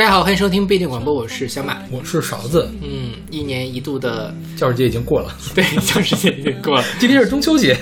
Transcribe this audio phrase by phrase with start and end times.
[0.00, 1.76] 大家好，欢迎收听不一定广播，我是小马。
[1.90, 7.76] 我是勺子，嗯，一年一度的教师节已经过了，对教师节已经过了， 今天是中秋节，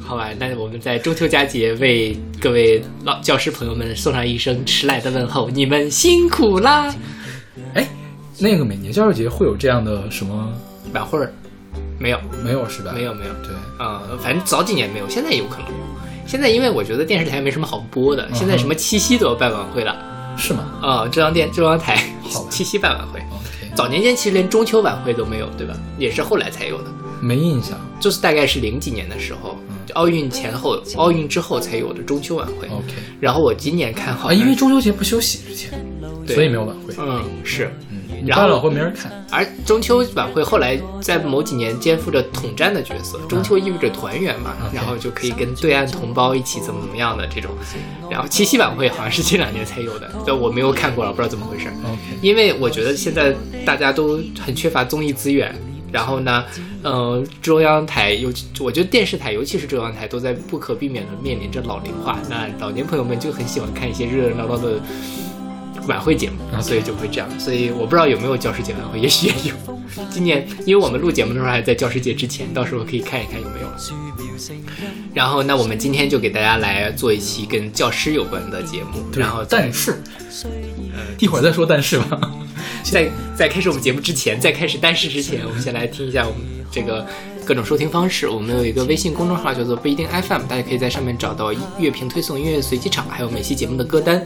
[0.00, 0.30] 好吧？
[0.36, 6.92] 那我们在中秋佳节为各位老教师朋友们送上一声迟来的问候，你们辛苦啦！
[7.74, 7.88] 哎，
[8.40, 10.52] 那个每年教师节会有这样的什么
[10.92, 11.32] 晚会儿
[12.00, 12.18] 没有？
[12.42, 12.90] 没有是吧？
[12.92, 15.84] 没有没有，对，啊、反正早几年没有，现在有可能有。
[16.26, 23.20] 现在因为我觉得电视台没什么好播的，现在什么七夕都要办晚会了是吗啊、中央电中央台好七夕办晚会。
[23.74, 25.74] 早年间其实连中秋晚会都没有，对吧？
[25.98, 26.90] 也是后来才有的。
[27.20, 27.78] 没印象。
[27.98, 29.56] 就是大概是零几年的时候，
[29.86, 32.68] 就奥运前后、奥运之后才有的中秋晚会。
[32.68, 35.70] OK，然后我今年看好啊，因为中秋节不休息之前，
[36.26, 36.94] 对所以没有晚会。
[36.98, 37.93] 嗯是，嗯，
[38.26, 39.12] 然后会没人看。
[39.30, 47.50] 而中秋晚会后来在某几年肩负着统战的角色，中秋意味着团圆嘛然后就可以跟对岸同胞一起怎么怎么样的这种。
[48.10, 51.68] 然后七夕晚会好像是这两年才有的，但我没有看过了，不知道怎么回事。
[52.22, 55.54] 因为我觉得现在大家都很缺乏综艺资源，
[55.90, 56.44] 然后呢，
[56.82, 62.18] 呃，中央台尤其我觉得电视台，尤其是中央台，都在不可避免的面临着老龄化。
[62.28, 64.80] 那老年朋友们就很喜欢看一些热热闹闹的
[65.86, 67.28] 晚会节目，所以就会这样。
[67.38, 69.54] 所以我不知道有没有教师节晚会，也许也有。
[70.10, 73.76] 今年因为我们录节目的时候还在教师节之前，到时候可以看一看有没有了。
[75.12, 80.02] 然后，那我们今天就给大家来做一期跟教师有关的节目，然后但是，
[81.18, 82.20] 一会儿再说但是吧。
[82.82, 87.06] 在在开始我们节目之前，在开始但是之前，我们先来听一下我们这个
[87.44, 88.28] 各种收听方式。
[88.28, 94.24] 我们有一个微信公众号叫做不一定 FM，大家可以在上面找到乐评推送、音乐随机场，还有每期节目的歌单。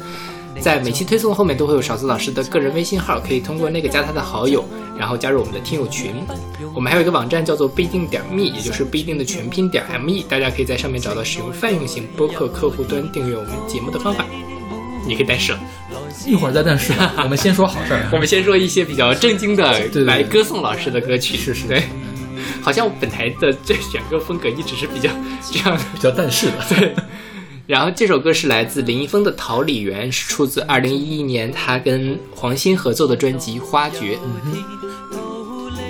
[0.61, 4.65] 在每期推送后面都会有勺子老师的个人微信号，可以通过那个加他的好友，
[4.99, 6.15] 然后加入我们的听友群。
[6.75, 14.25] 我们还有一个网站叫做不一定点 me，也就是不一定的全拼点 me，大家可以在上面找到使用泛用型播客客户端订阅我们节目的方法。
[15.07, 15.61] 你可以但是了。
[16.27, 16.93] 一会儿再但是，
[17.23, 18.09] 我们先说好事儿。
[18.13, 21.37] 我们先说一些比较正经的来歌颂老师的歌曲。
[21.37, 21.83] 是是对。
[22.61, 25.09] 好像本台的这选歌风格一直是比较
[25.51, 25.85] 这样的。
[25.95, 26.53] 比较但是的。
[26.69, 26.95] 对。
[27.69, 34.17] 然后这首歌是来自林一峰的《桃李园》，是出自二零一一年他跟黄鑫合作的专辑《花诀》。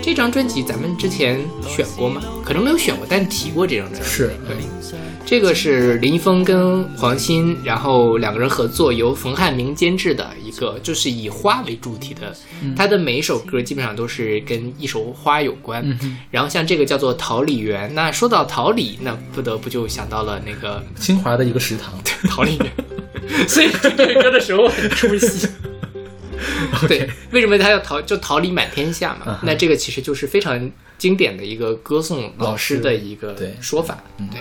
[0.02, 2.20] 这张专辑咱们之前选过吗？
[2.44, 4.08] 可能没有选过，但提过这张专辑。
[4.08, 4.56] 是，对，
[5.28, 12.34] 这个是林一峰跟黄鑫，然后两个人合作，由冯汉明监制的一个，就是以花为主题的。
[12.74, 15.84] 他的每一首歌基本上都是跟一首花有关。
[16.30, 21.92] 然后像这个叫做《桃李园》，那说到桃李，那不得不就想到了那个清华的一个食堂。
[22.30, 22.72] 桃李园，
[23.46, 25.46] 所以听这个歌的时候我很出戏。
[26.88, 29.40] 对，为什么他要桃就桃李满天下嘛？
[29.42, 34.02] 那这个其实就是非常经典的一个歌颂老师的一个说法，
[34.32, 34.40] 对。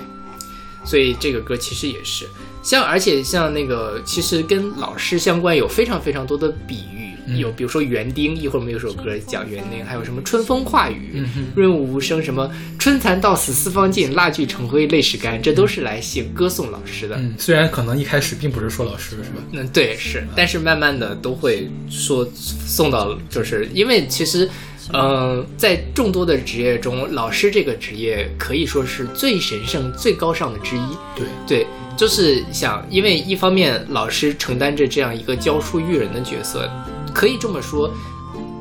[0.84, 2.26] 所以这个歌其实也是
[2.64, 11.24] 像，而且像那个，其实跟老师相关有非常非常多的比喻，有比如说园丁，一会儿我们有首歌讲园丁，还有什么春风化雨、
[11.56, 17.16] 润物无声，什么春蚕到死丝方尽，蜡炬成灰泪始干，这都是来写歌颂老师的。
[17.18, 19.44] 嗯，虽然可能一开始并不是说老师，是吧？
[19.52, 24.50] 嗯，对，是，但是慢慢的都会说送到，就是因为其实，
[24.94, 30.98] 嗯、在众多的职业中，老师这个职业可以说是最神圣、最高尚的之一。
[31.16, 31.68] 对，对，
[31.98, 36.70] 就是想，因为一方面老师承担着这样一个教书育人的角色，
[37.14, 37.92] 可以这么说，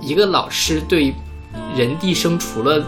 [0.02, 1.14] 一个老师对
[1.76, 2.84] 人的一生除了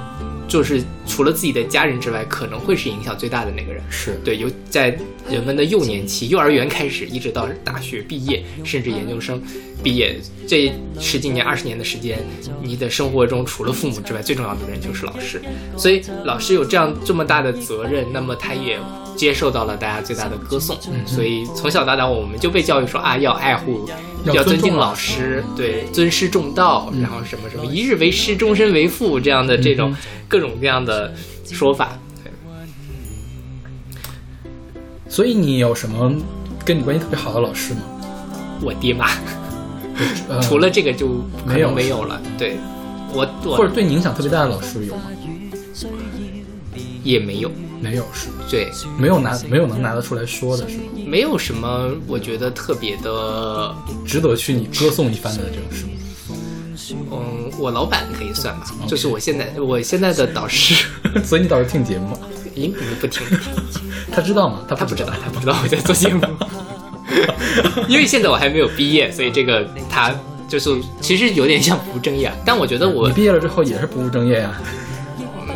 [0.48, 3.82] 就是除了自己的家人之外，可能会是影响最大的那个人。
[3.90, 4.98] 是对，有在
[5.30, 9.40] 人们的幼年期，幼儿园开始，一直到大学毕业，甚至研究生
[9.82, 10.16] 毕业，
[10.46, 12.18] 这十几年、二十年的时间，
[12.62, 15.40] 你的生活中除了父母之外，最重要的人就是老师。
[15.76, 18.78] 所以老师有这样这么大的责任，那么他也
[19.18, 20.78] 接受到了大家最大的歌颂。
[21.04, 23.86] 所以从小到大，我们就被教育说啊，要爱护，
[24.24, 29.94] 要要尊敬老老师，对，尊师重道，然后什么什么一日为师，终身为父这样的这种
[30.28, 31.12] 各种各样的
[31.44, 31.98] 说法。
[32.22, 32.30] 对
[35.08, 36.14] 所以你有什么
[36.64, 37.80] 跟你关系特别好的老师吗？
[38.62, 39.10] 我爹妈。
[40.28, 41.08] 呃、 除了这个就
[41.44, 42.20] 没有没有了。
[42.38, 42.56] 对，
[43.12, 45.02] 我我或者对你影响特别大的老师有吗？
[47.04, 50.82] 也没有，没有是，对，没有拿没有能拿得出来说的是吗？
[51.06, 53.74] 没有什么我觉得特别的，
[54.06, 55.92] 值得去你歌颂一番的这种事吗？
[57.10, 60.86] 嗯，我老板可以算吧，就是我现在我现在的导师，
[61.22, 62.18] 所以你导师听节目吗？
[62.54, 63.26] 咦，你不听？
[64.10, 64.64] 他知道吗？
[64.68, 66.22] 他他不知道，他不知道我在做节目，
[67.88, 70.14] 因为现在我还没有毕业，所以这个他
[70.48, 70.70] 就是
[71.00, 72.34] 其实有点像不务正业啊。
[72.44, 74.60] 但我觉得我你毕业了之后也是不务正业呀、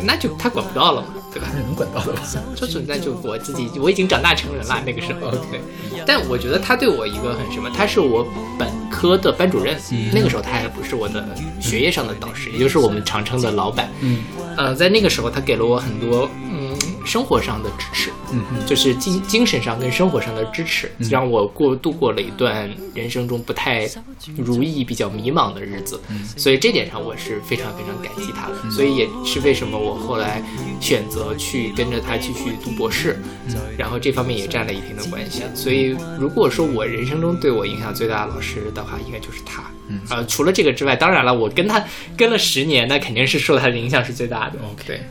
[0.03, 1.47] 那就他管不到了嘛，对吧？
[1.65, 2.21] 能管到的吧？
[2.55, 5.31] 就存在就我自己，我已经长大成人了，那个时候。
[5.51, 5.59] 对，
[6.05, 8.25] 但我觉得他对我一个很什么，他是我
[8.57, 9.75] 本科科的班主任，
[10.13, 11.25] 那个时候他还不是我的
[11.59, 13.89] 学业上的导师，也就是我们常称的老板。
[13.99, 14.19] 嗯
[14.55, 16.72] 呃，在那个时候，他给了我很多嗯
[17.05, 23.89] 生活上的支持，嗯嗯就是精精神上跟生活上的支持，让我过度过了一段人生中不太
[24.37, 25.99] 如意、比较迷茫的日子。
[26.37, 28.71] 所以这点上我是非常非常感激他的。
[28.71, 30.41] 所以也是为什么我后来
[30.79, 33.19] 选择去跟着他继续读博士，
[33.77, 35.43] 然后这方面也占了一定的关系。
[35.53, 39.63] 所以如果说我人生中对我影响最大的老师的话，应该就是他。
[39.89, 41.83] 嗯呃，除了这个之外，当然了，我跟他
[42.15, 44.57] 跟了十年，那肯定是受他的影响是最大的。
[44.59, 45.01] OK 对，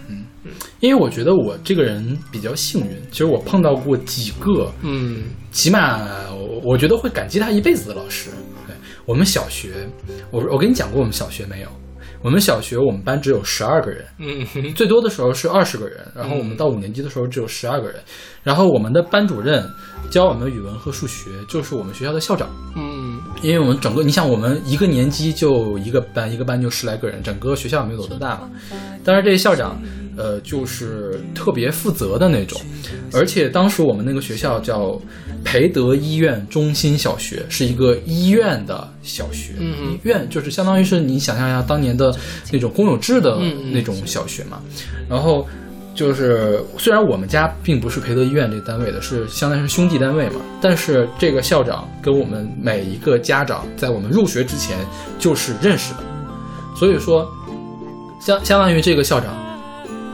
[0.81, 6.01] 因为我觉得我这个人比较幸运，其实我碰到过几个，嗯起码
[6.31, 8.31] 我我觉得会感激他一辈子的老师。
[8.67, 8.75] 对
[9.05, 9.89] 我们小学，
[10.31, 11.69] 我我跟你讲过我们小学没有？
[12.23, 17.97] 我们小学我们班只有十二个人，嗯最多的时候是二十个人，然后我们到五年级的时候只有十二个人，
[18.45, 19.69] 然后我们的班主任
[20.09, 22.49] 教我们语文和数学，就是我们学校的校长。
[22.77, 28.49] 嗯因为我们整个，你想我们一个年级就一个班，一个班就十来个人，整个学校没有多大嘛。
[29.03, 29.77] 但是这校长，
[30.17, 32.61] 呃，就是特别负责的那种，
[33.13, 35.01] 而且当时我们那个学校叫
[35.45, 39.55] 培德医院中心小学，是一个医院的小学。
[39.59, 42.15] 嗯嗯医院就是相当于是你想象一下当年的
[42.51, 43.39] 那种公有制的
[43.73, 44.61] 那种小学嘛，
[45.09, 45.47] 然后。
[45.95, 54.79] 就是虽然我们家并不是培德医院这个单位的，是相当于是兄弟单位嘛，但是这个校长跟我们每一个家长在我们入学之前
[55.19, 55.99] 就是认识的，
[56.75, 57.31] 所以说
[58.23, 59.37] 相相当于这个校长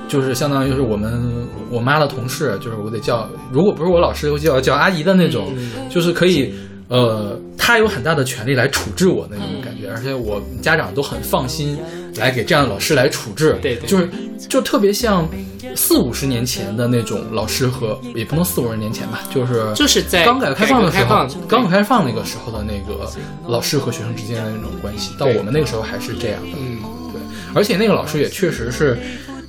[0.09, 1.23] 就是相当于是我们
[1.71, 5.55] 我妈的同事，就是我得叫，如果不是我老师，我就要叫阿姨的那种，
[5.91, 6.53] 就是可以。
[6.89, 11.79] 呃，他有很大的权利来处置我那种感觉，而且我家长都很放心
[12.17, 14.09] 来给这样的老师来处置，对对就是
[14.49, 15.29] 就特别像
[15.77, 23.07] 四五十年前的那种老师和，也不能四五十年前吧，就是就是在刚改革开放的时候刚改革开放那个时候的那个
[23.47, 26.79] 老师和学生之间的那种关系，到我们那个时候还是这样的，嗯
[27.13, 27.21] 对，
[27.55, 28.97] 而且那个老师也确实是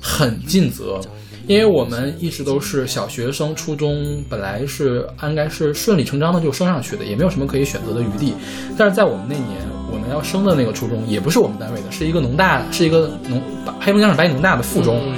[0.00, 1.00] 很尽责，
[1.46, 8.34] 因为我们一直都是小学生，初中本来是应该是顺理成章的就升上去的，也没有什么可以选择的余地。
[8.78, 9.58] 但是在我们那年，
[9.92, 13.42] 我们要升的那个初中也不是我们单位的，是一个农大，是一个农
[13.80, 15.12] 黑龙江省白农大的附中。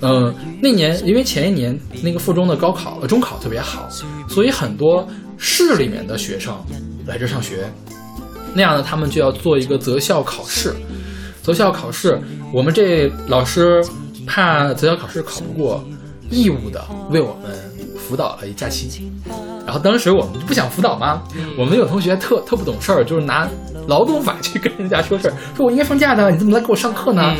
[0.00, 0.32] 嗯，
[0.62, 3.88] 那年因为前一年那个附中的高考、呃中考特别好，
[4.28, 5.06] 所以很多
[5.36, 6.54] 市里面的学生
[7.04, 7.68] 来这上学，
[8.54, 10.72] 那样呢，他们就要做一个择校考试。
[11.42, 12.20] 择校考试，
[12.52, 13.82] 我们这老师
[14.28, 15.82] 怕择校考试考不过，
[16.30, 17.50] 义务的为我们
[17.98, 19.10] 辅导了一假期。
[19.66, 21.22] 然后当时我们就不想辅导嘛，
[21.58, 23.48] 我们有同学特特不懂事儿，就是拿
[23.86, 27.34] 劳动法去跟人家说事儿， 说我应该放假的，你怎么来给我上课呢？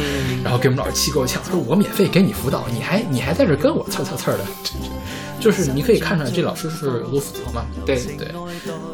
[0.44, 4.44] 然后给我们老师气够呛，说我免费给你辅导，你还你还在这跟我蹭蹭蹭的，
[5.40, 7.64] 就是你可以看出来这老师是有多负责嘛。
[7.86, 8.28] 对对，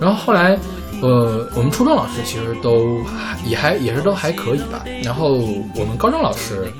[0.00, 0.56] 然后后来，
[1.02, 4.85] 呃，我们初中老师其实都还也还也是都还可以吧。
[5.02, 5.35] 然后
[5.76, 6.73] 我们高中老师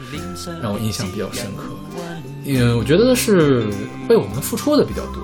[0.63, 1.65] 让我印象比较深刻，
[2.47, 3.67] 嗯，我觉得是
[4.09, 5.23] 为我们付出的比较多，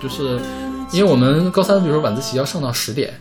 [0.00, 0.40] 就是
[0.92, 3.12] 因为我们高三比如说晚自习要上到十点，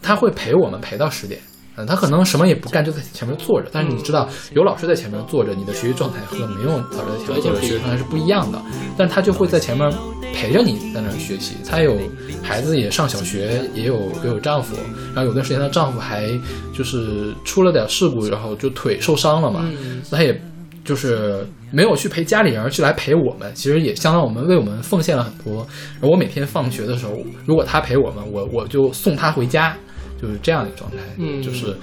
[0.00, 1.40] 他会陪我们陪到十点。
[1.76, 3.68] 嗯，他可能什么也不干，就在前面坐着。
[3.72, 8.60] 但是你知道，有老师在前面坐着，你的学习状态和没有老师在前面坐着学习状态是不一样的。
[8.96, 9.88] 但他就会在前面
[10.34, 11.56] 陪着你在那儿学习。
[11.66, 11.96] 她有
[12.42, 14.76] 孩子，也上小学，也有也有丈夫。
[15.14, 16.28] 然后有段时间，她丈夫还
[16.74, 19.70] 就是出了点事故，然后就腿受伤了嘛。
[20.10, 20.40] 她也
[20.84, 23.52] 就是没有去陪家里人，而去来陪我们。
[23.54, 25.66] 其实也相当我们为我们奉献了很多。
[26.00, 27.12] 而我每天放学的时候，
[27.46, 29.76] 如果她陪我们，我我就送她回家，
[30.20, 30.96] 就是这样的一个状态。
[31.18, 31.76] 嗯就是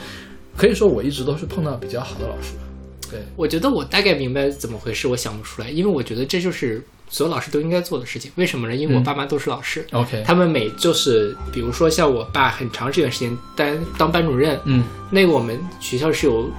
[0.55, 2.53] 可以说我一直都是碰到比较好的老师。
[3.09, 8.31] 对，我觉得我大概明白怎么回事，我想不出来，因为我觉得这就是所有老师都应该做的事情。
[8.35, 8.75] 为什么呢？
[8.75, 9.03] 因为我嗯。
[9.03, 14.83] 爸妈都是老师，OK，他们每就是比如说像我爸很长这段时间当当班主任，嗯。
[15.09, 16.51] 那个我们学校是有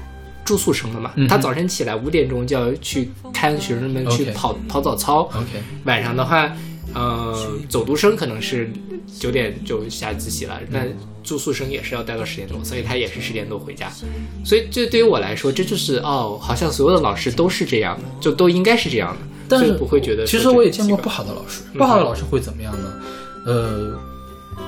[0.45, 6.51] 住宿生的嘛，嗯他早晨起来五点钟就要去看学生们去跑跑早操，，OK，晚上的话，
[6.95, 8.71] 呃，走读生可能是
[9.19, 10.89] 九点就下自习了，但
[11.23, 13.91] 住宿生也是要待到十点多，所以他也是十点多回家。
[14.43, 22.93] 所以这对于我来说，这就是哦，好像所有的老师都是这样的，就都应该是这样的，但是不会觉得其实我也见过不好的老师，嗯不好的老师会怎么样呢？
[23.47, 23.93] 呃，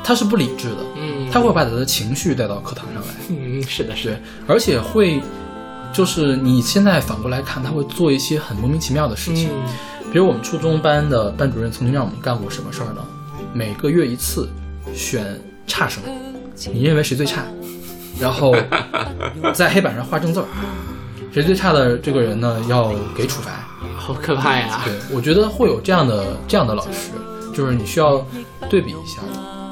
[0.03, 5.21] 他是不理智的，嗯，他会把他的情绪带到课堂上来，嗯是的是的对，而且会，
[5.93, 9.49] 就是你现在反过来看，他会做一些很莫名其妙的事情。
[9.51, 9.73] 嗯
[10.13, 13.01] 比如我们初中班的班主任曾经让我们干过什么事儿呢？
[13.53, 14.49] 每个月一次
[14.93, 16.03] 选差生，
[16.73, 17.45] 你认为谁最差，
[18.19, 18.53] 然后
[19.55, 20.47] 在黑板上画正字儿，
[21.33, 23.70] 谁最差的这个人呢要给处罚。
[24.13, 24.83] 好可怕呀！
[24.85, 27.11] 对，我觉得会有这样的这样的老师，
[27.55, 28.25] 就是你需要
[28.69, 29.21] 对比一下。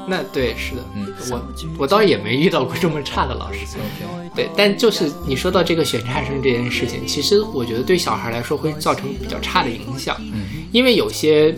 [0.07, 1.41] 那对，是的，嗯我
[1.79, 3.59] 我倒也没遇到过这么差的老师。
[4.35, 11.55] 对，但就是你说到这个选差生这件事情，其实我觉得对小孩来说会造成比较差的影响，嗯因为有些。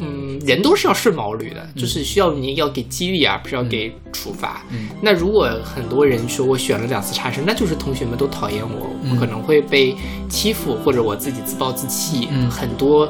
[0.00, 4.62] 嗯，人都是要顺毛驴的，就是需要你要给激励啊，不是要给处罚。
[4.70, 9.94] 嗯那如果很多人说我选了两次差生，那就是同学们都讨厌我，嗯我可能会被
[10.28, 12.28] 欺负，或者我自己自暴自弃。
[12.30, 13.08] 嗯很多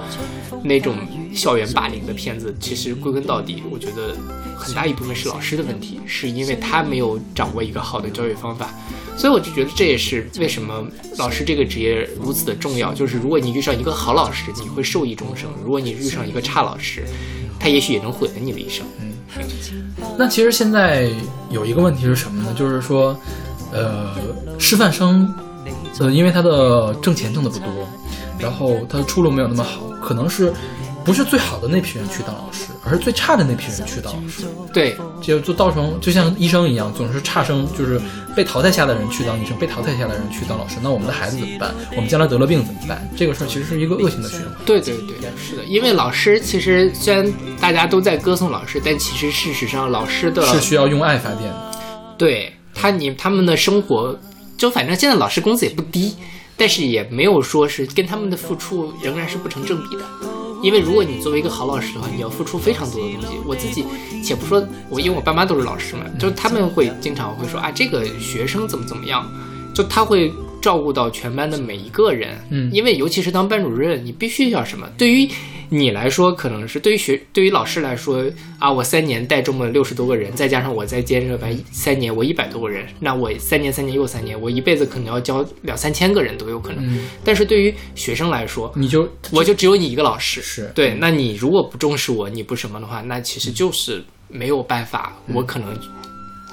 [0.63, 0.95] 那种
[1.35, 4.15] 校园霸凌的片子，其实归根到底，我觉得
[4.57, 8.71] 很大一部分是老师的问题，是因为他没有掌握一个好的教育方法。
[9.17, 10.85] 所以我就觉得这也是为什么
[11.19, 12.95] 老师这个职业如此的重要。
[12.95, 17.05] 就是如果你遇上一个好老师，你会受益终生；如果你遇上一个差老师，
[17.61, 18.85] 他也许也能毁了你的一生。
[19.01, 19.13] 嗯
[20.19, 21.09] 那其实现在
[21.49, 22.55] 有一个问题是什么呢？
[22.55, 23.19] 就是说，
[23.73, 24.15] 呃，
[24.59, 25.33] 师范生，
[25.99, 27.89] 呃，因为他的挣钱挣的不多，
[28.39, 30.53] 然后他的出路没有那么好，可能是
[31.05, 38.01] 不是最好的那批人去当老师，而是最差的那批人去当老师，对，就就造成就像医生一样，总是差生，就是
[38.37, 40.77] 被淘汰下的人去当医生，被淘汰下的人去当老师。
[40.83, 41.75] 那我们的孩子怎么办？
[41.97, 43.09] 我们将来得了病怎么办？
[43.17, 44.49] 这个事儿其实是一个恶性的循环。
[44.65, 47.31] 对对对，是的，因为老师其实虽然
[47.61, 51.73] 大家都在歌颂老师，但其实事实上老师的是需要用爱发电的。
[52.17, 54.17] 对他你他们的生活，
[54.57, 56.15] 就反正现在老师工资也不低，
[56.57, 60.03] 但是也没有说是跟他们的付出仍然是不成正比的。
[60.63, 63.37] 因为如果你作为一个好老师的话，你要付出非常多的东西。
[63.45, 63.85] 我自己，
[64.23, 69.29] 且不说我，因为我爸妈都是老师嘛，就他们会经常会说啊，这个学生怎么怎么样，
[69.75, 72.39] 就他会照顾到全班的每一个人。
[72.51, 74.89] 嗯因为尤其是当班主任，你必须要什么？
[74.97, 75.29] 对于
[75.69, 78.25] 你来说，可能是对于学对于老师来说
[78.59, 86.85] 啊，我三年带这么六十多个人，再加上我再接着班三年，我一百多个人，那我三年三年又三年，我一辈子可能要教两三千个人都有可能。
[86.87, 90.95] 嗯，但是对于学生来说，你就我就只有你一个老师，是对。
[90.95, 95.75] 那你如果不重视我，你不什么的话，那其实就是没有办法，我可能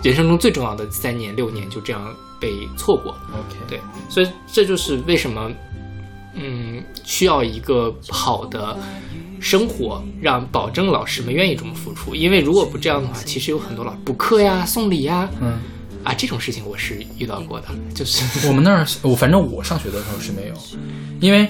[0.01, 3.11] 人生中最重要的三年六年就这样被错过。
[3.31, 3.57] OK。
[3.67, 3.79] 对，
[4.09, 5.51] 所以这就是为什么，
[6.33, 8.77] 嗯，需要一个好的
[9.39, 12.15] 生活，让保证老师们愿意这么付出。
[12.15, 15.59] 因为如果不这样的话，其实有很多老师补课呀、送礼呀，嗯，
[16.03, 20.53] 啊这种事情我是遇到过的，就是我们那儿，我反正我上学的时候是没有，
[21.19, 21.47] 因为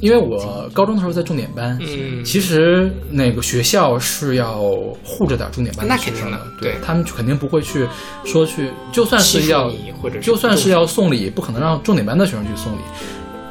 [0.00, 4.60] 因为我高中的时候在重点班，嗯其实那个学校是要
[5.04, 7.86] 护着点重点班的学生的，对他们肯定不会去
[8.24, 12.78] 说去，就算是要或者是就算是要送礼，不可能让重点班的学生去送礼。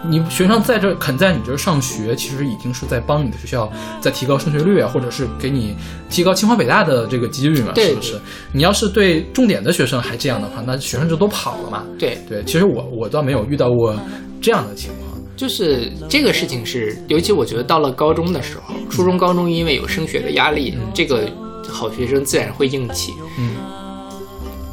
[0.02, 5.76] 你学生在这肯在你这儿上学，其实已经是在帮你的学校在提高升学率啊，或者是给你
[6.10, 8.18] 提高清华北大的这个几率嘛，是不是？
[8.54, 11.84] 你要是对重点的学生还这样的话，那学生就都跑了嘛。
[12.00, 13.94] 对，对，其实我我倒没有遇到过
[14.42, 15.09] 这样的情况。
[15.40, 21.32] 就是这个事情是，尤其我觉得到了高中的时候，初中、高中因为有升学的压力，这个
[21.66, 23.14] 好学生自然会硬气。
[23.38, 23.56] 嗯，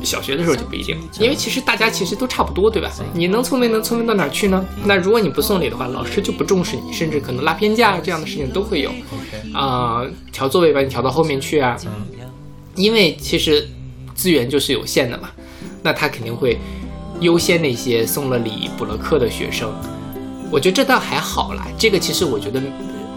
[0.03, 2.91] 小学的时候就不一定，因为其实大家其实都差不多，对吧？
[3.15, 4.67] 你能聪明能聪明到哪儿去呢？
[4.85, 8.91] 那如果你不送礼的话，老师就不重视你，甚至可能拉偏架这样的事情都会有。
[9.55, 11.93] 啊、调座位把你调到后面去啊，嗯
[12.75, 13.69] 因为其实
[14.17, 15.31] 资源就是有限的嘛，
[15.85, 16.59] 那他肯定会
[17.21, 19.73] 优先那些送了礼、补了课的学生。
[20.51, 22.63] 我觉得这倒还好啦，这个其实我觉得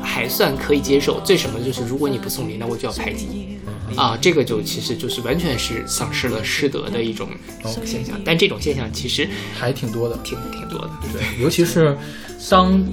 [0.01, 1.19] 还算可以接受。
[1.21, 3.59] 最什么就是如果你不送礼，那我就要排挤你
[3.95, 7.29] 啊，这个就其实就是完全是丧失了师德的一种
[7.85, 8.19] 现象。
[8.23, 10.17] 但这种现象其实还挺多的。
[10.23, 11.97] 挺挺多的，对，尤其是
[12.49, 12.83] 当，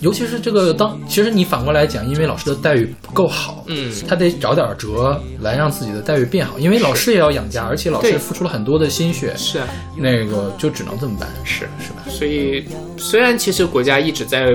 [0.00, 8.18] 尤其是这个当，其实你反过来讲，因为老师的待遇不够好，嗯，他得找点辙来让自己的待遇变好，因为老师也要养家，而且老师对。
[8.18, 9.58] 付出了很多的心血，是。
[9.58, 12.02] 啊，那个就只能这么办，是是吧？
[12.08, 12.64] 所以，
[12.96, 14.54] 虽然其实国家一直在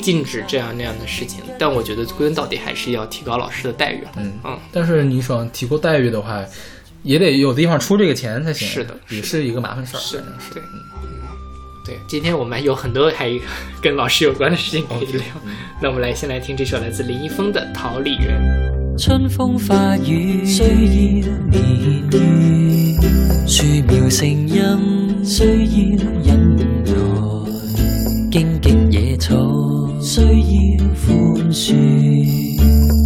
[0.00, 4.02] 禁止这样那样的事情，但我觉得归根到底还是要提高老师的待遇。
[4.16, 4.32] 嗯。
[4.44, 6.44] 嗯，但是你想提高待遇的话，
[7.02, 10.54] 也得有地方出这个钱才行，是的也是一个麻烦事儿，是是。
[10.54, 10.62] 对，
[11.84, 12.00] 对。
[12.06, 13.30] 今天我们有很多还
[13.80, 15.24] 跟老师有关的事情可以聊。
[15.80, 18.40] 那我们来先来听这首来自林一峰的《桃李源》。
[18.98, 20.68] 春風化雨，需要
[21.48, 21.62] 年
[22.10, 22.18] 月；
[23.48, 25.44] 樹苗成蔭，需
[25.96, 26.92] 要忍耐；
[28.30, 29.34] 荊棘野草，
[29.98, 30.26] 需要
[30.94, 31.74] 寬恕；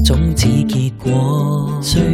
[0.04, 2.04] 種子結果，需要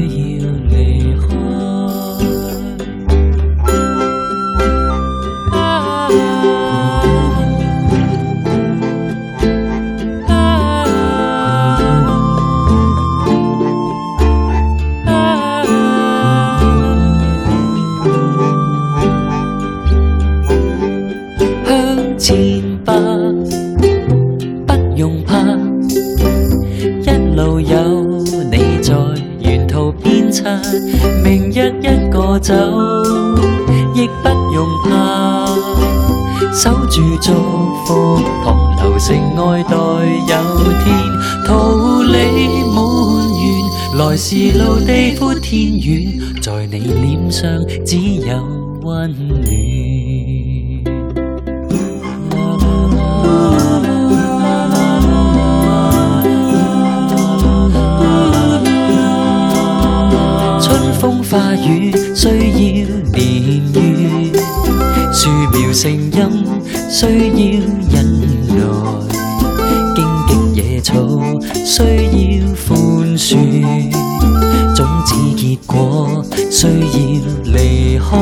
[31.23, 32.55] 明日一个走，
[33.95, 35.47] 亦不用怕。
[36.53, 37.33] 守住祝
[37.87, 40.35] 福，同流成爱待有
[40.85, 40.95] 天，
[41.47, 42.77] 桃李满
[43.41, 47.49] 园，来时路地阔天远，在你脸上
[47.85, 48.37] 只有
[48.83, 49.92] 温暖。
[61.33, 62.35] 春風化雨需要
[63.17, 63.23] 年
[63.73, 63.81] 月，
[65.15, 66.15] 樹苗成蔭
[66.91, 67.41] 需要
[67.91, 67.97] 忍
[68.49, 68.55] 耐，
[69.97, 69.99] 荆
[70.29, 70.93] 棘野草
[71.65, 72.77] 需要宽
[73.17, 73.31] 恕，
[74.77, 76.77] 種子結果需要
[77.51, 78.13] 離開，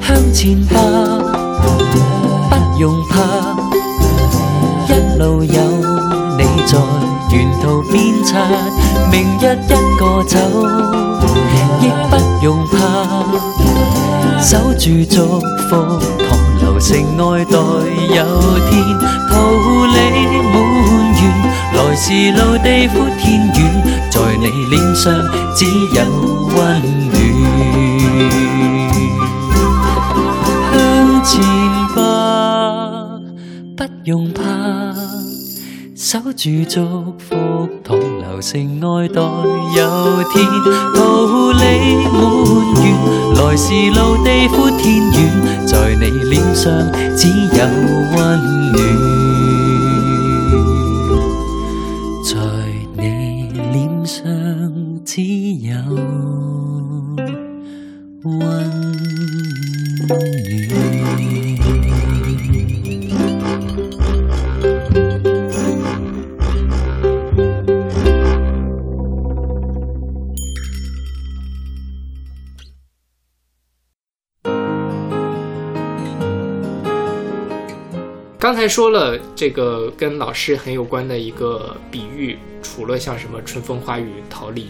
[0.00, 0.74] 向前吧，
[2.50, 3.14] 不用怕。
[4.88, 5.60] 一路有
[6.36, 6.72] 你在
[7.30, 8.34] 沿途鞭策，
[9.12, 9.70] 明日一
[10.00, 10.36] 個走，
[11.84, 12.74] 亦不用怕。
[14.40, 15.16] 守住祝
[15.68, 15.70] 福，
[16.18, 16.28] 同
[16.60, 18.18] 流成爱待有
[18.68, 18.72] 天，
[19.30, 19.32] 桃
[19.86, 19.96] 李
[20.52, 20.54] 满
[21.14, 21.22] 园，
[21.74, 23.24] 来时路地阔天
[23.54, 23.58] 远，
[24.10, 25.02] 在你脸上
[25.54, 25.64] 只
[25.94, 25.98] 有
[26.54, 26.56] 温
[27.10, 27.14] 暖。
[30.72, 30.76] 向
[31.24, 31.32] 前
[31.94, 31.98] 吧，
[33.76, 34.42] 不用怕，
[35.96, 37.33] 守住祝福，
[38.34, 40.44] 柔情爱待有天
[40.92, 41.62] 桃李
[42.08, 42.18] 满
[42.82, 42.84] 园
[43.36, 46.72] 来时路地阔天远在你脸上
[47.16, 47.64] 只有
[78.64, 84.68] 再说了这个跟老师很有关的一个比喻，除了像什么春风花雨、桃李、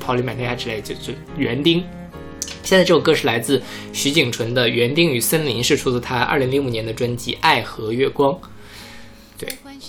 [0.00, 1.84] 桃李满天下之类，就就园丁。
[2.62, 3.60] 现在这首歌是来自
[3.92, 8.32] 徐景淳的《园丁与森林》，是出自他二零零五年的专辑《爱和月光》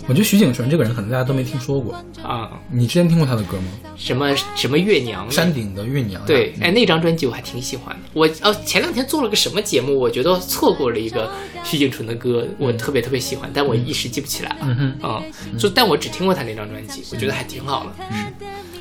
[0.07, 3.63] 我觉得徐景纯这个人可能大家都没听说过，啊，你之前听过他的歌吗？
[3.95, 6.23] 什么什么月娘，山顶的月娘。
[6.25, 8.01] 对，哎，那张专辑我还挺喜欢的。
[8.13, 11.31] 我哦，前两天做了个什么节目，我觉得错过了一个
[11.63, 14.57] 徐景纯的歌，我特别特别喜欢，但我一时记不起来了。
[14.61, 15.23] 嗯哼，啊、
[15.57, 18.05] 就但我只听过他那张专辑，我觉得还挺好的。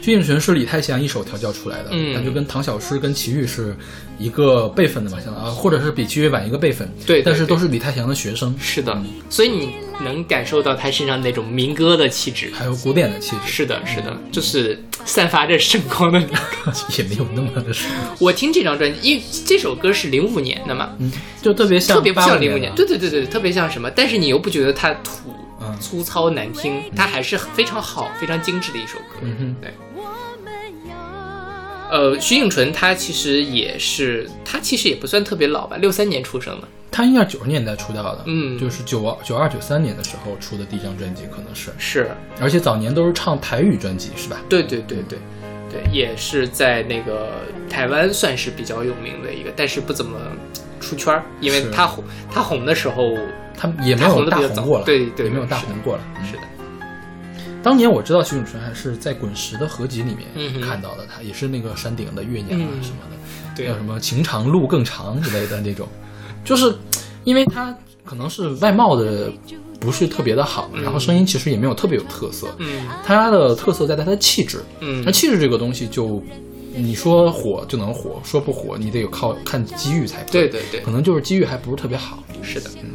[0.05, 3.75] 徐景纯是李泰祥一手调教出来的，嗯那就跟唐小诗跟齐豫是
[4.19, 8.95] 一个辈分的嘛，相当啊，或者是比齐豫晚一个辈分，对对但是都是李泰祥的学生，是的，
[9.31, 12.51] 所以你能感受到他身上那种民歌的气质。
[12.53, 16.21] 还有古典的气质，是的，是的，就是散发着圣光的。
[16.99, 29.21] 也没有那么的深，我听这张专辑，因为这首歌是零五年的嘛，嗯就特别像特别不像85零五年，对对对对，特别像什么，但是你又不觉得它土、嗯粗糙、难听，它还是非常好、非常精致的一首歌。
[29.23, 29.73] 嗯哼对。
[31.91, 36.67] 呃，徐颖纯她其实也是，她其实也不算特别老吧，六三年出生的。
[36.91, 38.59] 她应该是九十年代出道的，嗯。
[38.59, 44.41] 就是九二九二九三年的时候出的第一张专辑，可能是，是，而且早年都是唱台语专辑，是吧？
[44.49, 45.19] 对对对对。
[45.71, 47.31] 对，也是在那个
[47.69, 50.19] 台湾算是比较有名的一个，但是不怎么
[50.81, 51.71] 出圈儿，因为是。
[51.71, 53.17] 他红他红的时候，
[53.57, 56.03] 他也没红有大红过了，对对也没有大红过了。
[56.17, 56.25] 嗯。
[56.25, 56.43] 是的，
[57.65, 62.83] 当年我知道徐景纯还是在滚石的合集里面看到的，他也是那个山顶的月娘啊嗯。
[62.83, 63.17] 什么的，
[63.57, 63.67] 对。
[63.67, 65.89] 叫什么情长路更长之类的那种，
[66.45, 66.77] 就是
[67.25, 67.75] 因为他
[68.05, 69.33] 可能是外貌的
[69.81, 72.87] 不是特别的好，然后声音其实也没有特别有特色，嗯。
[73.05, 75.03] 他的特色在他的气质，嗯。
[75.05, 76.23] 那气质这个东西就。
[76.77, 80.81] 你说火就能火，说不火你得有靠看机遇才对对对对。
[80.81, 82.19] 可能就是机遇还不是特别好。
[82.43, 82.91] 是的，嗯。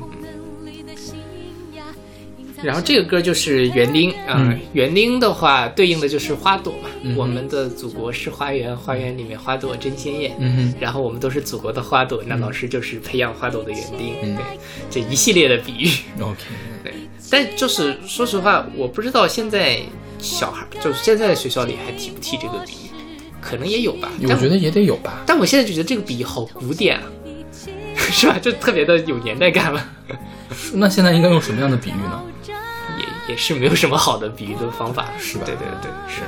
[2.61, 6.89] 然后这个歌就是园丁啊，嗯园丁的话对应的就是花朵嘛。
[7.03, 10.35] 嗯我们的祖国是花园，花园里面花朵真鲜艳。
[10.39, 14.13] 嗯哼，然后我们都是祖国的花朵，那老师就是培养花朵的园丁。
[14.21, 14.43] 嗯对，
[14.89, 15.89] 这一系列的比喻。
[16.21, 16.37] OK，
[16.83, 16.93] 对，
[17.29, 19.79] 但就是说实话，我不知道现在
[20.19, 22.89] 小孩，就是现在的学校里还提不提这个比喻，
[23.39, 24.11] 可能也有吧。
[24.21, 25.23] 我觉得也得有吧。
[25.25, 27.03] 但我现在就觉得这个比喻好古典啊，
[27.95, 28.37] 是吧？
[28.41, 29.89] 就特别的有年代感了。
[30.73, 32.21] 那现在应该用什么样的比喻呢？
[33.29, 36.21] 也也是没有什么好的比喻的方法，是吧对对对，是，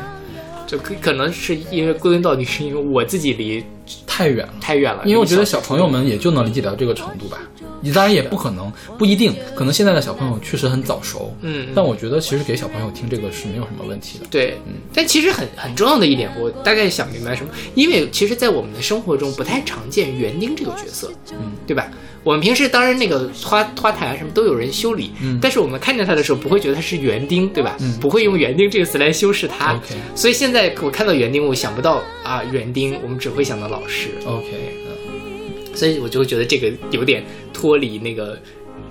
[0.68, 3.64] 就可可能是因为归根到底是因为我自己离
[4.06, 7.40] 太远了，太远了，因为我觉得小朋友们也就能理解到这个程度吧。
[7.84, 14.26] 你当然也不可能，不一定，可能现在的小朋友确实很早熟，嗯，但我觉得其实给小朋友听这个是没有什么问题的。
[14.30, 21.90] 对，嗯但其实很很重要的一点，我大概想明白什么，因为其实，在我们的生活中不太常见园丁这个角色，嗯，对吧？
[22.24, 27.76] 我们平时当然那个花花坛啊什么都有人修理，嗯但是我们看见他的时候不会觉得他是园丁，对吧？
[27.80, 29.80] 嗯不会用园丁这个词来修饰他。
[30.16, 34.48] 所以现在我看到园丁，我想不到啊园丁，我们只会想到老师，OK，
[34.86, 38.40] 嗯所以我就会觉得这个有点脱离那个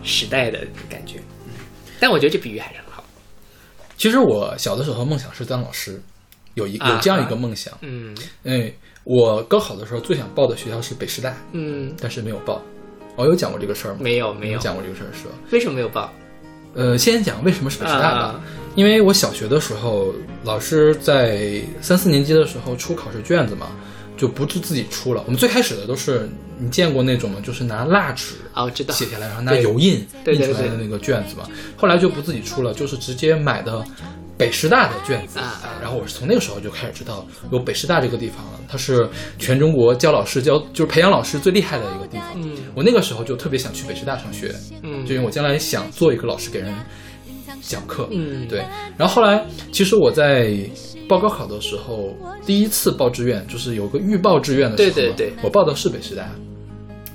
[0.03, 1.19] 时代的感觉。
[1.47, 1.53] 嗯
[2.01, 3.05] 但我觉得这比喻还是很好。
[3.97, 6.03] 其实我小的时候梦想是当老师，
[6.55, 7.73] 有一啊有这样一个梦想。
[7.83, 8.73] 嗯哎，
[9.05, 12.61] 我高考的时候最想报的学校是北师大，嗯，但是没有报。
[13.17, 13.99] 我有讲过这个事儿吗？
[14.01, 15.35] 没有没有，讲过这个事儿是吧？
[15.51, 16.13] 为什么没有报？
[16.75, 18.21] 呃，先讲为什么是北师大吧。
[18.21, 18.41] 啊
[18.77, 23.67] 因为我小学的时候，老师在三四年级的时候出考试卷子嘛，
[24.17, 25.21] 就不是自己出了。
[25.27, 27.39] 我们最开始的都是你见过那种吗？
[27.43, 31.49] 就是拿蜡纸啊，我知道写下来，然后拿油印印出来的那个卷子嘛。
[31.77, 33.85] 后来就不自己出了，就是直接买的
[34.39, 35.41] 北师大的卷子。
[35.41, 42.27] 啊然后我是从那个时候就开始知道有北师大这个地方了，它是全中国教老师教就是培养老师最厉害的一个地方。
[42.37, 46.73] 嗯我那个时候就特别想去北师大上学，嗯就因为我将来想做一个老师给人
[47.63, 48.09] 讲课。
[48.11, 48.65] 嗯，对，
[48.97, 50.57] 然后后来其实我在
[51.09, 52.15] 报高考的时候，
[52.47, 56.29] 第一次报志愿就是有个预报志愿的时候，对对对我报的是北师大，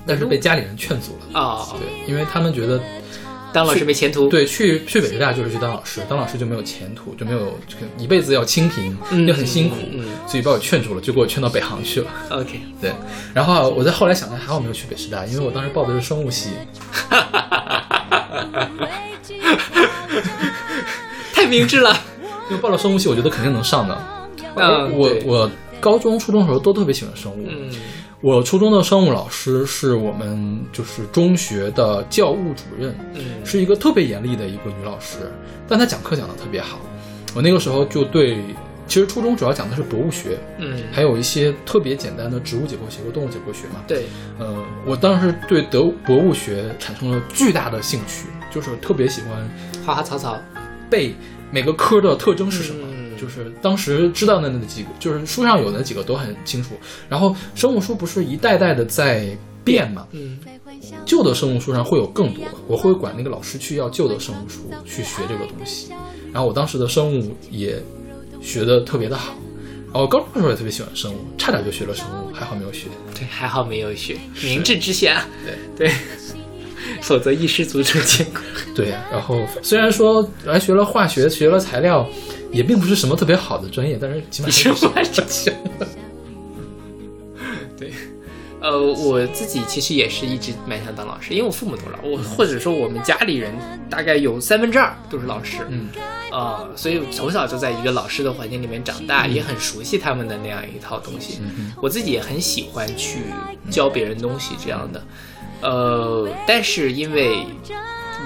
[0.06, 1.40] 但是被家里人劝阻了。
[1.40, 2.80] 啊，对，因为他们觉得
[3.56, 4.28] 当老师没前途。
[4.28, 12.10] 对去去北师大就是去当老师，当老师就没有前途，就没有这个一辈子要清贫，嗯又很辛苦，嗯嗯所以把我劝住了，就给我劝到北航去了。
[12.28, 12.92] ，OK，对，
[13.32, 16.50] 然后我在后来想来还好没有去北师大，因为我当时报的是生物系，
[21.32, 21.96] 太明智了。
[22.50, 23.98] 因为报了生物系，我觉得肯定能上的。
[24.54, 27.48] 嗯对我我高中、初中的时候都特别喜欢生物。
[28.22, 35.30] 嗯我初中的生物老师是我们就是中学的教务主任，嗯是一个特别严厉的一个女老师，
[35.68, 36.80] 但她讲课讲的特别好。
[37.34, 38.38] 我那个时候就对，
[38.88, 43.84] 其实初中主要讲的是博物学，嗯，还有一些特别简单的植物解剖学和动物解剖学嘛。
[43.86, 44.06] 对，
[44.38, 49.46] 呃，我当时对德博物学产生了巨大的兴趣，就是特别喜欢
[49.84, 50.38] 花花草草。
[50.88, 51.14] 背
[51.50, 52.78] 每个科的特征是什么。
[52.88, 56.70] 嗯就是当时知道的那几个，就是书上有那几个都很清楚。
[57.08, 60.38] 然后生物书不是一代代的在变嘛，嗯
[61.04, 65.90] 旧的生物书上会有更多，我会管那个老师去要旧的生物书去学这个东西。
[66.32, 67.82] 然后我当时的生物也
[68.40, 69.34] 学的特别的好，
[69.92, 72.88] 然后高中的时候也特别喜欢生物，差点就学了生物，还好没有学。
[73.14, 75.26] 对，还好没有学，明智之选啊。
[75.76, 75.94] 对 对，
[77.00, 78.40] 否则一失足成千古。
[78.74, 82.06] 对呀、然后虽然说还学了化学，学了材料，
[82.52, 85.54] 也并不是什么特别好的专业，但是起码你是是化学
[87.78, 87.92] 对，
[88.60, 93.52] 呃，我自己其实也是一直蛮想当老师，因为我父母都老，我或者说我们家里人
[93.90, 95.88] 大概有三分之二都是老师，嗯。
[96.28, 101.38] 啊、所以从小就在一个老师的环境里面长大，也很熟悉他们的那样一套东西。
[101.40, 103.20] 嗯我自己也很喜欢去
[103.70, 105.02] 教别人东西这样的，
[105.62, 107.46] 呃，但是因为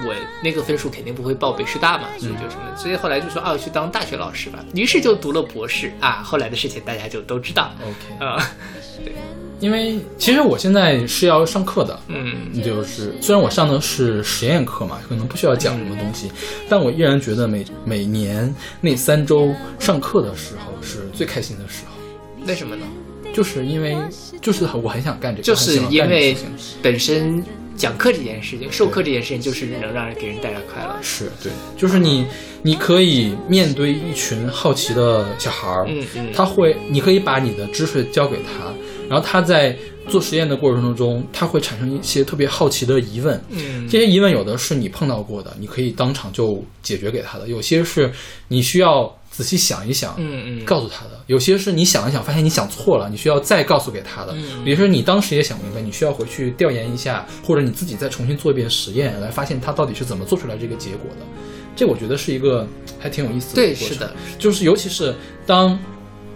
[0.05, 6.21] 我那个分数肯定不会报北师大嘛，所以就什么，所以后来就说啊，去当大学老师吧，于是就读了博士啊。
[6.23, 8.25] 后来的事情大家就都知道，OK。
[8.25, 8.51] 啊，
[9.59, 12.61] 因为其实我现在是要上课的，嗯。
[12.63, 16.31] 就是虽然我上的是实验课嘛，可能不需要讲什么东西，
[16.69, 22.85] 但我依然觉得每每年那三周上课的时候是最开心的时候，为什么呢？
[23.33, 23.97] 就是因为
[24.41, 26.35] 就是我很想干这个，就是因为
[26.83, 27.41] 本身
[27.75, 30.95] 讲课这件事情，授课这件事情，就是能让人给人带来快乐。
[31.01, 32.25] 是对，就是你
[32.61, 38.71] 你可以面对一群好奇的小孩儿，嗯嗯他会，你可以把你的知识教给他，
[39.09, 39.75] 然后他在
[40.07, 48.11] 做实验的过程当中，他会产生一些特别好奇的疑问，嗯这些疑问有的是你碰到过的，你可以当场就解决给他的；有些是
[48.47, 61.25] 你需要仔细想一想，嗯嗯，告诉他的；有些是你想一想发现你想错了，你需要再告诉给他的；嗯有些是你当时也想明白，你需要回去调研一下，或者你自己再重新做一遍实验，来发现他到底是怎么做出来这个结果的。
[61.73, 62.67] 这我觉得是一个
[62.99, 63.87] 还挺有意思的对过程。
[63.87, 65.15] 是的，就是尤其是
[65.45, 65.79] 当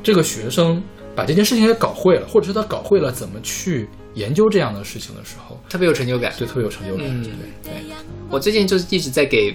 [0.02, 0.82] 这个学生
[1.14, 6.34] 把这件事情给搞会了，或者是他搞会了怎么去研究这样的事情的时候，特别有成就感。
[6.38, 7.06] 对，特别有成就感。
[7.06, 7.24] 嗯。
[7.62, 7.74] 对对，
[8.30, 9.54] 我最近就是一直在给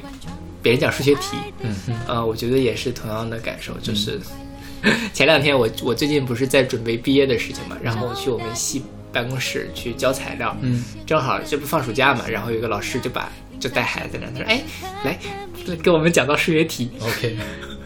[0.62, 1.74] 别人讲数学题，嗯。
[1.88, 4.20] 嗯呃，我觉得也是同样的感受，就是、
[5.12, 14.62] 前两天我我最近不是在准备毕业的事情嘛，然后我去我们系办公室去交材料，嗯，正好这不放暑假嘛，然后有一个老师就把就带孩子来，他说哎
[15.04, 15.18] 来
[15.82, 17.36] 给我们讲道数学题，，OK，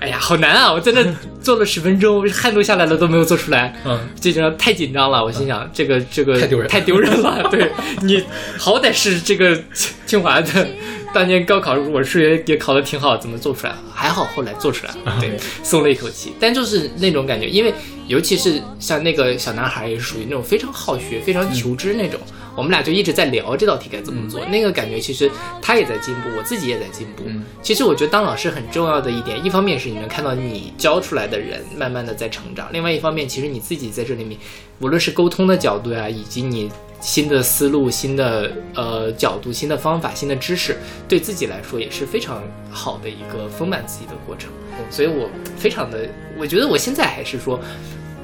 [0.00, 0.72] 哎呀，好难啊！
[0.72, 1.04] 我在那
[1.42, 5.24] 做了十分钟，汗都下来了都没有做出来，嗯，这张太紧张了。
[5.24, 7.48] 我心想，这个这个太丢人太丢人了。
[7.50, 7.70] 对
[8.02, 8.22] 你
[8.58, 9.60] 好歹是这个
[10.06, 10.68] 清华的，
[11.14, 13.78] 当年高考我数学也考得挺好，怎么做出来了？
[13.94, 16.32] 还好后来做出来了， 对，松了一口气。
[16.40, 17.72] 但就是那种感觉，因为
[18.08, 22.20] 尤其是像那个小男孩，也是属于那种非常好学、非常求知那种。
[22.56, 25.28] 我们俩就一直在聊这道题该怎么做，那个感觉其实
[25.60, 27.24] 他也在进步，我自己也在进步。
[27.62, 34.38] 其实我觉得当老师很重要的一点，一方面是你能看到你教出来的人慢慢的在成长，另外一方面，其实你自己在这里面，
[34.78, 36.70] 无论是沟通的角度啊，以及你
[37.04, 40.74] 新的思路、新的呃角度、新的方法、新的知识，
[41.06, 44.50] 对自己来说也是非常好的一个丰满自己的过程。
[44.90, 47.60] 所以我非常的，我觉得我现在还是说，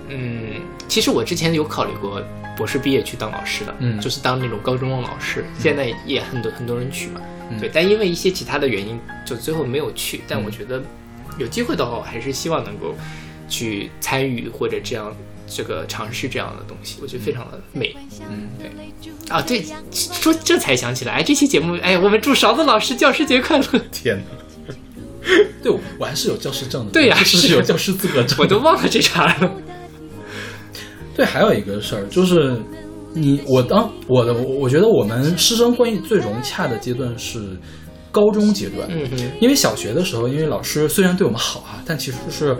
[0.08, 2.22] 嗯，其实我之前有考虑过。
[2.56, 7.18] 博士毕业去当老师的，嗯，就是当那种高中的老师，现在也很多很多人去嘛，
[7.58, 10.20] 对，但因为一些其他的原因，就最后没有去。
[10.28, 10.82] 但我觉得
[11.38, 12.94] 有机会的话，我还是希望能够
[13.48, 15.10] 去参与或者这样
[15.50, 17.94] 这个尝试这样的东西，我觉得非常的美。
[18.30, 18.70] 嗯，对。
[19.28, 23.64] 啊，对，说这才想起来，哎，这期节目，哎，我们祝勺子老师教师节快乐！
[23.92, 24.74] 天哪，
[25.62, 29.52] 对我还是有教师证的，对呀， 是有教师资格证，我都忘了这茬了。
[31.14, 32.60] 对，还有一个事儿就是，
[33.14, 37.56] 你我当我的，我觉得我们师生关系最融洽的阶段是
[38.10, 39.08] 高中阶段，嗯
[39.40, 42.56] 因为小学的时候，因为老师虽然对我们好啊，但其实是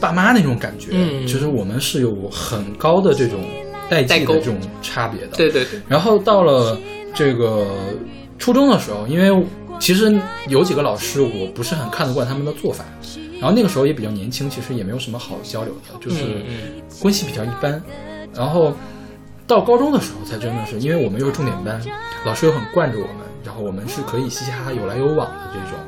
[0.00, 3.40] 爸妈那种感觉，嗯，其实我们是有很高的这种
[3.88, 5.80] 代际的这种差别的，对对对。
[5.88, 6.78] 然后到了
[7.14, 7.66] 这个
[8.38, 9.46] 初中的时候，因为
[9.78, 12.84] 其实有几个老师我不是很看得惯他们的做法。
[13.40, 16.42] 然后那个时候也比较年轻，其实也没有什么好交流的，就是
[17.00, 17.80] 关系比较一般。
[18.34, 18.72] 然后
[19.46, 21.80] 到高中的时候才真的是，因为我们又是重点班，
[22.26, 25.78] 老师又很惯着我们，然后我们是可以嘻嘻哈哈有来有往的这种。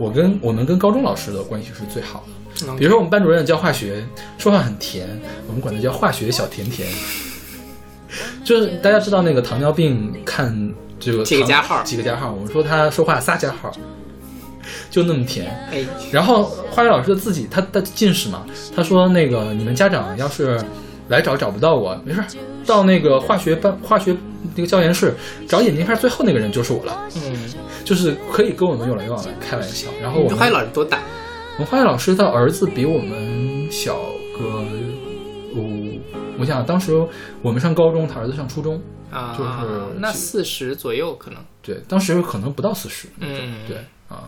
[0.00, 2.32] 我跟我们跟高中老师的关系是最好的。
[2.78, 4.04] 比如说我们班主任教化学，
[4.38, 5.08] 说话很甜，
[5.46, 6.88] 我们管他叫化学小甜甜。
[8.44, 13.72] 就是大家知道那个糖尿病看这个几个加号，几个加号，我们说他说话仨加号。
[14.90, 20.58] 就那么甜，哎，然后化学老师自己他他近视嘛，他说那个你们家长要是
[21.08, 22.22] 来找找不到我，没事，
[22.64, 24.16] 到那个化学班化学
[24.54, 25.12] 那个教研室
[25.48, 27.36] 找眼镜片最后那个人就是我了，嗯，
[27.84, 29.88] 就是可以跟我们有来往来开玩笑。
[30.00, 31.00] 然后我们化学老师多大？
[31.56, 33.94] 我们化学老师的儿子比我们小
[34.36, 34.64] 个
[35.54, 36.00] 五，
[36.36, 36.92] 我想当时
[37.42, 39.50] 我们上高中，他儿子上初中啊，就是
[40.00, 43.76] 那四十左右可能，对，当时可能不到四十，嗯，对。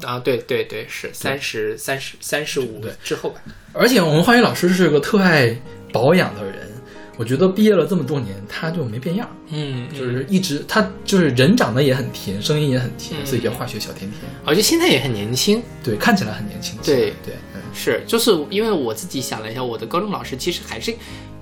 [0.05, 3.41] 啊，对对对，是三十三十三十五之后吧。
[3.73, 5.57] 而且我们化学老师是个特爱
[5.93, 6.73] 保养的人，
[7.17, 9.29] 我觉得毕业了这么多年，他就没变样。
[9.51, 14.21] 嗯，就是一直他就是人长得也很甜，声音也很甜，所以叫化学小甜甜。
[14.45, 16.79] 而且现在也很年轻，对，看起来很年轻。
[16.85, 17.35] 对对，
[17.75, 20.95] 是，就是因为我自己想了一下，我的高中老师其实还是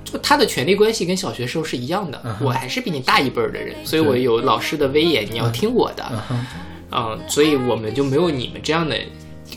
[0.05, 6.05] 就他的权力关系跟小学时候是一样的，我还是比你大一辈儿的人，所以我有老师的威严，你要听我的。
[6.97, 8.97] 嗯，所以我们就没有你们这样的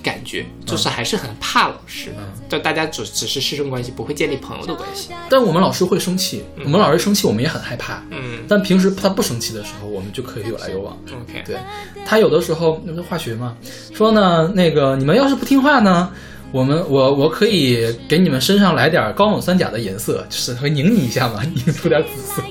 [0.02, 2.14] 感觉，就是还是很怕老师，
[2.50, 5.10] 就大家只只是师生关系，不会建立朋友的关系。
[5.30, 8.02] 但我们老师会生气，我们老师生气，我们也很害怕。
[8.10, 10.98] 嗯，但平时他不生气的时候，我们就可以有来有往。
[11.08, 11.58] OK，对
[12.06, 13.56] 他有的时候那是化学嘛，
[13.94, 16.12] 说呢，那个你们要是不听话呢，
[16.52, 22.42] 我们我我可以给你们身上来点高锰酸钾的颜色，就是会拧你一下嘛， 拧出点紫色，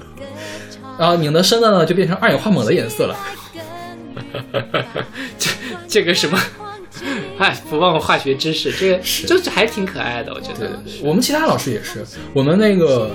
[0.99, 3.17] 然后拧的深的呢，就变成二氧化锰的颜色了。
[5.39, 5.51] 这
[5.89, 6.39] 这个什么，
[7.39, 10.69] 哎，不忘化学知识，这个就是还挺可爱的，我觉得。
[10.69, 13.11] 对我们其他老师也是，我们那个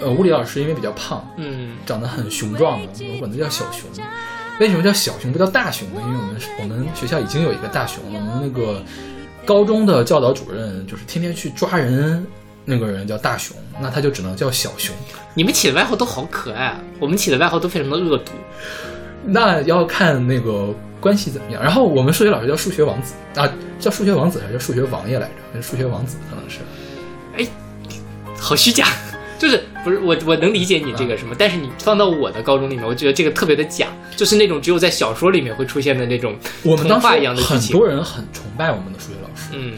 [0.00, 3.88] 呃物理老师因为比较胖，嗯，长得很雄壮的，我管他叫小熊。
[4.60, 6.00] 为什么叫小熊不叫大熊呢？
[6.04, 8.18] 因为我们我们学校已经有一个大熊了。
[8.18, 8.82] 我们那个
[9.44, 12.26] 高中的教导主任就是天天去抓人，
[12.64, 14.94] 那个人叫大熊，那他就只能叫小熊。
[15.32, 16.80] 你们起的外号都好可爱啊！
[16.98, 18.32] 我们起的外号都非常的恶毒。
[19.24, 21.62] 那要看那个关系怎么样。
[21.62, 25.62] 然后我们数学老师叫数学王子啊，叫数学王子还是叫数学王爷来着？
[25.62, 26.58] 数学王子可能是。
[27.36, 27.46] 哎，
[28.38, 28.86] 好虚假，
[29.38, 39.74] 就是不是我我能理解你这个什么，但是你放到我的高中里面，我觉得这个特别的假，就是那种只有在小说里面会出现的那种我们当时一样的很多人很崇拜我们的数学老师，嗯，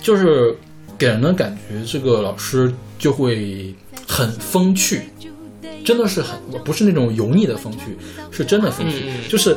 [0.00, 0.56] 就是
[0.98, 3.74] 给人的感觉这个老师就会
[4.06, 5.02] 很风趣。
[5.84, 7.94] 真的是很，不是那种油腻的风趣，
[8.30, 9.54] 是真的风趣，就是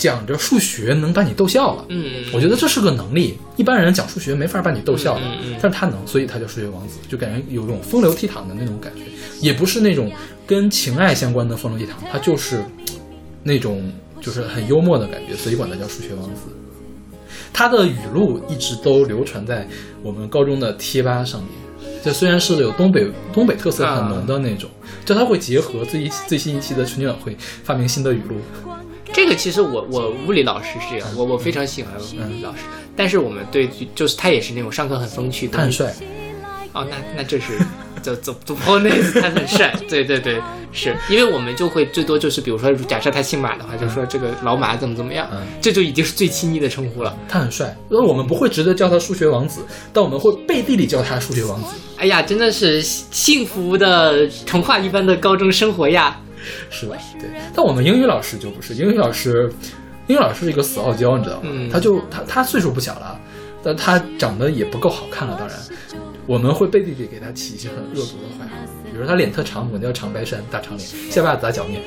[0.00, 1.84] 讲着数学能把你逗笑了。
[1.90, 9.02] 嗯，我觉得这是个能力，一般人讲数学没法把你逗笑的，嗯但是他能，所以他叫数学王子，就感觉有种风流倜傥的那种感觉，
[9.42, 10.10] 也不是那种
[10.46, 12.64] 跟情爱相关的风流倜傥，他就是
[13.42, 16.48] 那种就是很幽默的感觉，所以管他叫数学王子。
[17.52, 19.68] 他的语录一直都流传在
[20.02, 21.50] 我们高中的贴吧上面。
[22.02, 24.70] 这虽然是有东北东北特色很浓的那种，
[25.04, 28.36] 就他会结合最一最新一期的春节晚会发明新的语录。
[29.12, 32.60] 这个其实我我物理老师是这样，我我非常喜欢物理老师，
[32.96, 35.92] 但是我们对就是他也是那种上课很风趣，他很帅。
[36.72, 37.58] 哦，那那这是。
[38.02, 40.40] 走走走跑那次，他很帅，对对对，
[40.72, 45.28] 是因为我们就会最多就是，比如说假设他姓马的话，就说这个老马怎么怎么样，
[45.60, 47.14] 这就已经是最亲昵的称呼了。
[47.28, 49.60] 他很帅，那我们不会直接叫他数学王子，
[49.92, 51.74] 但我们会背地里叫他数学王子。
[51.98, 56.18] 哎呀，真的是幸福的童话一般的高中生活呀，
[56.70, 56.96] 是吧？
[57.18, 57.28] 对。
[57.54, 59.52] 但我们英语老师就不是，英语老师，
[60.06, 61.50] 英语老师是一个死傲娇，你知道吗？
[61.72, 63.20] 他就他他岁数不小了，
[63.62, 65.56] 但他长得也不够好看了，当然。
[66.26, 68.52] 我们会背地里给他起一些很恶毒的坏话，
[68.84, 71.82] 比如他脸特长，我们叫长白山大长脸，下巴大脚面，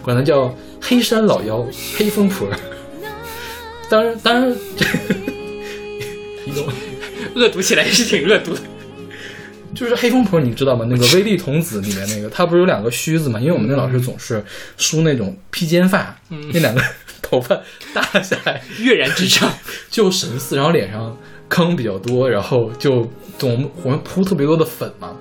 [0.00, 2.48] 管他叫黑山老妖、黑风婆。
[3.88, 4.56] 当然，当然，
[6.46, 6.64] 一种，
[7.34, 8.60] 恶毒起来是挺恶毒的。
[9.74, 10.86] 就是黑风婆，你知道吗？
[10.88, 13.40] 那个威力童子里面那个，他不是有两个须子吗？
[13.40, 14.44] 因为我们那老师总是
[14.76, 16.82] 梳那种披肩发，那两个
[17.22, 17.60] 头发
[17.94, 19.52] 耷下来，跃然纸上，
[19.88, 21.16] 就神似，然后脸上。
[21.52, 25.16] 坑比较多，然后就总我们铺特别多的粉嘛。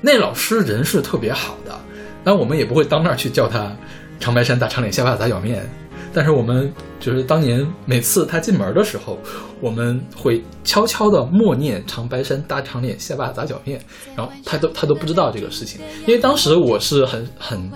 [0.00, 1.76] 那老师人是特别好的，
[2.22, 3.76] 但我们也不会当面去叫他
[4.20, 5.68] 长白山大长脸下巴砸脚面。
[6.12, 9.18] 但是我们就是当年每次他进门的时候，
[9.60, 13.80] 我们会悄悄的默念长白山大长脸下巴砸脚面，
[14.16, 17.70] 然后他都他都不知道这个事情，因为当时我是很 很。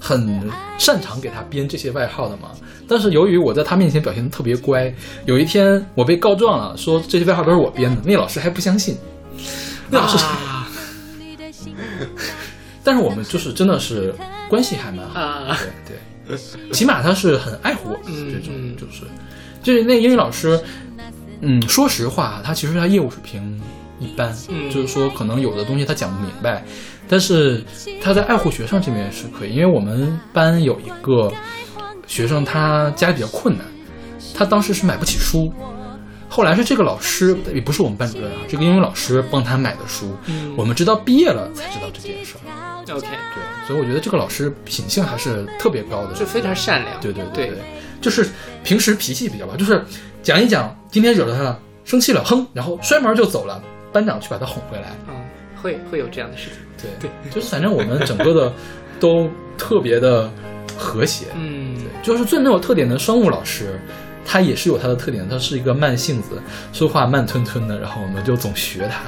[0.00, 2.50] 很擅长给他编这些外号的嘛，
[2.86, 4.94] 但是由于我在他面前表现的特别乖，
[5.26, 8.96] 有一天我被告状了，说这些外号都是我编的，那老师还不相信。
[9.90, 10.24] 那老师，
[12.84, 14.14] 但是我们就是真的是
[14.48, 15.87] 关系还蛮好，对对，
[16.72, 19.02] 起码他是很爱护我们这种，就是
[19.62, 20.60] 就是那英语老师，
[21.40, 23.60] 嗯，说实话，他其实他业务水平
[23.98, 24.34] 一般，
[24.70, 26.64] 就是说可能有的东西他讲不明白。
[27.10, 27.64] 但是
[28.02, 31.32] 他在爱护学生这边是可以，因为我们班有一个
[32.06, 33.66] 学生，他家里比较困难，
[34.34, 35.50] 他当时是买不起书，
[36.38, 40.16] 后来是这个老师，也不是我们班主任啊，这个英语老师帮他买的书，
[40.56, 42.94] 我们直到毕业了才知道这件事儿。
[42.94, 47.00] OK，对，所以我觉得这个老师品性还是特别高的，就非常善良。
[47.00, 47.50] 对对对，
[48.00, 48.28] 就是
[48.62, 49.84] 平时脾气比较好，就是
[50.22, 53.60] 讲一讲今天惹了他了，生气了，哼，然后摔门就走了，
[53.92, 54.92] 班长去把他哄回来。
[55.08, 55.16] 嗯，
[55.60, 56.58] 会会有这样的事情。
[56.80, 58.52] 对对，就是反正我们整个的
[59.00, 60.30] 都特别的
[60.76, 63.80] 和谐，嗯，对，就是最没有特点的生物老师，
[64.30, 66.38] 他也是有他的特点，他是一个慢性子，
[66.70, 69.00] 说话慢吞吞的，然后我们就总学他，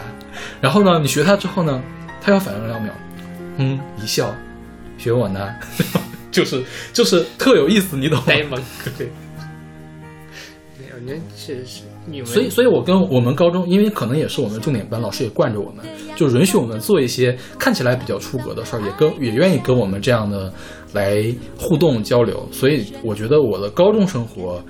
[0.62, 1.82] 然后呢，你学他之后呢，
[2.22, 2.90] 他要反应两秒，
[3.58, 4.34] 嗯，一笑，
[4.96, 5.54] 学我呢，
[6.32, 8.18] 就是就是特有意思，你懂？
[8.24, 8.58] 呆萌，
[8.96, 9.12] 对，
[10.78, 11.62] 没有，那确
[12.24, 15.84] 所以，所以我跟我们高中，因为可能也是我们重点班，老师也惯着我们，
[16.16, 20.52] 就允许我们做一些看起来比较出格的事儿，也跟也愿意跟我们这样的
[20.92, 21.22] 来
[21.56, 22.48] 互动交流。
[22.50, 24.60] 所以，我觉得我的高中生活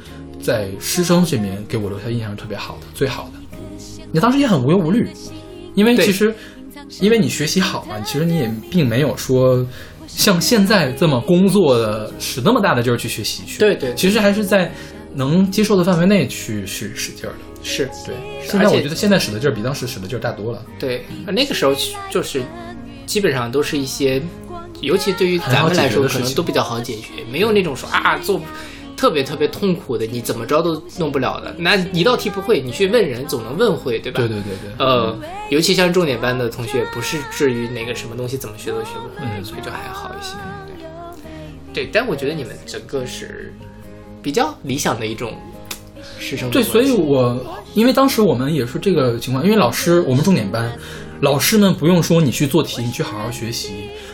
[0.42, 3.58] 在师生这边给我留下印象是特别好的，最好的。
[4.12, 5.08] 你当时也很无忧无虑，
[5.74, 6.34] 因为其实
[7.00, 9.64] 因为你学习好嘛，其实你也并没有说
[10.08, 13.60] 像现在这么工作的使那么大的劲儿去学习去。
[13.60, 14.70] 对对，其实还是在。
[15.12, 18.14] 能接受的范围内去去使劲儿的，是对。
[18.46, 20.64] 现在我觉得现在使的劲儿比当时使的劲儿大多了。
[20.78, 21.74] 对，那个时候
[22.08, 22.42] 就是
[23.06, 24.22] 基本上都是一些，
[24.80, 28.40] 尤其对于咱们来说，可能都比较好解决，没有那种说啊做
[28.96, 31.54] 特别特别痛苦的，你怎么着都弄不了的。
[31.58, 34.18] 那一道题不会，你去问人总能问会，对吧？
[34.18, 34.86] 对对对对。
[34.86, 35.18] 呃，
[35.50, 40.34] 尤其像重点班的同学，不是至于哪个什么东西怎么学都学不会，所以就还好一些。
[41.72, 43.52] 对，对，但我觉得你们整个是。
[44.22, 45.32] 比较理想的一种
[46.18, 47.38] 师生对，所以我
[47.74, 50.70] 因为当时我们也是这个情况，因为老师我们重点班，
[51.20, 53.70] 老师们不用说你去做题，你去好好学习。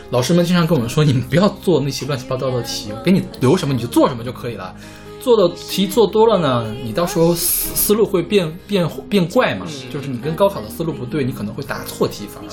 [0.09, 4.73] 老师们经常跟我们说，你们不要做那些乱七八糟的题，给你留什么你就做什么就可以了。
[5.19, 12.25] 做的题做多了呢，你到时候思思路会变变变怪嘛，就是你跟高考的思路不对，你可能会答错题。
[12.27, 12.49] 反而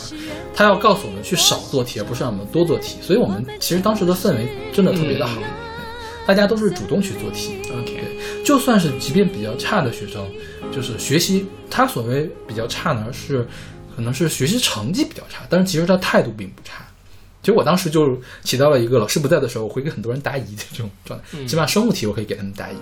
[0.52, 2.96] 他要告诉我们去少做题，而不是让我们多做题。
[3.00, 5.40] 所以我们其实当时的氛围真的特别的好。
[6.26, 8.02] 大家都是主动去做题，OK，
[8.44, 10.26] 就算是即便比较差的学生，
[10.72, 13.46] 就是学习他所谓比较差呢，是
[13.94, 16.82] 可能是学习成绩比较差，但是其实他态度并不差。
[17.42, 21.44] 其实我当时就起到了一个老师不在的时候，我会给很多人答疑的这种状态。
[21.46, 22.76] 起码生物题我可以给他们答疑。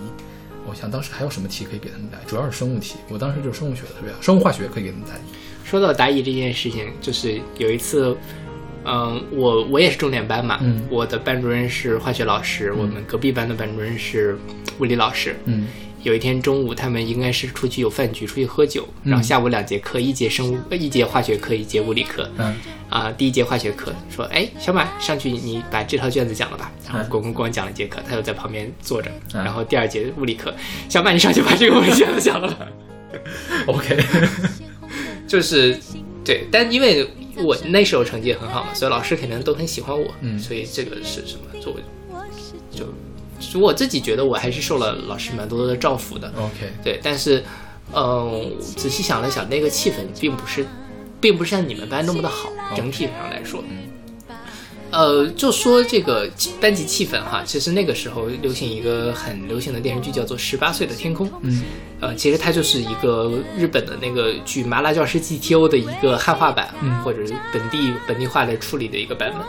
[0.65, 2.19] 我想当时还有什么题可以给他们答？
[2.29, 2.95] 主要是生物题。
[3.09, 5.69] 我当时就生物学的特别好，生物化学可以给他们答疑。
[5.69, 8.17] 说到答疑这件事情，就是有一次。
[8.85, 10.61] 嗯，我我也是重点班嘛，
[10.91, 14.37] 我的班主任是化学老师，我们隔壁班的班主任是
[14.79, 15.37] 物理老师。
[15.45, 15.67] 嗯，
[16.03, 19.11] 有一天中午他们应该是出去有饭局，出去喝酒，嗯。
[19.11, 22.29] 然后下午两节课，一节生物，呃一节化学课，一节物理课。
[22.39, 22.55] 嗯。
[22.89, 29.43] 啊、第一节化学课说，哎，小马上去你把这套卷子讲了吧，然后嗯咣咣咣讲了一节课，他又在旁边坐着，嗯。
[29.43, 30.53] 然后第二节物理课，
[30.91, 32.67] 小马你上去把这个卷子讲了吧。
[33.67, 33.97] OK，
[35.27, 35.79] 就是
[36.25, 41.61] 对，但因为我那时候成绩也很好嘛，所以老师肯定都很喜欢我，嗯所以这个是什么？
[41.61, 41.75] 就
[42.71, 42.87] 就
[43.41, 47.43] 就我自己觉得我还是受了老师蛮多的照拂的，OK，对，但是
[47.95, 50.65] 嗯，仔细想了想，那个气氛并不是，
[51.21, 53.63] 并不是像你们班那么的好，整体上来说。
[53.69, 53.79] 嗯
[54.93, 56.29] 呃，就说这个
[56.61, 61.27] 班级气氛哈，其实那个时候流行一个很流行的电视剧，叫做《十八岁的天空》。
[61.41, 61.63] 嗯，
[62.03, 69.41] 呃，其实它就是一个日本的那个剧《麻辣教师 GTO》的一个汉化版，嗯或者是本地本地化的处理的一个版本。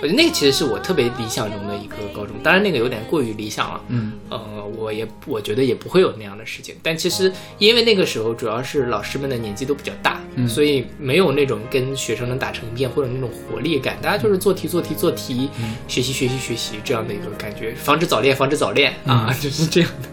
[0.00, 3.80] 我觉得那个其实是我特别理想中的一个高中，当然那个有点过于理想了。
[3.88, 6.76] 嗯呃，我也我觉得也不会有那样的事情。
[6.80, 15.50] 但其实因为那个时候主要是老师们的年纪都比较大，嗯所以没有那种跟学生能打成一片或者那种活力感，大家就是做题做题做题，
[15.88, 20.08] 学习学习学习这样的一个感觉，防止早恋防止早恋啊，就是这样的。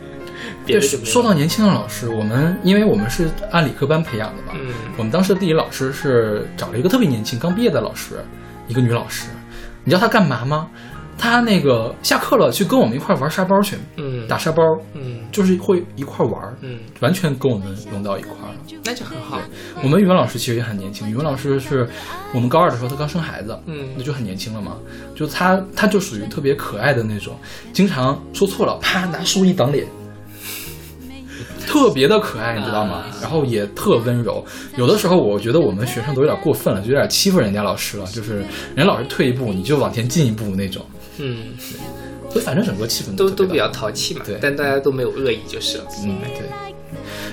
[1.05, 8.23] 说到年轻的老师，我们因为我们是按理科班培养的嘛，嗯我们当时的地理老师是找了一个特别年轻、刚毕业的老师，
[8.67, 9.27] 一个女老师。
[9.83, 10.69] 你知道她干嘛吗？
[11.17, 18.55] 她那个下课了去跟我们一块玩沙包去，嗯打沙包，嗯就是会一块玩儿，嗯，完全跟我们融到一块儿了。
[18.83, 19.39] 那就很好。
[19.83, 21.87] 我们语文老师其实也很年轻，语文老师是
[22.33, 24.77] 我们高二的时候她刚生孩子，嗯那就很年轻了嘛。
[25.13, 27.37] 就她她就属于特别可爱的那种，
[27.73, 29.85] 经常说错了，啪拿书一挡脸，
[31.67, 33.03] 特别的可爱，你知道吗？
[33.21, 34.43] 然后也特温柔。
[34.77, 38.37] 有的时候我觉得我们学生都有点过分了，就有点欺负人家老师了，就是
[38.75, 40.85] 人家老师退一步你就往前进一步那种。
[41.17, 41.53] 嗯，
[42.29, 45.85] 所以反正整个气氛都都比较淘气嘛对，但大家都没有恶意就是了。
[46.03, 46.41] 嗯，对。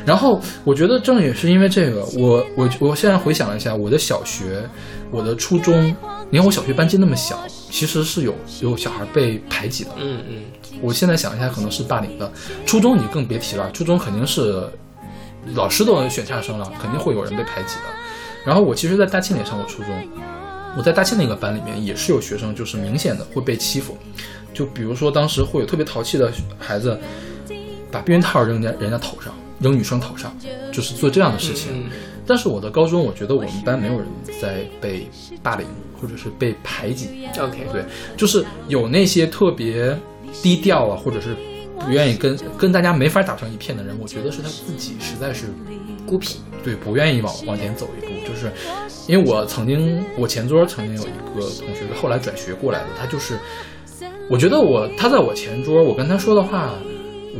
[0.07, 4.63] 然后我觉得正也是因为这个，我我我现在回想了一下，我的小学、
[5.11, 5.95] 我的初中，
[6.31, 7.39] 你看我小学班级那么小，
[7.71, 9.91] 其实是有有小孩被排挤的。
[9.99, 10.43] 嗯嗯
[10.81, 12.31] 我现在想一下，可能是霸凌的。
[12.65, 14.63] 初中你更别提了，初中肯定是
[15.55, 17.83] 老师都选差生了，肯定会有人被排挤的。
[18.45, 19.91] 然后我其实，在大庆也上过初中，
[20.77, 23.97] 我在大庆那个班里面也是有学生，就是明显的会被欺负。
[24.53, 26.99] 就比如说当时会有特别淘气的孩子，
[27.91, 30.35] 把避孕套扔人家人家头上，扔女生头上，
[30.73, 31.73] 就是做这样的事情。
[31.73, 31.91] 嗯
[32.27, 34.07] 但是我的高中，我觉得我们班没有人
[34.41, 35.09] 在被
[35.43, 35.67] 霸凌
[36.01, 37.27] 或者是被排挤。
[37.37, 37.85] ，OK，对，
[38.17, 39.99] 就是有那些特别
[40.43, 41.37] 低调啊，或者是
[41.79, 45.47] 不愿意跟跟大家没法打成一片的人，我觉得是他自己实在是
[46.07, 46.37] 孤僻。
[46.63, 48.13] 对不愿意往往前走一步。
[48.29, 48.53] 就是
[49.09, 53.39] 因为我曾经我前桌曾经有一个同学是后来转学过来的，他就是
[54.29, 56.75] 我觉得我他在我前桌，我跟他说的话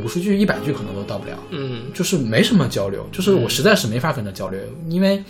[0.03, 1.37] 五十句一百句可能都到不了。
[1.51, 5.23] 嗯就是没什么交流，就是我实在是没法跟他交流，因为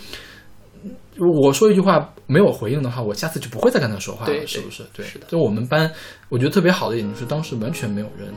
[1.17, 4.83] 我说一句话没有回应的话，我下次就不会再跟他说话了，是不是？
[4.93, 5.91] 对，是的就我们班，
[6.29, 8.33] 我觉得特别好的一点就是当时完全没有人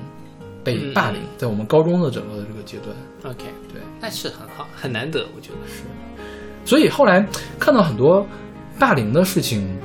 [0.62, 5.82] 被嗯霸凌，在我们高中的整个的这个阶段，，OK，对，那是很好，很难得，我觉得是。
[6.64, 7.26] 所以后来
[7.58, 8.26] 看到很多
[8.78, 9.76] 霸凌的事情。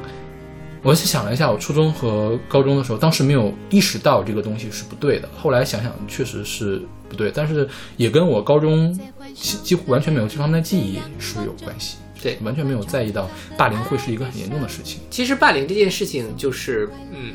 [0.81, 5.27] 我想了一下，我初中和高中的时候，当时没有意识到这个东西是不对的。
[5.37, 8.89] 后来想想，确实是不对，但是也跟我高中
[9.33, 11.97] 几几乎完全没有这方面的记忆是有关系。
[12.21, 15.01] 对完全没有在意到霸凌会是一个很严重的事情。
[15.09, 17.33] 其实霸凌这件事情就是，嗯，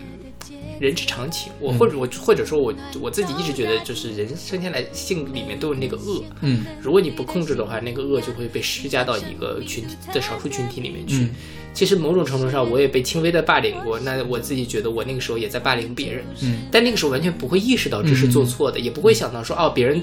[0.81, 1.53] 人之常情。
[1.61, 11.17] 我或者我或者说我我自己一直觉得，就是人生下来性里面都有那个恶，嗯如果你不控制的话，那个恶就会被施加到一个群体的少数群体里面去。
[11.17, 11.31] 嗯
[11.75, 13.99] 其实某种程度上，我也被轻微的霸凌过。
[13.99, 20.01] 那我自己觉得我那个时候也在霸凌别人，嗯但那个时候完全不会意识到这是做错的，也不会想到说哦，别人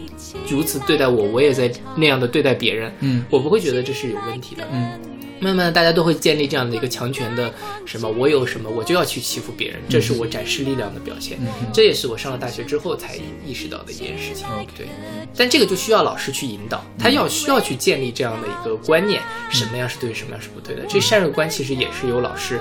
[0.47, 2.93] 如此对待我，我也在那样的对待别人。
[2.99, 4.67] 嗯我不会觉得这是有问题的。
[4.71, 4.91] 嗯
[5.43, 7.51] 慢慢的，大家都会建立这样的一个强权的
[7.83, 11.39] 什么，我有什么我就要去欺负别人，这是我展示力量的表现。
[11.41, 14.45] 嗯这也是我上了大学之后才意识到的一件事情。
[14.77, 14.85] 对，
[15.35, 19.19] 但这个就需要老师去引导，他要需要去建立这样的一个观念，
[19.49, 20.83] 什么样是对，什么样是不对的。
[20.87, 22.59] 这善恶观其实也是有老师，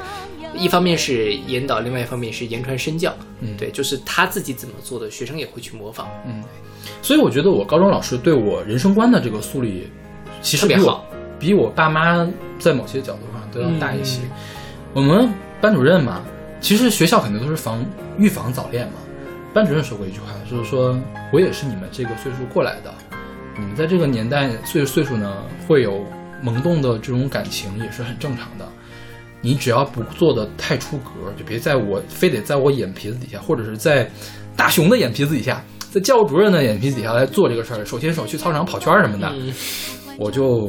[0.54, 3.14] 一方面是引导，另外一方面是言传身教。
[3.40, 6.06] 嗯对，就是他自己怎么做的，学生也会去模仿。
[6.26, 6.44] 嗯
[7.00, 9.88] 所以我觉得我高中老师对我人生观的这个树立，
[10.42, 11.02] 其实比我
[11.38, 12.28] 比我爸妈
[12.58, 14.20] 在某些角度上都要大一些。
[14.20, 14.30] 嗯
[14.92, 15.32] 我们
[15.62, 16.20] 班主任嘛，
[16.60, 17.82] 其实学校肯定都是防
[18.18, 18.94] 预防早恋嘛。
[19.54, 20.94] 班主任说过一句话，就是说
[21.32, 22.92] 我也是你们这个岁数过来的，
[23.58, 26.04] 你们在这个年代岁岁数呢，会有
[26.42, 28.68] 萌动的这种感情也是很正常的。
[29.42, 34.10] 你只要不做的太出格，就别在我非得在我眼皮子底下，或者是在
[34.56, 39.52] 大熊的眼皮子底下在教务主任的眼皮子底下来做这个事儿，手牵手去操场跑圈儿什么的，嗯
[40.18, 40.68] 我就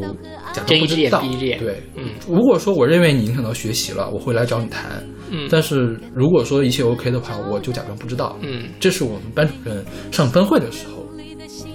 [0.53, 1.21] 假装不知道。
[1.39, 5.03] 对，嗯如果说我认为你影响到学习了，我会来找你谈。
[5.29, 8.37] 嗯但是如果说一切 OK 的话，我就假装不知道。
[8.41, 11.05] 嗯这是我们班主任上分会的时候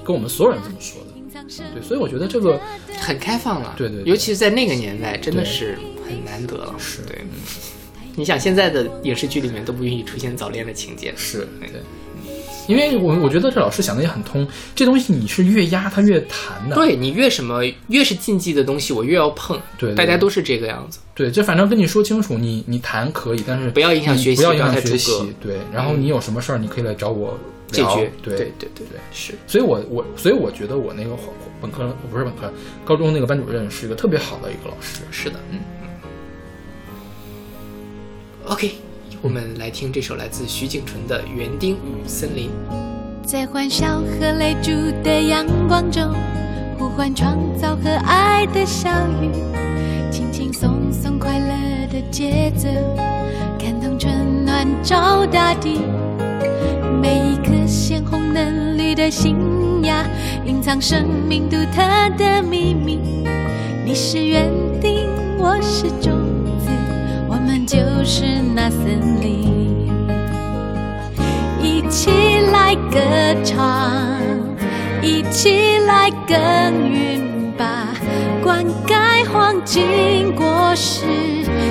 [0.03, 1.07] 跟我们所有人这么说的。
[1.75, 2.59] 对，所以我觉得这个
[2.99, 5.79] 很开放了，对对对尤其是在那个年代，真的对是
[6.09, 6.75] 很难得了。
[6.79, 7.19] 是对，
[8.15, 11.71] 你想现在的影视剧里面都不允许出现早恋的情节，是对，
[12.67, 16.75] 因为我我觉得这老师想的也很通，这东西你是越压它越弹的。
[16.75, 19.61] 对你越什么越是禁忌的东西，我越要碰。
[19.79, 20.99] 对对大家都是这个样子。
[21.15, 25.33] 对，就反正跟你说清楚，你你谈可以，但是不要影响学习不要影响学习。
[25.41, 27.39] 对，然后你有什么事儿，你可以来找我
[27.73, 28.99] 聊解决对对对对对。
[29.13, 31.17] 是所以我我所以我觉得我那个
[31.61, 32.53] 本科不是本科，
[32.85, 35.03] 高中那个班主任是一个特别好的一个老师。
[35.13, 35.61] 是的，嗯。
[38.49, 38.77] OK，
[39.23, 42.49] 我们来听这首来自徐景纯的《园丁与森林》。
[43.27, 44.71] 在欢笑和泪珠
[45.03, 46.15] 的阳光中，
[46.79, 48.89] 呼唤创造和爱的小
[49.21, 49.33] 雨，
[50.13, 52.69] 轻轻松松快乐的节奏，
[53.59, 55.81] 感动春暖照大地。
[57.03, 59.37] 每一颗鲜红嫩绿的新
[59.83, 60.07] 芽，
[60.47, 61.83] 隐藏生命独特
[62.17, 63.01] 的秘密。
[63.85, 64.49] 你是园
[64.81, 66.13] 丁，我是种，
[67.67, 69.91] 就是那森林。
[71.61, 72.11] 一起
[72.53, 73.01] 来歌
[73.45, 74.21] 唱，
[75.03, 76.37] 一起来耕
[76.89, 77.89] 耘吧，
[78.41, 81.05] 灌溉黄金果实，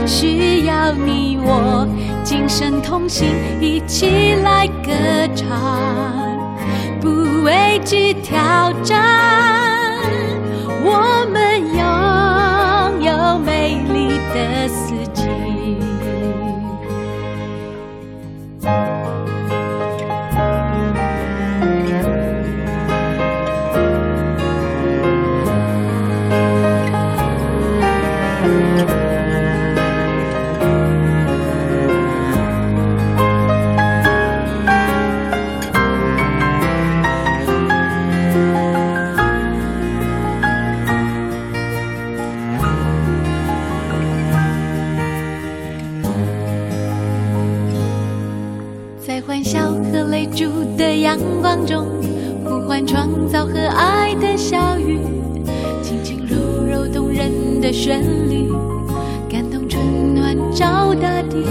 [0.06, 1.88] 需要你我
[2.26, 3.28] 今生同行，
[3.62, 4.92] 一起来歌
[5.34, 5.80] 唱，
[7.00, 9.02] 不畏惧挑战，
[10.84, 14.68] 我们拥有美丽的
[51.16, 51.88] 阳光中，
[52.44, 55.00] 呼唤创造和爱的小雨，
[55.82, 58.52] 轻轻柔柔动人的旋律，
[59.30, 61.46] 感动春暖照大地。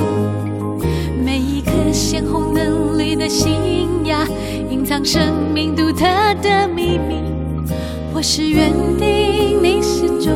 [1.24, 3.54] 每一颗鲜红嫩绿的新
[4.04, 4.26] 芽，
[4.70, 5.22] 隐藏生
[5.54, 6.04] 命独特
[6.42, 7.22] 的秘密。
[8.12, 10.34] 我是园丁，你是种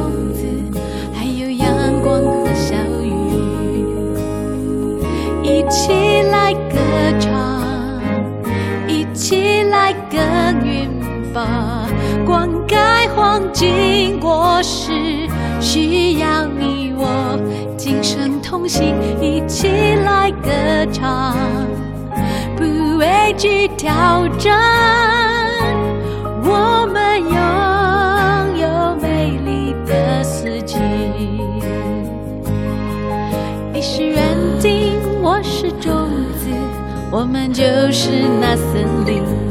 [12.27, 14.93] 灌溉黄金果实，
[15.61, 17.39] 需要你我
[17.77, 19.69] 今生同行，一起
[20.05, 20.51] 来歌
[20.93, 21.37] 唱，
[22.57, 22.65] 不
[22.99, 24.59] 畏惧挑战，
[26.43, 30.77] 我们拥有美丽的四季。
[33.73, 36.09] 你是园丁，我是种
[36.39, 36.49] 子，
[37.11, 38.11] 我们就是
[38.41, 39.48] 那森林。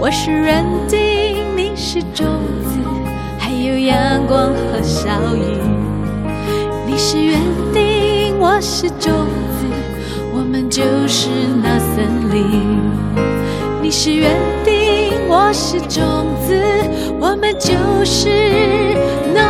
[0.00, 2.24] 我是园丁，你是种
[2.62, 2.78] 子，
[3.36, 5.58] 还有阳光和小雨。
[6.86, 7.36] 你是园
[7.74, 9.10] 丁，我是种
[9.58, 9.66] 子，
[10.32, 11.28] 我们就是
[11.60, 12.80] 那森林。
[13.82, 14.30] 你是园
[14.64, 16.54] 丁，我是种子，
[17.18, 17.74] 我们就
[18.04, 18.28] 是
[19.34, 19.42] 那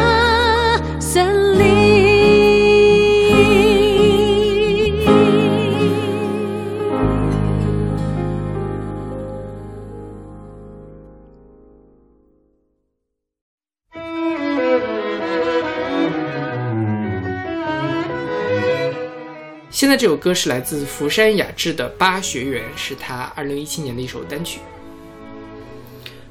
[19.98, 24.60] 这首歌是来自福山雅治的《八学园》，是他二零一七年的一首单曲。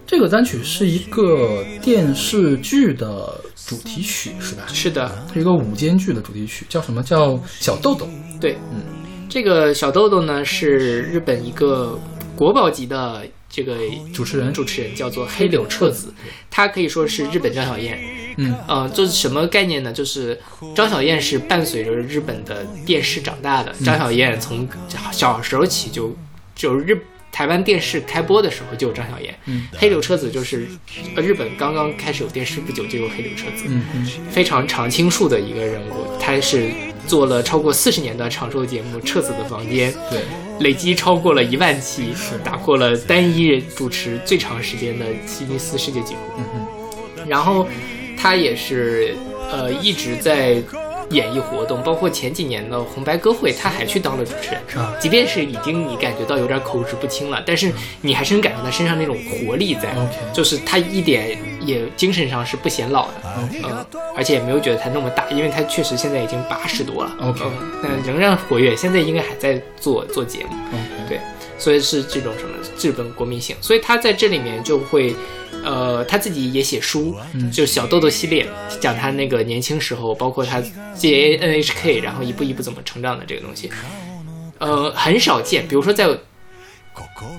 [0.05, 4.63] 这个单曲是一个电视剧的主题曲，是吧？
[4.67, 8.07] 是的，是一个午间剧的主题曲，叫什么叫小豆豆？
[8.39, 8.81] 对，嗯，
[9.27, 11.99] 这个小豆豆呢是日本一个
[12.37, 13.77] 国宝级的这个
[14.13, 16.13] 主持人主持人叫做黑柳彻子，
[16.49, 17.99] 他可以说是日本张小燕。
[18.37, 19.91] 嗯，呃，就是什么概念呢？
[19.91, 20.39] 就是
[20.75, 23.73] 张小燕是伴随着日本的电视长大的。
[23.83, 24.67] 张小燕从
[25.11, 26.15] 小时候起就
[26.55, 26.95] 就日
[27.31, 29.35] 台湾电视开播的时候就有张小燕。
[29.45, 30.67] 嗯，黑柳彻子就是
[31.15, 33.63] 呃日本刚刚开始有电视不久就有黑柳彻子。
[33.67, 36.69] 嗯嗯非常常青树的一个人物，他是
[37.07, 40.21] 做了超过四十年的长寿节目《彻子的房间》，对，
[40.59, 46.19] 累积超过了一万期，是打破了单一主持最长时间的吉尼斯世界纪录。
[46.37, 47.67] 嗯哼，然后
[48.17, 49.15] 他也是
[49.51, 50.61] 呃一直在
[51.11, 54.61] 演艺活动，包括前几年的红白歌会，他还去当了主持人。
[54.83, 59.95] 啊即便是已经你感觉到有点口齿不清了，但是你还是能感受他身上那种活力在。
[60.33, 61.37] 就是他一点
[61.67, 63.13] 也精神上是不显老的。
[63.63, 67.15] 嗯，而且也没有觉得他那么大，因为他确实现在已经八十多了。
[67.21, 70.51] OK 嗯，但仍然活跃，现在应该还在做做节目。
[71.09, 71.19] 对，
[71.59, 75.15] 所以是这种什么日本国民性，所以他在这里面就会，
[75.63, 78.47] 呃，他自己也写书，嗯就小豆豆系列，
[78.79, 80.61] 讲他那个年轻时候，包括他
[80.95, 83.69] 接 NHK，然后一步一步怎么成长的这个东西，
[84.57, 86.07] 呃，很少见，比如说在。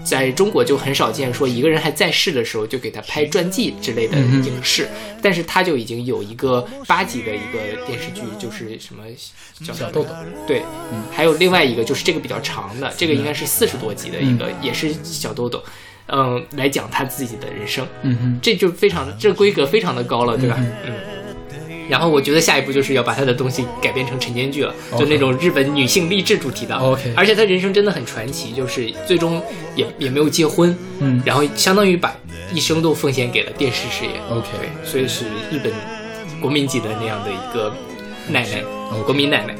[0.05, 4.89] 在中国就很少见，说一个人还在世的时候就给他拍传记之类的影视，
[5.23, 9.05] 但是他就已经有一个八集的一个电视剧，就是什么
[9.65, 10.11] 叫小豆豆，
[10.47, 10.63] 对，
[11.13, 14.55] 还有另外一个就是这个比较长的，这个应该是四十多集的一个，嗯。
[14.63, 15.63] 也是小豆豆，
[16.07, 20.57] 嗯，来讲他自己的人生，嗯哼，这就非常这规格非常的高了，对吧？
[20.59, 20.95] 嗯嗯。
[21.89, 26.77] 然后我觉得下一步就是要把他的东西改编成晨间剧了，就那种日本女性励志主题的。
[26.77, 29.43] OK 而且他人生真的很传奇，就是最终
[29.75, 32.15] 也也没有结婚，嗯然后相当于把
[32.53, 34.13] 一生都奉献给了电视事业。
[34.31, 35.73] OK 对，所以是日本
[36.41, 37.75] 国民级的那样的一个
[38.29, 38.63] 奶奶
[39.05, 39.55] 国民奶奶。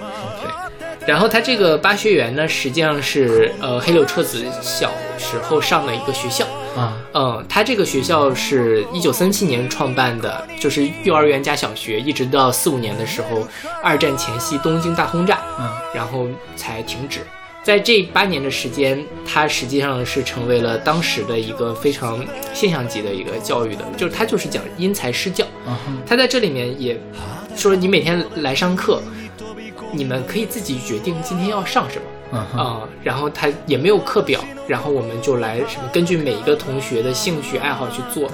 [1.01, 6.47] 对，然后他这个八学园呢，实际上是呃黑柳彻子小时候上的一个学校。
[6.79, 13.47] 啊嗯，他这个学校是一九三七年创办的，就是幼儿园加小学，一直到四五年的时候，
[13.83, 16.27] 二战前夕东京大轰炸，嗯然后
[16.57, 17.21] 才停止。
[17.65, 22.25] 在这八年的时间，它实际上是成为了当时的一个非常
[22.55, 25.45] 现象级的一个教育的，就是它就是讲因材施教。
[26.07, 26.99] 他在这里面也
[27.55, 29.03] 说，你每天来上课，
[29.93, 32.03] 你们可以自己决定今天要上什么。
[32.31, 38.29] 啊然后他也没有课表，然后我们就来什么根据每一个同学的兴趣爱好去做，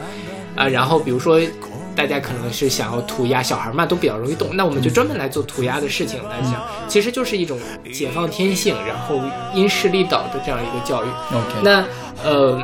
[0.57, 1.41] 啊、然后比如说
[1.97, 7.57] 大家可能是想要涂鸦，小孩嘛都比较容易懂，那我们就专门来做涂鸦的事情来讲，其实就是一种
[7.93, 9.21] 解放天性，然后
[9.55, 11.09] 因势利导的这样一个教育。
[11.31, 11.85] OK 那
[12.25, 12.61] 呃，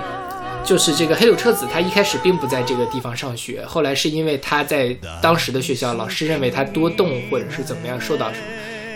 [0.65, 8.47] 就是这个黑柳彻子，他一开始并不在这个地方上学，后来是因为他在当时的学校，老师认为他多动或者是怎么样受到什么，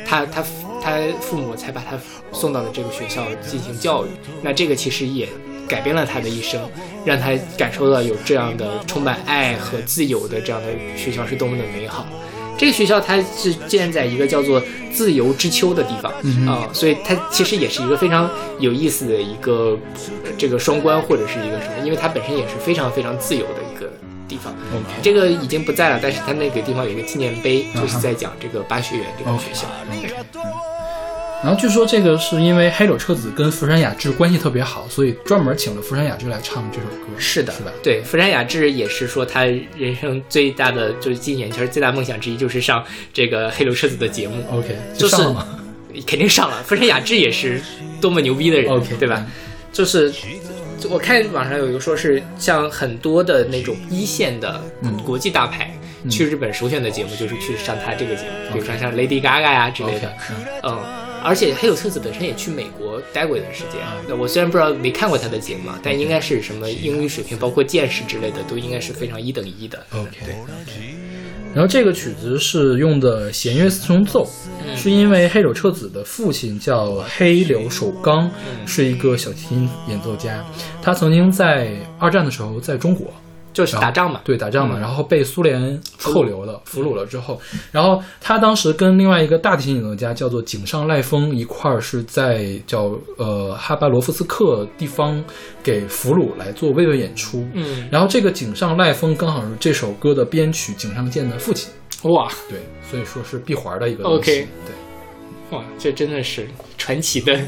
[0.04, 0.42] 他他
[0.84, 1.98] 他父母才把他
[2.30, 4.08] 送到了这个学校进行教育。
[4.42, 5.26] 那这个其实也
[5.66, 6.60] 改变了他的一生，
[7.06, 12.06] 让他感受到有这样的充满爱和自由的这样的学校是多么的美好。
[12.56, 14.62] 这个学校它是建在一个叫做
[14.92, 16.12] 自由之丘的地方
[16.46, 18.30] 啊、所以它其实也是一个非常
[18.60, 19.76] 有意思的一个
[20.24, 23.62] 呃这个双关或者是一个什么，因为它本身也是非常非常自由的
[24.28, 24.52] 地方。
[24.52, 29.66] OK 这个已经不在了，但是他那个地方有一个纪念碑，嗯就是在讲这个巴学园这个学校。
[31.42, 37.04] 然后据说这个是因为黑柳彻子跟福山雅治关系特别好，所以专门请了福山雅治来唱这首歌。
[37.18, 37.70] 是的，是吧？
[37.82, 44.36] 对，福山雅治也是说他人生最大的就是进眼圈最大梦想之一就是上这个黑柳彻子的节目。
[44.50, 45.46] OK，就是上了吗？
[46.06, 46.62] 肯定上了。
[46.62, 47.60] 福山雅治也是
[48.00, 49.26] 多么牛逼的人 OK，对吧？
[49.70, 50.10] 就是
[50.78, 54.96] 就我看网上有一个说是像很多的那种一线的嗯。
[55.04, 55.70] 国际大牌。
[56.10, 60.36] 去日本首选的节目就是去上他这个节目，比如说像 Lady Gaga 呀之类的嗯。
[60.64, 60.78] 嗯，
[61.24, 63.80] 而且黑柳彻子本身也去美国待过一段时间。
[64.06, 69.82] 那我虽然不知道没看过他的节目啊，但应该是什么英语水平，包括见识之类的，都应该是非常一等一的。
[69.94, 70.10] OK，
[71.54, 74.28] 然后这个曲子是用的弦乐四重奏，
[74.66, 80.44] 嗯是因为黑柳彻子的父亲叫黑柳守刚，嗯是一个小提琴演奏家。
[80.82, 83.06] 他曾经在二战的时候在中国
[83.54, 84.80] 就是打仗嘛，对打仗嘛，嗯。
[84.80, 87.40] 然后被苏联扣留了、俘虏了之后，
[87.72, 95.24] 然后他当时跟另外一个大提琴演奏家叫做井上赖风一块儿是在叫呃哈巴罗夫斯克地方
[95.62, 97.46] 给俘虏来做慰问演出。
[97.54, 101.70] 嗯，然后这个井上赖风刚好是这首歌的编曲井上健的父亲，
[102.02, 102.28] 哇。
[102.50, 102.58] 对，
[102.90, 104.18] 所以说是闭环的一个东西。
[104.18, 107.38] OK 对，哇，这真的是传奇的。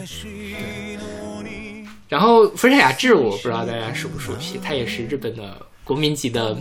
[2.08, 5.42] 然后福山雅治，我不知道大家熟不熟悉，他也是日本的
[5.86, 6.56] 国民级的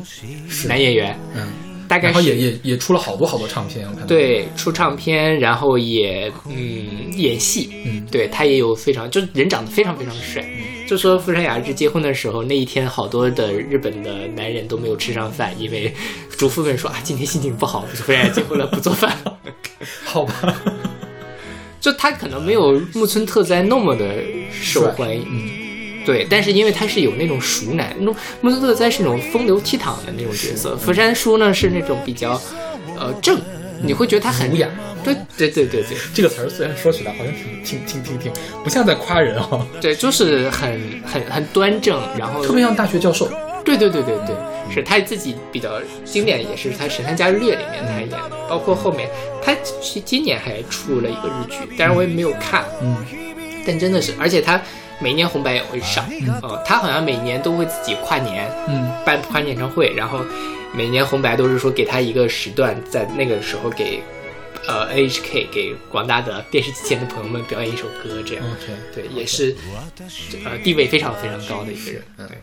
[0.68, 1.52] 男演员，嗯，
[1.88, 4.06] 大概是然后也也也出了好多好多唱片，我看。
[4.06, 10.48] 对出唱片，然后也嗯演戏，嗯对他也有非常就是人长得非常非常帅。
[10.88, 15.92] 就说富山雅治结婚的时候，那一天好多的日本的男人都没有吃上饭，因为
[16.38, 19.40] 主妇们说啊今天心情不好，富山雅治结婚了不做饭了。
[20.06, 20.56] 好吧。
[21.82, 25.65] 就他可能没有木村特哉那么的受欢迎，嗯
[26.06, 32.40] 对，但是因为他是有那种熟男，那种木村特哉是那种风流倜傥的那种角色，福山叔呢是那种比较
[32.98, 33.40] 呃正，
[33.82, 34.70] 你会觉得他很儒雅。
[35.04, 35.98] 对对对对对。
[36.14, 37.34] 这个词儿虽然说起来好像
[37.64, 38.32] 挺挺挺挺挺
[38.64, 43.30] 不像在夸人哦，对，就是很很很端正，然后特别像大学教授。
[43.64, 44.36] 对对对对对，
[44.72, 49.10] 是他自己比较经典，也是他《神探伽利略》里面他演的，包括后面
[49.44, 52.96] 他其今年还出了一个日剧，当然我也没有看，嗯。
[53.66, 54.62] 但真的是，而且他
[55.00, 56.06] 每年红白也会上，
[56.42, 58.92] 呃，他好像每年都会自己跨年嗯。
[59.06, 60.26] 办跨年演唱会，然后
[60.74, 64.02] 每年红白都是说给他一个时段，在那个时候给
[64.68, 69.56] 呃 NHK 给广大的电视机前的朋友们表演一首歌，这样，，OK，对，也是
[70.44, 72.38] 呃地位非常非常高的一个人，对。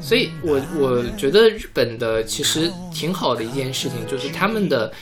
[0.00, 4.92] 所以我我觉得日本的其实挺好的一件事情，就是他们的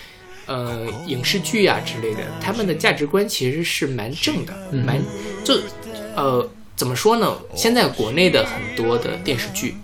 [0.46, 4.82] 呃影视剧啊之类的，他们的价值观其实是蛮正的，嗯。
[4.82, 4.98] 蛮
[5.44, 5.54] 就
[6.18, 7.36] 呃怎么说呢？
[7.54, 9.76] 现在国内的很多的电视剧，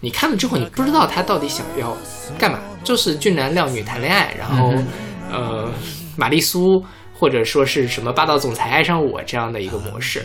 [0.00, 1.96] 你看了之后，你不知道他到底想要
[2.38, 4.86] 干嘛，就是俊男靓女谈恋爱，然后、嗯
[5.30, 5.72] 呃
[6.16, 6.82] 玛丽苏
[7.18, 10.24] 或者说是什么霸道总裁爱上我这样的一个模式。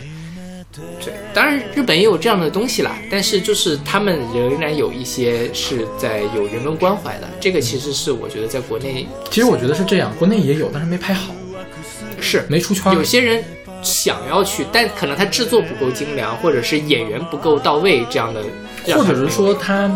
[1.04, 11.34] 对，当然日本也有这样的东西啦，但是就是他们仍然有一些是在有人文关怀的，这个其实是我觉得在国内其实我觉得是这样，国内也有，但是没拍好，
[12.18, 12.94] 是没出圈儿。
[12.94, 13.44] 有些人
[13.82, 18.40] 想要去，但可能他制作不够精良，或者是演员不够到位这样的，
[18.96, 19.90] 或者是说他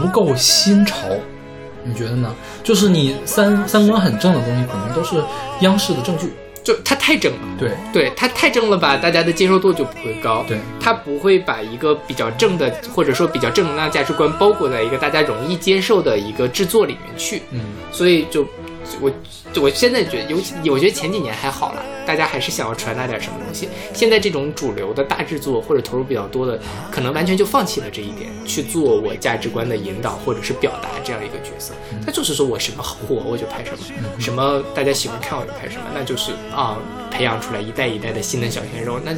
[0.00, 0.96] 不够新潮，
[1.82, 2.34] 你觉得呢？
[2.62, 5.16] 就是你三三观很正的东西，可能都是
[5.60, 6.32] 央视的正剧。
[6.64, 7.38] 就他太正了。
[7.56, 10.44] 对对他太正了吧，大家的接受度就不会高。
[10.48, 17.42] 对，他不会把一个比较正的，或者说比较正能量价值观包裹在一个大家容易接受的一个制作里面去。
[17.52, 17.60] 嗯，
[17.92, 18.44] 所以就
[19.00, 19.12] 我
[19.60, 23.68] 我现在觉得，尤其我觉得前几年还好了，大家还是想要传达点什么东西。
[23.92, 26.58] 现在这种主流的大制作或者投入比较多的，
[26.90, 31.72] 可能完全就放弃了这一点，去做我价值观的引导或者是表达这样一个角色。
[32.04, 36.76] 他就是说我什么火我就拍什么，什么大家喜欢看我就拍什么，那就是啊，
[37.10, 39.12] 培养出来一代一代的新的小鲜肉，那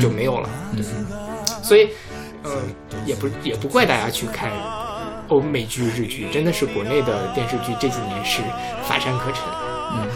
[0.00, 0.48] 就没有了。
[0.74, 0.84] 对，
[1.62, 1.88] 所以
[2.44, 2.52] 嗯、
[3.06, 4.50] 也不也不怪大家去看。
[5.34, 8.40] 欧美剧、日剧真的是国内的电视剧这几年是
[8.84, 9.42] 乏善可陈，
[9.92, 10.08] 嗯。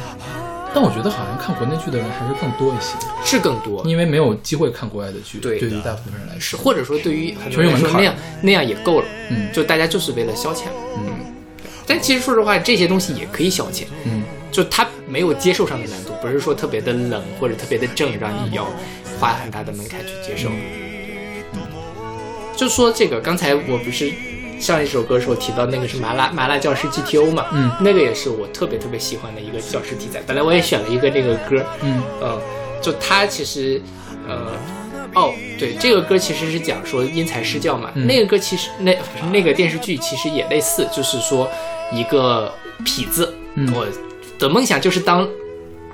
[0.72, 2.94] 但我觉得好像看国内剧的人还是更多一些，
[3.24, 5.38] 是更多，因为没有机会看国外的剧。
[5.38, 9.50] 对对于大部分人来说，或者说对于很多人来说那样那样也够了，嗯。
[9.52, 10.64] 就大家就是为了消遣。
[10.96, 11.18] 嗯。
[11.86, 14.22] 但其实说实话，这些东西也可以消遣，嗯。
[14.52, 18.66] 就它没有接受上的难度，不是说特别的冷或者特别的正，让你要
[19.18, 20.48] 花很大的门槛去接受。
[21.54, 21.60] 嗯。
[22.54, 24.12] 就说这个，刚才我不是
[24.60, 30.20] 上一首歌的时候提到那个是麻辣麻辣教师 GTO 嘛，嗯那个也是我特别特别喜欢的一个教师题材。
[30.26, 32.40] 本来我也选了一个那个歌，嗯呃，
[32.82, 33.80] 就它其实，
[34.26, 34.52] 呃，
[35.14, 37.90] 哦，对，这个歌其实是讲说因材施教嘛。
[37.94, 38.96] 嗯那个歌其实那
[39.30, 41.48] 那个电视剧其实也类似，就是说
[41.92, 42.52] 一个
[42.84, 43.86] 痞子，嗯我
[44.38, 45.28] 的梦想就是当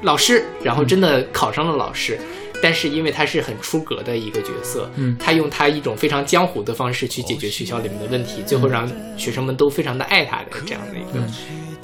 [0.03, 2.19] 老师，然后真的考上了老师。
[2.65, 11.23] 但是因为他是很出格的一个角色，嗯他用他一种非常江湖的方式去解决学校里面的问题，最后让学生们都非常的爱他的这样的一个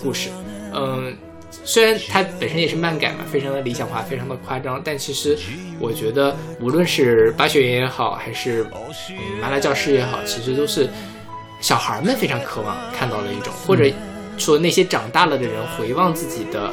[0.03, 0.31] 故事。
[0.73, 1.15] 嗯，
[1.65, 5.37] 虽然它本身也是漫改嘛，非常的理想化，非常的夸张，但其实
[5.79, 8.67] 我觉得，无论是八学园也好，还是
[9.11, 10.89] 嗯麻辣教师也好，其实都是
[11.61, 13.85] 小孩们非常渴望看到的一种，或者
[14.39, 16.73] 说那些长大了的人回望自己的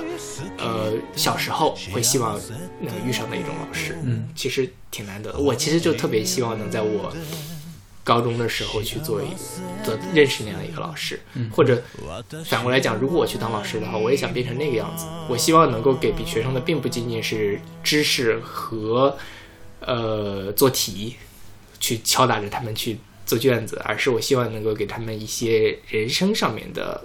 [0.57, 2.39] 呃小时候，会希望
[2.81, 3.97] 能遇上的一种老师。
[4.03, 5.39] 嗯其实挺难得的。
[5.39, 7.13] 我其实就特别希望能在我
[8.03, 9.27] 高中的时候去做一
[9.83, 11.83] 做认识那样一个老师，嗯或者
[12.45, 15.05] 反过来讲，如果我去当老师的话，我也想变成那个样子。
[15.27, 19.17] 我希望能够给比学生的并不仅仅是知识和
[19.81, 21.17] 呃做题，
[21.79, 27.03] 去敲打着他们去做卷子，而是我希望能够给他们一些人生上面的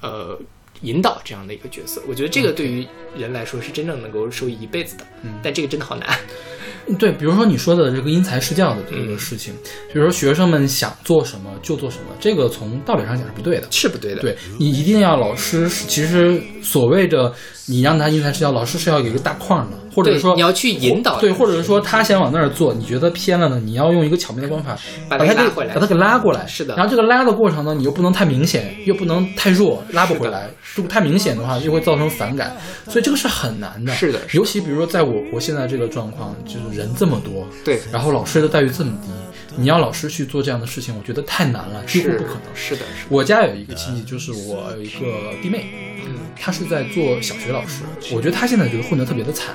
[0.00, 0.36] 呃
[0.82, 2.02] 引导这样的一个角色。
[2.08, 6.08] 我觉得这个对于人来说是真正能够受益一辈子的，嗯但这个真的好难。
[7.00, 9.52] 对，比如说你说的这个因材施教的这个事情，
[9.92, 13.66] 比如说学生们想做什么就做什么，这个从道理上讲是不对的。
[13.72, 17.34] 是不对的，对你一定要老师，其实所谓的
[17.66, 24.76] 你让他因材施教，老师是要有一个大框的，或者说对你要去引导对，或者是说他想往那儿做，你觉得偏了呢，你要用一个巧妙的方法
[25.08, 26.46] 把把他给他拉回来把他给拉过来。
[26.46, 30.50] 是的然后这个拉的过程呢，你又不能太明显，又不能太弱，拉不回来。
[30.74, 33.94] 如果太明显的话，就会造成反感，所以这个是很难的。
[33.94, 39.08] 是的是的尤其比如说在我国现在这个状况，就是人这么多，对然后老师的待遇这么低，
[39.54, 42.42] 你要老师去做这样的事情，我觉得太难了，几乎不可能。
[42.54, 45.66] 是的，是的，我家有一个亲戚，就是我有一个弟妹，
[46.06, 47.82] 嗯，她是在做小学老师，
[48.12, 49.54] 我觉得她现在觉得混得特别的惨。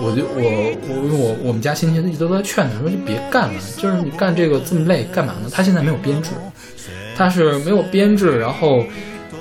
[0.00, 5.48] 我就我我我我们家亲戚一直都在劝他说就别干了，就是你干这个这么累干嘛呢？
[5.52, 6.30] 他现在没有编制，
[7.16, 8.84] 他是没有编制，然后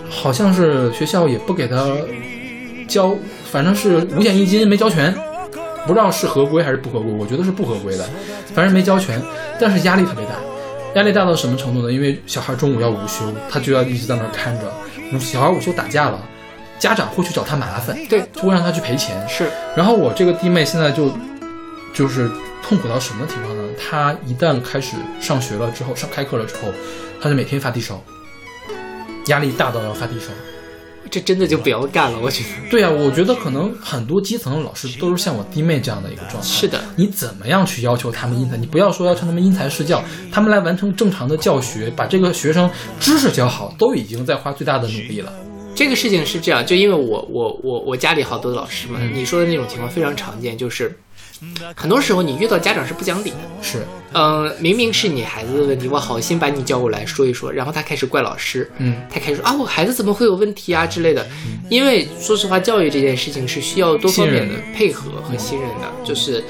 [0.08, 1.98] 好像是学校也不给他
[2.88, 3.16] 交，
[3.52, 5.12] 反正是五险一金没交全，
[5.88, 8.08] 不知道是合规还是不合规，我觉得是不合规的，
[8.54, 9.22] 反正没交全，
[9.60, 10.34] 但是压力特别大，
[10.96, 11.92] 压力大到什么程度呢？
[11.92, 14.72] 因为小孩中午要午休，他就要一直在那儿看着，
[15.14, 16.20] 午小孩午休打架了，
[16.78, 21.12] 家长会去找他麻烦，对，就会让他去赔钱，是然后我这个弟妹现在就
[21.94, 22.30] 就是
[22.64, 23.64] 痛苦到什么情况呢？
[23.78, 26.72] 她一旦开始上学了之后，上开课了之后，
[27.22, 28.02] 她就每天发低烧，
[29.28, 30.28] 压力大到要发低烧。
[31.12, 36.48] 这真的就不要干了，我觉得对啊，我觉得可能很多基层的老师都是像我弟妹这样的一个状态。
[36.48, 38.56] 是的，你怎么样去要求他们因材？
[38.56, 40.02] 你不要说要求他们因材施教，
[40.32, 45.32] 他们来完成正常的教学，把这个学生知识教好，都已经在花最大的努力了。
[45.76, 50.98] 这个事情是这样，就因为我我我我家里好多老师嘛，嗯你说的那种情况非常常见，就是
[51.76, 53.32] 很多时候你遇到家长是不讲理。
[53.32, 61.28] 的，是，嗯、明明是你孩子的问题，我好心把你叫过来说一说，然后他开始怪老师，嗯，他开始说啊，我孩子怎么会有问题啊之类的。
[61.70, 66.44] 因为说实话，教育这件事情是需要多方面的配合和信任的，就是。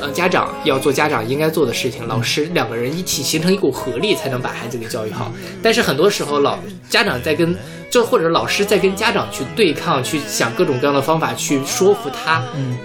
[0.00, 5.30] 呃，家长要做家长应该做的事情，老师两个人一起形成一股合力，才能把孩子给教育好。
[5.62, 7.54] 但是很多时候，老家长在跟，
[7.90, 12.78] 就或者老师在跟家长去对抗，去想各种各样的方法去说服他，嗯，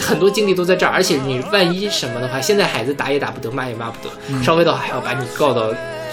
[0.00, 5.72] 很多精力都在这儿，而且你万一什么的话，现在孩子打也打不得，骂也骂不得，稍微的话还要把你告到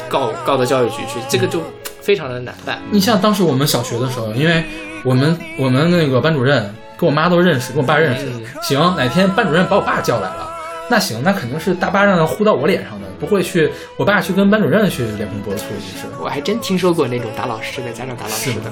[0.09, 1.61] 告告到教育局去，这个就
[2.01, 2.79] 非常的难办。
[2.91, 4.63] 你像当时我们小学的时候，因为
[5.03, 8.25] 我们我们那个班主任跟我妈都认识，跟我爸认识。
[8.25, 10.51] 嗯行，哪天班主任把我爸叫来了，
[10.89, 16.05] 那行，那肯定是大巴掌呼到我脸上的，不会去我爸去跟班主任去脸红脖子粗一是。
[16.21, 18.71] 我还真听说过那种打老师的，家长打老师的，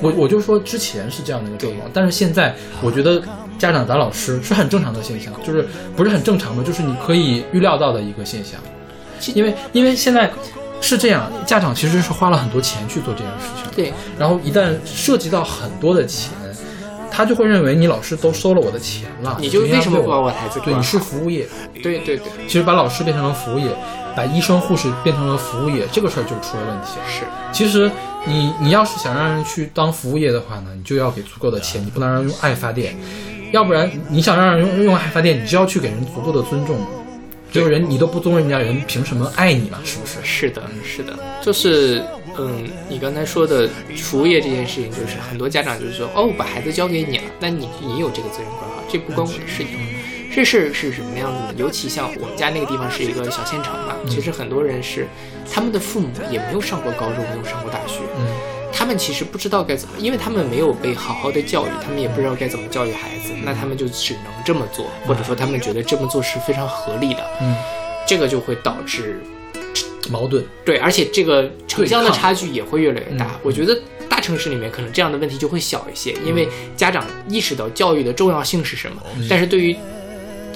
[0.00, 3.22] 我我就说之前是这样的一个状况，但是现在我觉得
[3.58, 5.66] 家长打老师是很正常的现象，就是
[5.96, 8.60] 不是很正常的，就是你可以预料到的一个现象。
[9.34, 10.30] 因为因为现在
[10.80, 16.30] 是这样，家长其实是花了很多钱去做这件事情，对，然后一旦涉及到很多的钱，
[17.10, 20.98] 他就会认为你老师都收了我的钱了，你就为什么不把我我孩子对，你是？
[20.98, 21.46] 服务业，
[21.82, 23.74] 对对对，其实把老师变成了服务业，
[24.16, 26.98] 把医生护士变成了服务业，这个事儿就出了问题。
[27.06, 27.90] 是其实
[28.24, 32.96] 你你要是想让人去当服务业的话呢，你就要给足够的钱，你不能让人用爱发电，
[33.52, 36.78] 要不然你想让人用用爱发电，你就要去给人足够的尊重。
[37.52, 39.78] 就是人你都不尊重人家人，凭什么爱你嘛？
[39.84, 40.18] 是不是？
[40.22, 42.02] 是的，是的，就是
[42.36, 49.95] 嗯，你刚才说的服务业这件事情，就是很多家长就是说，哦，我把孩子交给你了，那你你有这个责任管好，这不关我的事情。
[50.36, 51.54] 这事儿是什么样子呢？
[51.56, 55.06] 尤其像我们家那个地方是一个小县城嘛，其实很多人是
[55.50, 58.26] 他们的父母也没有上过高中，没有上过大学，嗯
[58.70, 67.56] 他们其实不知道该怎么，因为他们没有被好好的教育，他们也不知道该怎么教育孩子，那他们就只能这么做，或者说他们觉得这么做是非常合理的，嗯，
[68.06, 69.18] 这个就会导致
[70.10, 70.44] 矛盾。
[70.66, 73.24] 对，而且这个城乡的差距也会越来越大。
[73.24, 73.74] 嗯我觉得
[74.06, 79.74] 大城市里面可能这样的问题就会小一些，因为家长意识到教育的重要性是什么，嗯但是对于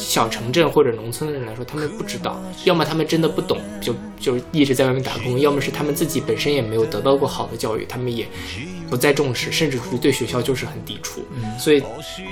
[0.01, 8.27] 小城镇或者农村的人来说，他们不知道，要么他们真的不懂，就就一直在外面打工；要么是他们自己本身也没有得到过好的教育，他们也
[8.89, 11.21] 不再重视，甚至于对学校就是很抵触。
[11.35, 11.83] 嗯所以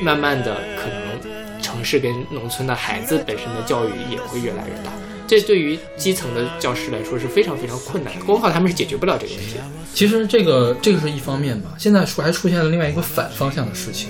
[0.03, 4.91] 慢慢的，可能城市跟农村的孩子本身的教育也会越来越大。
[5.27, 9.61] 这对于基层的教师来说是非常非常困难的，光靠他们是解决不了这个问题的。
[9.93, 14.09] 其实这个这个是一方面吧，现在出还出现了另外一个反方向的事情，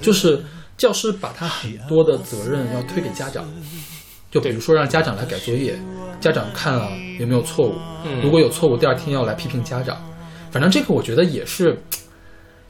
[0.00, 0.42] 就是
[0.76, 3.44] 教师把他很多的责任要推给家长，
[4.30, 5.78] 就比如说让家长来改作业，
[6.20, 7.74] 家长看了有没有错误，
[8.04, 8.20] 嗯。
[8.22, 9.96] 如果有错误，第二天要来批评家长。
[10.50, 11.76] 反正这个我觉得也是，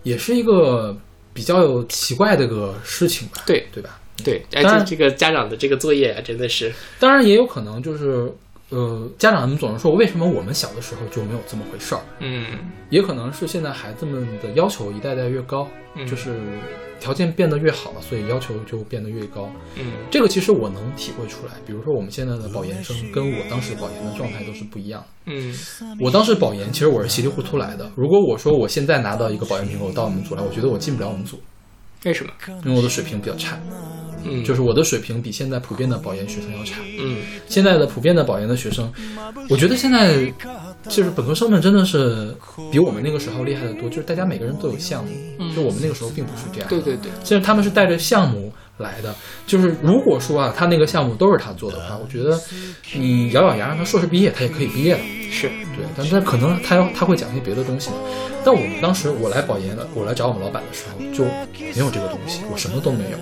[0.03, 0.97] 也是一个
[1.33, 3.67] 比较有奇怪的个事情吧，对。
[3.73, 4.01] 对吧？
[4.25, 8.33] 对，而且这个家长的这个作业啊，真的是，当然也有可能就是，
[8.71, 12.01] 呃，家长们总是说，为什么我们小的时候就没有这么回事儿？
[12.21, 12.47] 嗯
[12.91, 16.37] 也可能是现在孩子们的要求一代代越高，嗯就是
[16.99, 19.49] 条件变得越好，所以要求就变得越高。
[19.77, 21.53] 嗯这个其实我能体会出来。
[21.65, 25.33] 比如说我们现在的保研生跟我当时保研的状态都是不一样的。
[25.33, 25.55] 嗯
[26.01, 27.89] 我当时保研其实我是稀里糊涂来的。
[27.95, 31.39] 如果我说我现在拿到一个保研评我到我们组来，我觉得我进不了我们组，
[32.07, 32.33] 为什么？
[32.65, 33.59] 因为我的水平比较差，
[34.25, 36.81] 嗯，就是我的水平比现在普遍的保研学生要差。
[36.99, 38.91] 嗯现在的普遍的保研的学生，
[39.49, 40.33] 我觉得现在
[40.89, 42.35] 就是本科生们真的是
[42.71, 46.69] 比我们那个时候厉害的多，就是大家每个人都有项目，嗯就我们那个时候并不是这样。
[46.69, 49.15] 对对对，现在他们是带着项目来的，
[49.47, 52.39] 就是如果说啊，他那个项目都是他做的话，我觉得
[52.95, 55.01] 你咬咬牙让他硕士毕业，他也可以毕业了。
[55.31, 57.91] 是，对，但是可能他要他会讲一些别的东西。
[58.45, 61.25] 但我们当时我来保研的，我来找我们老板的时候就
[61.75, 63.19] 没有这个东西，我什么都没有。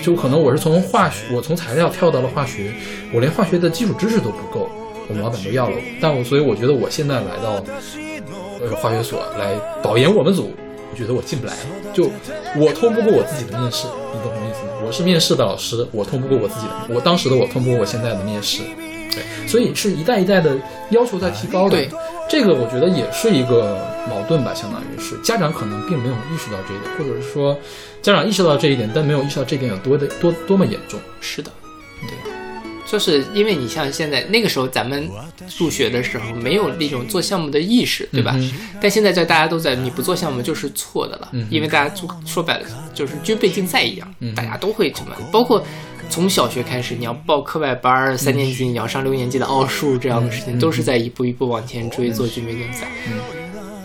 [0.00, 2.72] 就可能我是从化学，我从材料跳到了化学，
[3.12, 4.70] 我连化学的基础知识都不够，
[5.08, 5.82] 我们老板都要了我。
[6.00, 7.62] 但我所以我觉得我现在来到
[8.60, 10.54] 呃化学所来保研我们组，
[10.92, 11.60] 我觉得我进不来了。
[11.92, 12.10] 就
[12.56, 14.32] 我通不过我自己的面试，你懂？
[14.88, 18.62] 我是面试的老师，我通不过我自己的，我当时的我通不过我现在的面试。
[19.12, 20.56] 对，所以是一代一代的
[20.88, 21.76] 要求在提高的。
[21.76, 21.90] 对，
[22.26, 27.54] 这个我觉得也是一个矛盾吧，相当于是家长可能并没有意识到这一点，或者是说
[28.00, 30.98] 家长意识到这一点，但没有意识到这一点有多的多多么严重。
[31.20, 31.57] 是的，对，
[32.90, 35.08] 就是因为你像现在那个时候咱们
[35.58, 38.32] 入学的时候没有那种做项目的意识，对吧？
[38.36, 45.64] 嗯但现在在大家都在你不做项目就是错的了，嗯因为大家做说白了就是军备竞赛一样，嗯大家都会什么，包括。
[46.10, 52.88] 从小学开始，你要报课外班儿，三年级你要上六年级的奥数，这样的事情、嗯都是在一步一步往前追，做军备竞赛。
[53.06, 53.18] 嗯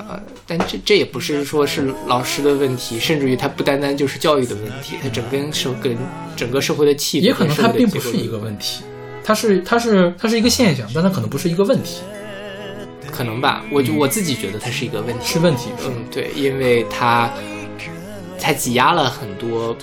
[0.07, 5.97] 呃，但这这也不是说是老师的问题，甚至于它不单单就是教育的问题，它整个社跟
[6.33, 8.85] 整个社会的气氛，也可能它并不是一个问题，
[9.23, 12.01] 它是它是它是一个现象，但它可能不是一个问题，
[13.11, 15.25] 可能吧，我就我自己觉得它是一个问题。
[15.25, 15.69] 是问题。
[15.85, 17.31] 嗯，对，因为它
[18.39, 19.75] 它挤压了很多。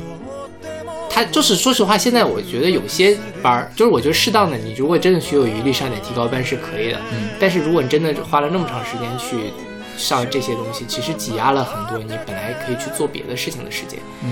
[1.12, 6.98] 它就是说实话，现在我觉得有些班儿，就是我觉得适当的，你如果真的学有余力上点提高班是可以的。
[7.12, 9.50] 嗯但是如果你真的花了那么长时间去
[9.98, 13.98] 上这些东西，其实挤压了很多你本来可以去做别的事情的时间。
[14.22, 14.30] 嗯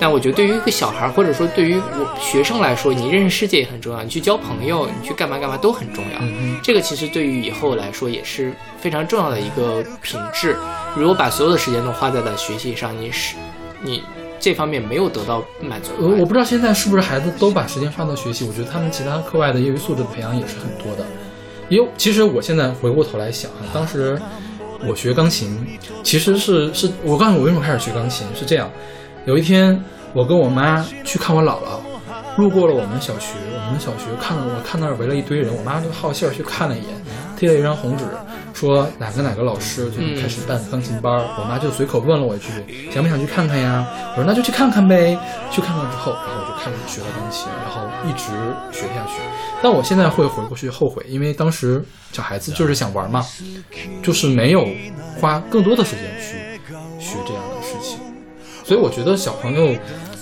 [0.00, 6.18] 但我觉得对于一个小孩儿，或者说对于我学生来说，你认识世界也很重要，你去交朋友，你去干嘛干嘛都很重要。
[6.22, 10.56] 嗯这个其实对于以后来说也是非常重要的一个品质。
[10.96, 13.36] 如果把所有的时间都花在了学习上，你是
[13.82, 14.02] 你
[14.40, 21.04] 这方面没有得到满足呃我不知道现在是不是孩子都把时间放到学习，我觉得他们其他课外的业余素质的培养也是很多的。
[21.68, 24.20] 也有，其实我现在回过头来想啊，当时
[24.88, 25.56] 我学钢琴，
[26.02, 28.68] 其实是是我告诉你我为什么开始学钢琴，是这样，
[29.26, 29.78] 有一天
[30.12, 31.78] 我跟我妈去看我姥姥，
[32.36, 33.34] 路过了我们小学，
[33.66, 36.88] 我们小学看了我看那儿围了一堆人，我妈就好信儿去看了一眼，
[37.36, 38.04] 贴了一张红纸，
[38.54, 43.86] 说哪个哪个老师就开始办钢琴班儿，我妈就随口问了我一句，想不想去看看呀？
[44.12, 45.18] 我说那就去看看呗。
[45.52, 48.30] 去看看之后，然后我就开始学了钢琴，然后一直
[48.72, 49.20] 学下去。
[49.60, 53.26] 但我现在会回过去后悔，因为当时小孩子就是想玩嘛，
[54.02, 54.66] 就是没有
[55.20, 56.60] 花更多的时间去
[57.04, 57.42] 学这样。
[58.70, 59.76] 所以我觉得小朋友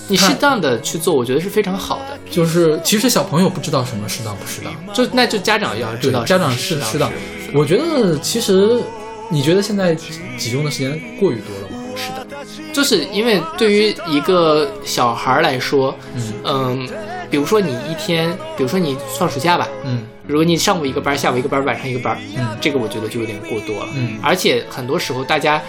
[0.07, 2.17] 你适当的去做，我觉得是非常好的。
[2.31, 7.11] 就是，其实小朋友不知道什么适当不适当，就那就家长要知道家长是适当。
[7.53, 8.81] 我觉得其实
[9.29, 9.93] 你觉得现在
[10.35, 11.93] 挤用的时间过于多了吗？
[11.95, 12.25] 是的，
[12.73, 16.89] 就是因为对于一个小孩来说，嗯嗯，
[17.29, 23.89] 比如说你一天，比如说你放暑假吧，嗯如果你上午一个班，下午一个班，晚上一个班，嗯这个我觉得就有点过多了。
[23.93, 25.61] 嗯而且很多时候大家。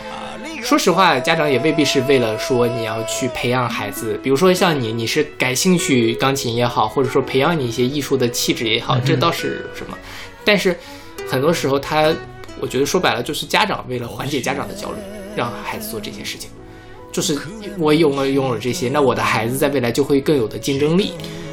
[0.63, 9.99] 说实话，家长也未必是为了说你要去培养孩子，比如说像你，你是感兴趣钢琴也好，或者说培养你一些艺术的气质也好，这倒是什么。
[10.45, 10.77] 但是
[11.29, 12.13] 很多时候他，
[12.61, 14.99] 我觉得说白了就是家长为了缓解家长的焦虑，
[15.35, 16.51] 让孩子做这些事情。
[17.13, 17.37] 就是
[17.77, 21.13] 我拥了拥有这些，那我的孩子在未来就会更有的竞争力。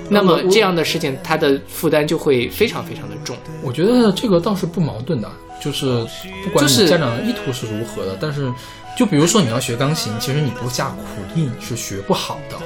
[0.10, 3.36] 那么这样的事情，他的负担就会非常非常的重。
[3.64, 5.30] 我觉得这个倒是不矛盾的，
[5.60, 5.86] 就是
[6.44, 8.54] 不管就是你家长的意图是如何的，但是
[8.98, 12.58] 就比如说你要学钢琴，其实你不下苦力是学不好的。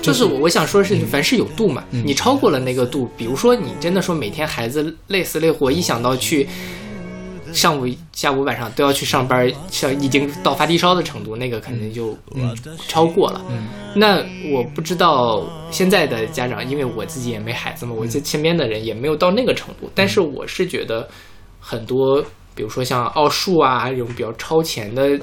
[0.00, 1.82] 就是我我想说的是，凡事有度嘛。
[1.90, 6.48] 嗯你超过了那个度，比如说你真的说每天孩子累死累活，一想到去
[7.52, 12.56] 上午、下午、晚上都要去上班，像已经到发低烧的程度，那个肯定就、嗯
[12.88, 13.42] 超过了。
[13.50, 13.66] 嗯
[13.96, 19.90] 那我不知道现在的家长，因为我自己也没孩子嘛，我这身边的人也没有到那个程度。
[19.92, 21.08] 但是我是觉得
[21.60, 22.24] 很多，
[22.54, 25.18] 比如说像奥数啊这种比较超前的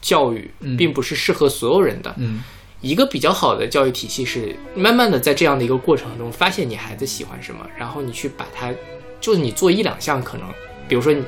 [0.00, 2.14] 教育嗯，并不是适合所有人的。
[2.18, 2.42] 嗯
[2.82, 8.72] 一个比较好的教育体系是，慢慢的在这样的一个过程中，发现你孩子喜欢什么，然后你去把它，
[9.20, 10.48] 就是你做一两项可能，
[10.88, 11.22] 比如说你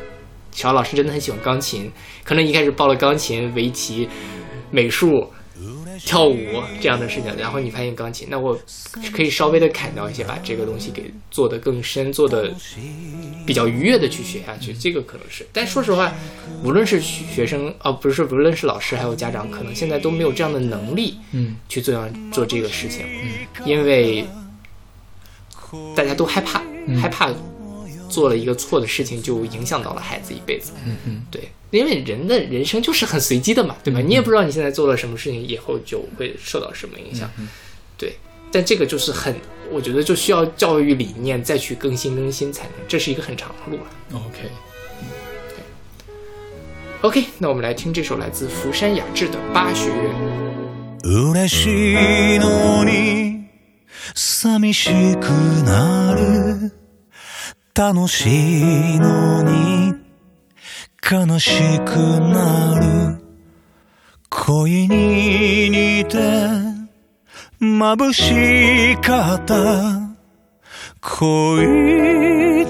[0.51, 1.93] 小老师真的很喜欢钢琴，
[2.25, 4.09] 可能一开始报了钢琴、围棋、
[4.71, 5.31] 美术、
[6.01, 6.37] 跳舞
[6.81, 8.59] 这样的事情，然后你发现钢琴，那我
[9.15, 12.53] 可以稍微的砍掉一些，把这个东西给做得更深，做的
[13.47, 15.47] 比较愉悦的去学下去，这个可能是。
[15.53, 16.13] 但说实话，
[16.63, 21.19] 无论是学生哦，不是，无论是老师还有家长，可能现在都没有这样的能力。
[21.33, 23.07] 嗯去做样做这个事情，
[23.65, 24.25] 因为
[25.97, 27.31] 大家都害怕，嗯害怕
[28.09, 30.73] 做了一个错的事情就影响到了孩子一辈子。
[30.85, 34.00] 嗯嗯对，因为人的人生就是很随机的嘛，对吧？
[34.00, 37.30] 你也不知道你现在做了什么事情，以后就会受到什么影响。
[37.38, 37.48] 嗯
[37.98, 38.16] 对，
[38.52, 39.36] 但这个就是很，
[39.72, 43.90] 我觉得就需要教育理念再去更新更新才能，这是一个很长的路了。
[44.14, 44.50] ，OK。
[47.02, 49.98] OK，那我们来听这首来自福山雅治的《八学院》。
[51.04, 53.48] 嬉しいのに
[54.16, 55.30] 寂しく
[55.64, 56.72] なる
[57.74, 59.94] 楽しいのに
[61.11, 63.23] 悲しくなる。
[64.31, 66.17] 恋に似て
[67.61, 69.55] 眩しかった
[71.01, 71.67] 恋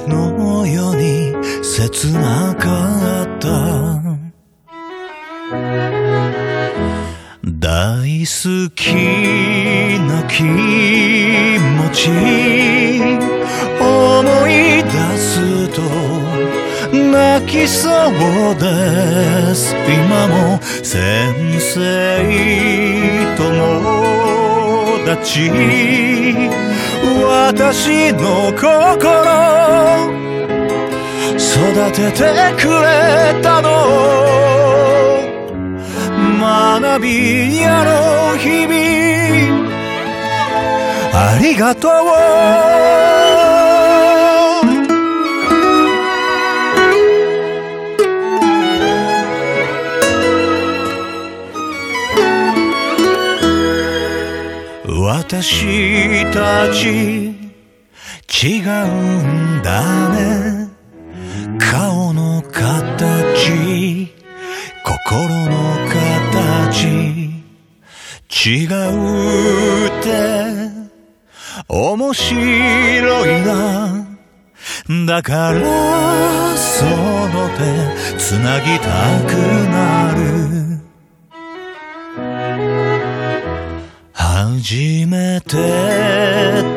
[0.09, 4.03] のように切なかった。
[7.45, 8.95] 大好き
[10.09, 12.11] な気持ち。
[13.81, 16.12] 思い出すと
[16.93, 21.77] 泣きそうです今も先生
[23.37, 25.51] 友達
[27.25, 30.23] 私の心
[31.39, 32.19] 育てて
[32.61, 33.69] くれたの。
[36.41, 38.73] 学び屋の日々。
[41.15, 43.62] ありがとう。
[55.15, 58.73] 私たち違う
[59.59, 60.71] んだね。
[61.59, 64.11] 顔の形
[64.83, 66.89] 心の形。
[68.49, 70.71] 違うって。
[71.69, 74.07] 面白いな。
[75.07, 79.35] だからその手つなぎたく
[79.69, 80.72] なる。
[84.61, 85.57] 初めてっ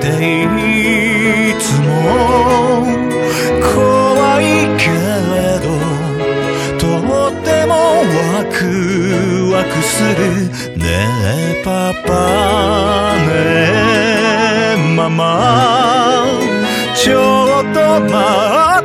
[0.02, 0.08] て
[0.46, 1.88] いつも
[3.62, 4.44] 怖い
[4.80, 5.66] けれど
[6.80, 6.84] と
[7.28, 8.56] ってもワク
[9.52, 10.16] ワクする
[10.78, 10.84] ね
[11.26, 11.68] えパ
[12.08, 12.10] パ
[13.28, 13.30] ね
[14.78, 15.22] えママ
[16.96, 17.18] ちょ
[17.60, 18.16] っと待
[18.80, 18.85] っ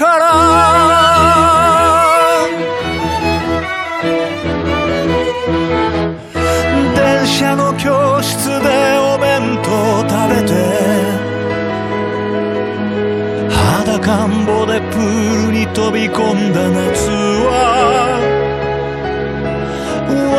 [0.00, 0.24] から。
[6.94, 9.68] 電車の教室でお弁当
[10.08, 10.50] 食べて。
[13.50, 17.10] 裸んぼでプールに飛び込んだ夏
[17.44, 17.50] は。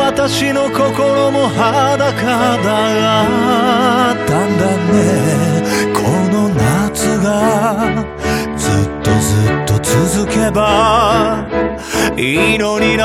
[0.04, 2.12] 私の心も裸
[2.58, 2.74] だ
[4.12, 4.98] ったんだね。
[5.94, 6.00] こ
[6.32, 8.11] の夏が。
[9.92, 11.46] 続けば
[12.16, 13.02] いいのにな。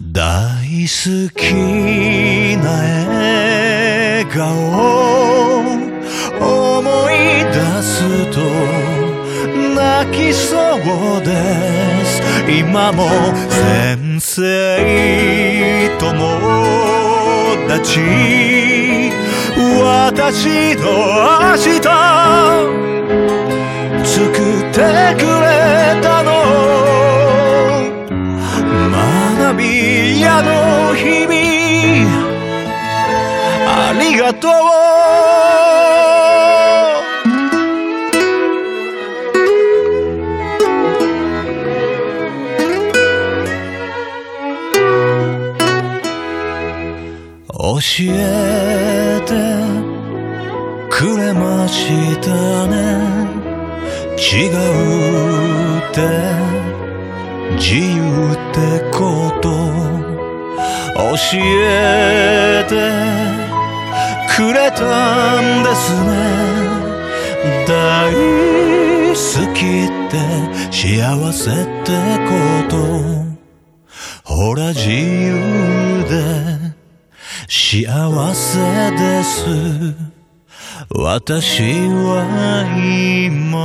[0.00, 0.56] 大
[0.88, 2.70] 好きな
[3.10, 4.46] 笑顔
[6.40, 7.12] 思い
[7.52, 7.92] 出す
[8.32, 8.40] と
[9.74, 11.34] 泣きそうで
[12.06, 12.22] す。
[12.48, 13.06] 今も
[13.50, 17.07] 先生とも。
[17.68, 18.00] 立ち
[19.82, 20.82] 私の
[21.38, 21.82] 明日。
[24.04, 24.78] 作って
[25.16, 25.46] くれ
[26.02, 26.28] たの。
[28.90, 29.62] 学び
[30.18, 30.48] 屋の
[30.94, 31.36] 日々。
[33.66, 35.67] ありがとう。
[47.98, 49.34] 教えて
[50.88, 52.30] くれました
[52.68, 52.76] ね。
[54.16, 55.98] 違うって
[57.56, 58.56] 自由って
[58.96, 59.02] こ
[59.40, 59.48] と。
[60.94, 62.70] 教えて
[64.32, 66.08] くれたんですね。
[67.66, 67.74] 大
[69.10, 69.18] 好
[69.54, 70.14] きって
[70.70, 71.54] 幸せっ
[71.84, 71.90] て
[72.28, 72.76] こと。
[74.22, 76.77] ほら自由で
[77.46, 78.58] 幸せ
[78.90, 79.44] です。
[80.90, 83.58] 私は今。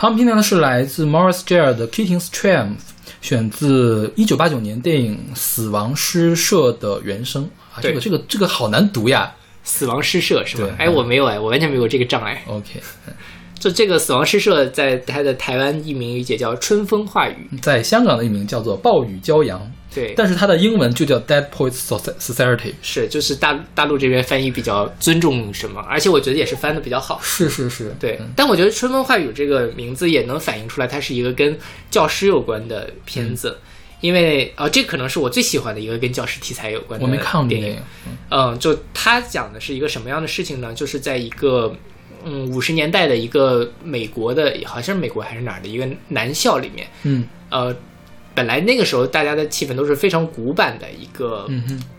[0.00, 2.68] 旁边听到的是来自 Morris Jair 的《Kitty's Triumph》，
[3.20, 9.30] 选自一九八九年电影《死亡诗社》的原声啊，这个这个这个好难读呀！
[9.62, 10.86] 死亡诗社是吗对？
[10.86, 12.42] 哎，我没有哎，我完全没有这个障碍。
[12.46, 12.80] OK，
[13.58, 19.60] 就这个死亡诗社，在它的台湾译名也叫春风化雨，在香港的译名叫做暴雨骄阳，
[19.94, 22.72] 对，但是它的英文就叫 Dead Poets Soci- Society。
[22.82, 27.20] 是就是大大陆这边翻译比较尊重什么，而且我觉得也是翻的比较好。
[27.22, 31.58] 是是是，对嗯，但我觉得《春风化雨》这个名字也能反映出来，它是一个跟
[31.90, 33.58] 教师有关的片子。
[34.00, 38.16] 因为啊、这可能是我最喜欢的一个跟教师题材有关的我没看过电影个电影。。
[38.30, 40.72] 嗯，就他讲的是一个什么样的事情呢？
[40.72, 41.76] 就是在一个
[42.24, 47.76] 嗯五十年代的一个美国的，好像是美国还是哪儿的一个男校里面，嗯呃，
[48.34, 51.48] 本来那个时候大家的气氛都是非常古板的一个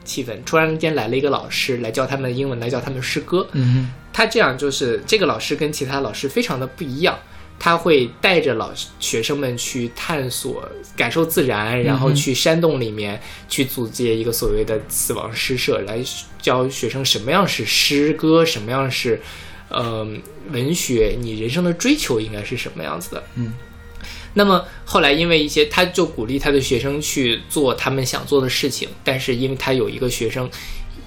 [0.03, 3.45] 气氛，突然间来了一个老师来教他们英文，来教他们诗歌。
[3.52, 7.18] 嗯哼他这样就是这个老师跟其他老师非常的不一样，
[7.60, 10.68] 他会带着老学生们去探索、
[10.98, 16.03] 感受自然，然后去山洞里面去组建一个所谓的死亡诗社，来
[16.41, 19.22] 教学生什么样是诗歌，什么样是
[19.70, 20.06] 呃
[20.49, 23.24] 文学，你人生的追求应该是什么样子的。
[23.36, 23.53] 嗯。
[24.34, 30.49] 那么后来，因为一些，他就鼓励他的学生去做他们想做的事情，但是因为他有一个学生，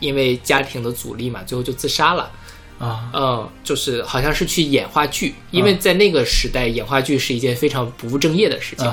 [0.00, 2.30] 因为家庭的阻力嘛，最后就自杀了。
[2.76, 8.84] 啊嗯，就是好像是去演话剧，因为在那个时代，演话剧是一件非常不务正业的事情。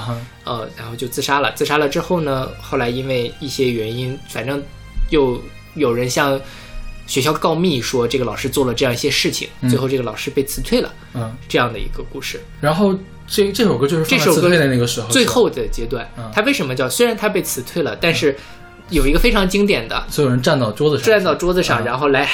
[0.43, 1.51] 呃，然后就自杀了。
[1.53, 4.63] 自杀了之后呢，后来因为一些原因，反正
[5.09, 5.41] 又
[5.73, 6.39] 有人向
[7.07, 12.39] 学校告密说这个老师做了这样一些事情，最后这个老师被辞退了，嗯，这样的一个故事。
[12.61, 12.95] 然后
[13.31, 16.89] 这这首歌就是这首歌的那个时候，最后的阶段嗯，他为什么叫？
[16.89, 18.35] 虽然他被辞退了，但是
[18.89, 22.27] 有一个非常经典的，所有人站到桌子上，站到桌子上，嗯然后来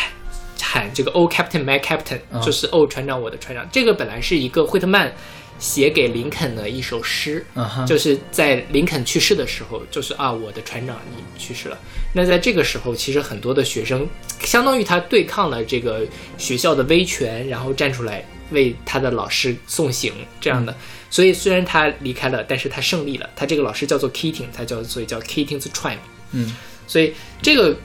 [0.60, 3.64] 喊这个 “Oh Captain, my Captain”，、嗯就是“哦船长，我的船长”。
[3.72, 5.14] 这个本来是一个惠特曼
[5.60, 11.78] 写给林肯的一首诗，嗯，就是在林肯去世的时候，就是啊，我的船长你去世了。
[12.12, 14.08] 那在这个时候，其实很多的学生，
[14.40, 16.02] 相当于他对抗了这个
[16.40, 20.76] 学校的威权，然后站出来为他的老师送行这样的。
[21.10, 23.30] 所以虽然他离开了，但是他胜利了。
[23.36, 25.98] 他这个老师叫做 Keating，他叫所以叫 Keating's Triumph。
[26.32, 26.56] 嗯
[26.86, 27.78] 所以这个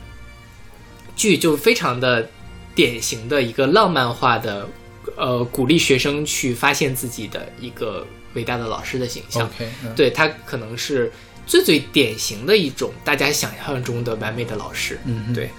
[1.17, 2.29] 剧就非常的
[2.75, 4.69] 典型的一个浪漫化的，
[5.17, 9.49] 呃，鼓励学生去发现自己的一个伟大的老师的形象。
[9.95, 11.13] 对他可能是
[11.47, 14.99] 最最典型的一种大家想象中的完美的老师。
[15.05, 15.51] 嗯对，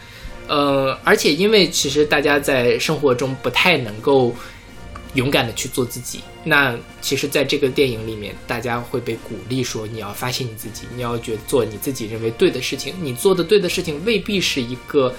[0.47, 4.33] 呃，而且因为其实大家在生活中不太能够
[5.13, 15.13] 勇敢的去做自己，那其实在这个电影里面，大家会被鼓励说你要发现你自己，你要觉做你自己认为对的事情，你做的对的事情未必是一个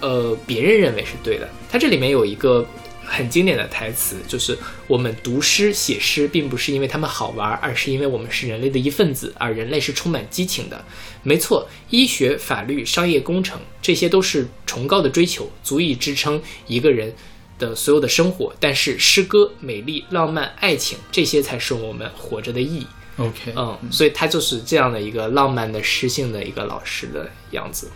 [0.00, 1.48] 呃别人认为是对的。
[1.70, 2.66] 它这里面有一个。
[3.08, 4.58] 很经典的台词就是：
[4.88, 10.84] 我们读诗写诗，并不是因为它们好玩，而是因为我们是人类的一份子，而人类是充满激情的。
[11.22, 17.14] 没错，医学、法律、商业工程，这些都是崇高的追求，足以支撑一个人
[17.58, 18.52] 的所有的生活。
[18.60, 22.86] 但是，诗歌、美丽、浪漫、爱情，这些才是我们活着的意义。
[23.16, 27.90] ，OK，嗯，所以他就是这样的一个浪漫的诗性的一个老师的样子。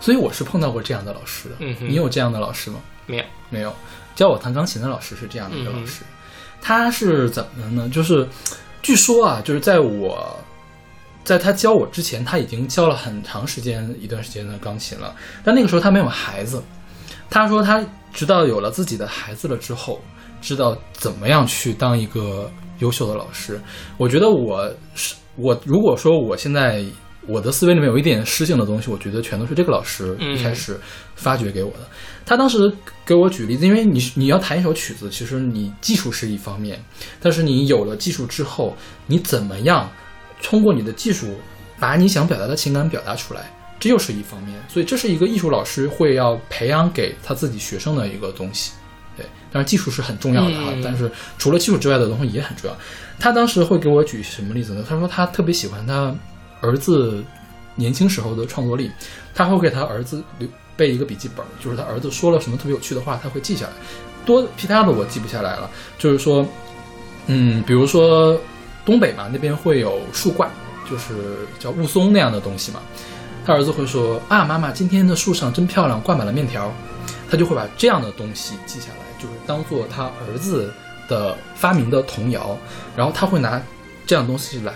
[0.00, 1.54] 所以我是碰到过这样的老师的。
[1.60, 2.80] 嗯哼你有这样的老师吗？
[3.06, 3.72] 没有，没有，
[4.16, 6.02] 教我弹钢琴的老师是这样的一个嗯老师，
[6.60, 7.88] 他是怎么的呢？
[7.88, 8.28] 就是
[8.82, 10.36] 据说啊，就是在我
[11.22, 15.14] 在他教我之前，他已经教了很长时间一段时间的钢琴了，
[15.44, 16.60] 但那个时候他没有孩子。
[17.30, 20.00] 他说他直到有了自己的孩子了之后，
[20.40, 23.60] 知道怎么样去当一个优秀的老师。
[23.96, 26.84] 我觉得我是我，如果说我现在
[27.26, 30.78] 我的思维里面有一点诗性的东西，我觉得全都是这个老师嗯一开始
[31.14, 31.80] 发掘给我的。
[32.26, 32.72] 他当时
[33.06, 36.82] 给我举例子，因为你你要弹一首曲子，其实你技术是一方面，
[37.20, 38.76] 但是你有了技术之后，
[39.06, 39.90] 你怎么样
[40.42, 41.36] 通过你的技术
[41.78, 43.52] 把你想表达的情感表达出来，
[43.82, 44.54] 这又是一方面。
[44.68, 48.70] 所以这是一个艺术老师会要培养给他自己学生的一个东西。
[49.16, 52.76] 对，当然技术是很重要的但是除了技术之外的东西也很重要。
[53.18, 54.84] 他当时会给我举什么例子呢？
[54.88, 56.14] 他说他特别喜欢他
[56.60, 57.22] 儿子
[57.74, 58.88] 年轻时候的创作力，
[59.34, 63.72] 他会给他儿子留备一个笔记本，就是他儿子说了什么特别有趣的话，他会记下来。
[64.24, 65.68] 多其他的我记不下来了，
[65.98, 66.46] 就是说，
[67.26, 68.40] 嗯，比如说
[68.84, 70.48] 东北嘛，那边会有树冠，
[70.88, 71.12] 就是
[71.58, 72.80] 叫雾凇那样的东西嘛。
[73.44, 76.72] 他儿子会说啊，妈妈，今天的树上真漂亮，挂满了面条。
[77.28, 80.70] 他就会把这样的东西记下来，就是当做他儿子
[81.08, 82.58] 的发明的童谣，
[82.94, 83.60] 然后他会拿
[84.06, 84.74] 这样东西来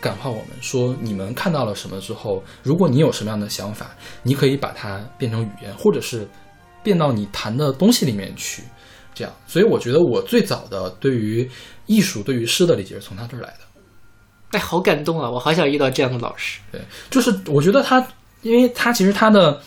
[0.00, 3.90] 感化我们，说你们看到了什么之后，如果你有什么样的想法，
[4.22, 6.26] 你可以把它变成语言，或者是
[6.82, 8.62] 变到你弹的东西里面去，
[9.14, 9.30] 这样。
[9.46, 11.48] 所以我觉得我最早的对于
[11.84, 13.69] 艺术、对于诗的理解是从他这儿来的。
[14.50, 15.30] 哎，好感动啊！
[15.30, 16.60] 我好想遇到这样的老师。
[16.72, 18.04] 对，就是我觉得他，
[18.42, 19.60] 因为他其实他的，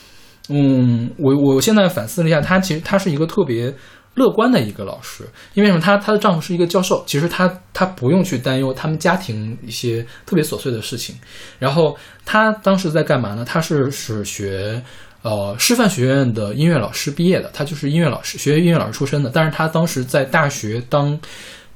[0.49, 3.73] 嗯，我我现在反思了一下，他其实他是一个特别
[4.15, 5.23] 乐观的一个老师，
[5.53, 5.79] 因为什么？
[5.79, 11.15] 他她的丈夫是一个教授，其实他他不用去担忧他们家庭一些特别琐碎的事情。
[11.57, 13.45] 然后他当时在干嘛呢？
[13.45, 14.83] 他是是学
[15.21, 19.31] 呃师范学院的音乐老师毕业的，他就是音乐老师，学音乐老师出身的。
[19.33, 21.17] 但是他当时在大学当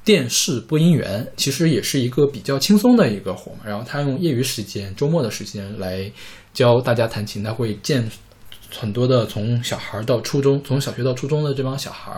[0.04, 3.58] 电视播音员，其实也是一个比较轻松的一个活嘛。
[3.64, 6.10] 然后他用业余时间、周末的时间来
[6.54, 8.10] 教大家弹琴，他会见
[8.70, 12.12] 很多的从小孩到初中，从小学到初中的这帮小孩，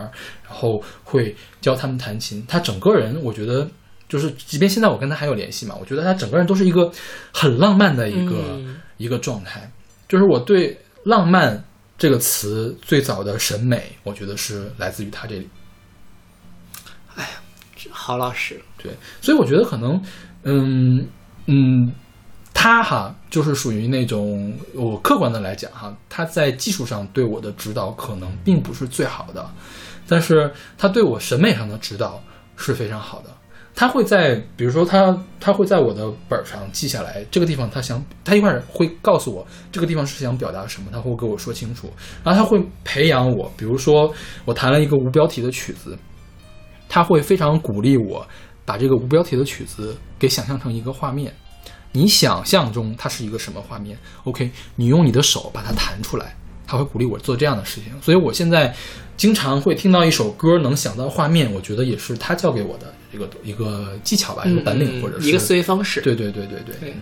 [0.47, 2.43] 然后会教他们弹琴。
[2.47, 3.69] 他整个人，我觉得
[4.07, 6.91] 就是，即便现在我跟他还有联系嘛，我觉得他整个人都是一个
[7.33, 9.69] 很浪漫的一个、嗯一个状态。
[10.07, 11.63] 就是我对浪漫
[11.97, 15.47] 这个词最早的审美，我觉得是来自于他这里。
[17.89, 18.91] 好老师，对，
[19.21, 20.01] 所以我觉得可能，
[20.43, 21.07] 嗯
[21.47, 21.91] 嗯，
[22.53, 29.49] 他哈就是属于那种我客观的来讲哈，他在技术上对我的指导可能并不是最好的，
[30.07, 32.21] 但是他对我审美上的指导
[32.55, 33.29] 是非常好的。
[33.73, 41.89] 他会在，比如说他他会在我的本上记下来，这个地方他想，他一会儿会告诉我这个地方是想表达什么，他会跟我说清楚。
[42.21, 44.13] 然后他会培养我，比如说
[44.43, 45.97] 我弹了一个无标题的曲子，
[46.91, 48.27] 他会非常鼓励我
[48.65, 51.33] 把这个无标题的曲子给想象成一个画面。
[51.93, 56.35] 你想象中它是一个什么画面？OK，你用你的手把它弹出来。
[56.67, 58.73] 他会鼓励我做这样的事情，所以我现在
[59.17, 65.99] 经常会听到一首歌能想到画面，我觉得也是他教给我的一个一个技巧吧，一个本领，或者是嗯一个思维方式。
[65.99, 66.93] 对对对对对，对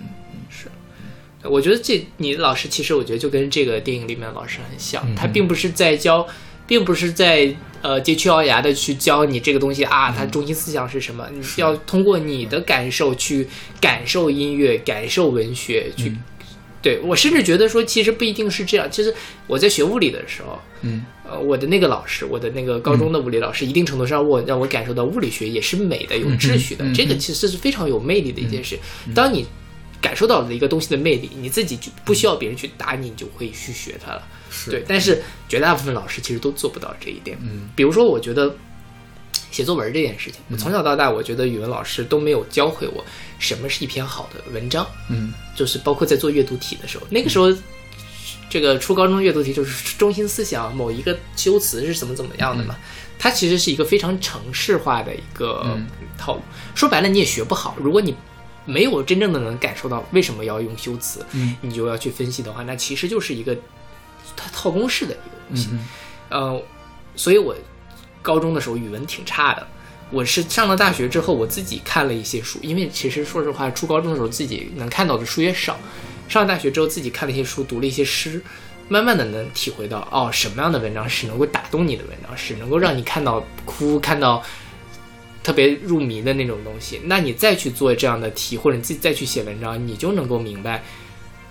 [1.52, 6.26] 我觉得这你的老师其实我觉得就跟这个电影里面的老师很像，嗯他并不是在教，
[6.70, 13.46] 并不是在呃佶屈咬牙的去教你这个东西啊，它中心思想是什么，你要通过你的感受去
[13.82, 16.10] 感受音乐，感受文学，去。
[16.10, 16.24] 嗯
[16.82, 18.90] 对我甚至觉得说，其实不一定是这样。
[18.90, 19.14] 其实
[19.48, 26.86] 我在学物理的时候，嗯呃，我的那个老师，我的那个高中的物理老师，一定程度上我让我感受到物理学也是美的、有秩序的。
[26.86, 28.80] 嗯嗯这个其实是非常有魅力的一件事。
[29.14, 29.46] 当你
[30.00, 34.26] 感受到了一个东西的魅力，你自己就不需要别人去打你，你就会去学它了。
[34.50, 37.38] 是对，但是绝大部分老师其实都做不到这一点。
[37.42, 38.56] 嗯比如说，我觉得
[39.52, 43.04] 写作文这件事情，我从小到大，我觉得语文老师都没有教会我
[43.40, 44.86] 什么是一篇好的文章。
[45.10, 47.54] 嗯就是包括在做阅读题的时候，那个时候，
[48.50, 52.76] 这个初高中阅读题就是中心思想某一个修辞是怎么怎么样的嘛，
[53.18, 55.86] 它其实是一个非常程式化的一个嗯
[56.18, 56.42] 套路。
[56.74, 57.76] 说白了，你也学不好。
[57.80, 58.16] 如果你
[58.66, 63.58] 没有真正的能感受到为什么要用修辞，嗯你就要去分析的话，那其实就是一个
[64.36, 65.70] 它套公式的一个东西。
[65.72, 65.80] 嗯
[66.30, 66.62] 呃，
[67.16, 67.56] 所以我
[68.22, 69.68] 高中的时候语文挺差的。
[70.12, 75.80] 我是上了大学之后，我自己看了一些书，因为其实说实话，初高中的时候自己能看到的书也少。
[76.28, 78.42] 上了大学之后，自己看了一些书，读了一些诗，
[78.88, 84.44] 慢慢的能体会到，哦，什么样的文章是能够打动你的文章，是能够让你看到哭，看到
[85.44, 87.02] 特别入迷的那种东西。
[87.06, 90.84] 那你再去做这样的题，或者你自己再去写文章，你就能够明白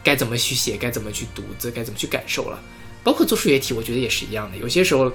[0.02, 2.58] 该怎么去写，该怎么去读字，该怎么去感受了。
[3.04, 4.56] 包括做数学题，我觉得也是一样的。
[4.58, 5.10] 有些时候，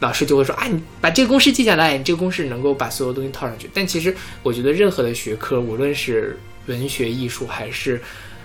[0.00, 3.70] 老师就会说啊，你把这个公式记下来，你这个公式能够把所有东西套上去。
[3.72, 8.00] 但其实我觉得任何的学科，无论是文学、艺术还是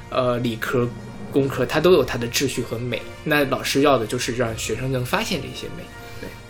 [0.10, 0.88] 呃理科、
[1.32, 3.02] 工科，它都有它的秩序和美。
[3.24, 5.84] 那老师要的就是让学生能发现这些美。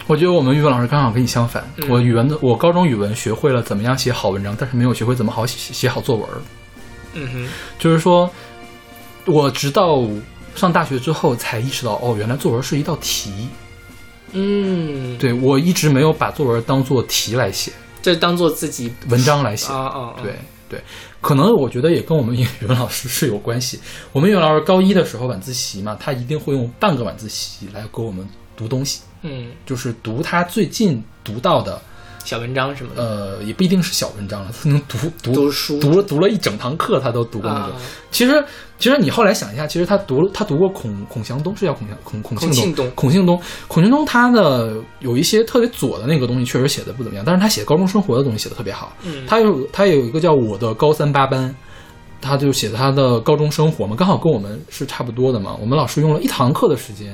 [0.05, 6.29] 我觉得我们语文老师刚好跟你相反，我语文的我高中语文学会了怎么样写好文章，但是没有学会怎么好写写好作文。
[7.13, 7.47] 嗯哼，
[7.77, 8.31] 就是说，
[9.27, 10.03] 我直到
[10.55, 13.47] 上大学之后才意识到，哦，原来作文是一道题。
[14.31, 17.71] 嗯，对我一直没有把作文当做题来写，
[18.01, 19.71] 就当做自己文章来写。
[19.71, 20.15] 啊啊，啊。
[20.21, 20.35] 对，
[20.69, 20.81] 对，
[21.21, 23.79] 可能我觉得也跟我们语文老师是有关系。
[24.11, 31.79] 我们语文老师高一的时候晚自习嘛，他一定会用半个晚自习来给我们读东西，嗯，就是读他最近读到的，
[32.25, 35.79] 小文章什么的，呃，也不一定是小文章了，他能读读读书。
[35.79, 37.75] 读了读了一整堂课，他都读过那种。
[37.75, 37.81] 啊。
[38.11, 38.43] 其实，
[38.77, 48.93] 其实你后来想一下，其实他读他读过孔孔祥东，是叫孔祥孔孔庆东孔庆东孔庆东他的有一些特别左的那个东西，确实写的不怎么样，但是他写高中生活的东西写的特别好。
[49.03, 51.53] 嗯他有他有一个叫我的高三八班，
[52.21, 55.55] 他就写的他的高中生活嘛，刚好跟我们是差不多的嘛。
[55.59, 57.13] 我们老师用了一堂课的时间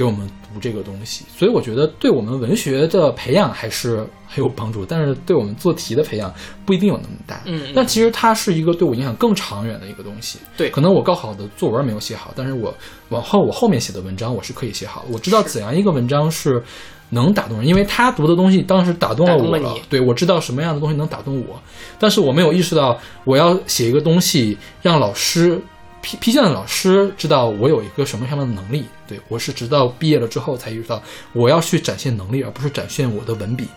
[0.00, 6.32] 给我们读这个东西，所以我觉得对我们文学的培养还是很有帮助，但是对我们做题的培养
[6.64, 7.42] 不一定有那么大。
[7.44, 10.38] 嗯嗯但其实它是一个对我影响更长远的一个东西。
[10.56, 12.74] 对可能我高考的作文没有写好，但是我
[13.10, 15.04] 往后我后面写的文章我是可以写好。
[15.10, 16.62] 我知道怎样一个文章是
[17.10, 21.60] 能打动人，因为他读的东西当时打动了我了对我知道什么样的东西能打动我，
[21.98, 25.60] 但是我没有意识到我要写一个东西让老师
[26.02, 31.02] 批批卷的老师知道我有一个什么样的能力，对我是直到毕业了之后才意识到
[31.32, 33.68] 我要去展现能力，而不是展现我的文笔。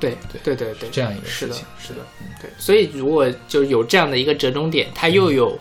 [0.00, 2.50] 对对对对对，这样一个事情，是的，嗯对。
[2.58, 5.58] 所以如果就有这样的一个折中点，它又有、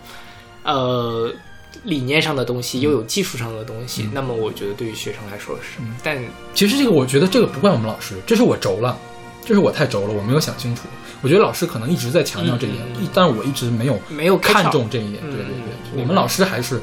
[0.64, 1.32] 呃
[1.84, 6.22] 理念上的东西，又有技术上的东西，那么我觉得对于学生来说是，但
[6.54, 8.98] 其实这个我觉得这个不怪我们老师，这是我轴了，
[9.46, 10.84] 这是我太轴了，我没有想清楚。
[11.22, 12.84] 我觉得老师可能一直在强调这一点，
[13.14, 15.24] 但是我一直没有没有看重这一点。
[15.24, 16.82] 嗯对对对，嗯我们老师还是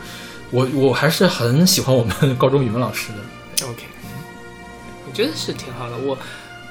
[0.51, 3.66] 我我还是很喜欢我们高中语文老师的。
[3.66, 3.82] OK，
[5.06, 5.97] 我觉得是挺好的。
[5.98, 6.16] 我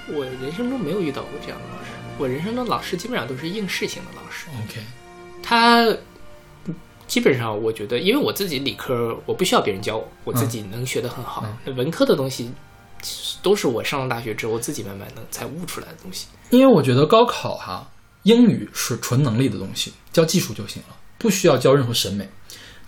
[0.07, 4.47] 我人生中没有遇到过这样的老师，我人生中老师基本上都是应试型的老师。
[4.63, 4.81] OK，
[5.43, 5.85] 他
[7.07, 11.45] 基本上我觉得，因为我自己理科我不需要别人教我，我自己能学得很好。
[11.75, 12.51] 文科的东西
[13.41, 16.27] 都是我上了大学之后自己慢慢的才悟出来的东西。
[16.49, 17.89] 因为我觉得高考哈，
[18.23, 22.27] 英语是纯能力的东西，教技术就行了，不需要教任何审美。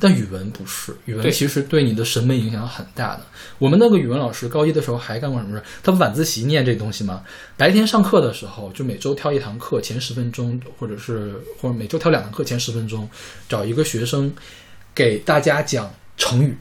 [0.01, 3.21] 但语文不是，语文其实对你的审美影响很大的。
[3.57, 5.63] 我们那个语文老师高一的时候还干过什么事？
[5.83, 7.21] 他晚自习念这东西吗？
[7.57, 13.09] 白天上课的时候，就每周挑一堂课前十分钟，或者是或者每周挑两堂课前十分钟，
[13.49, 14.33] 找一个学生
[14.95, 16.57] 给大家讲成语，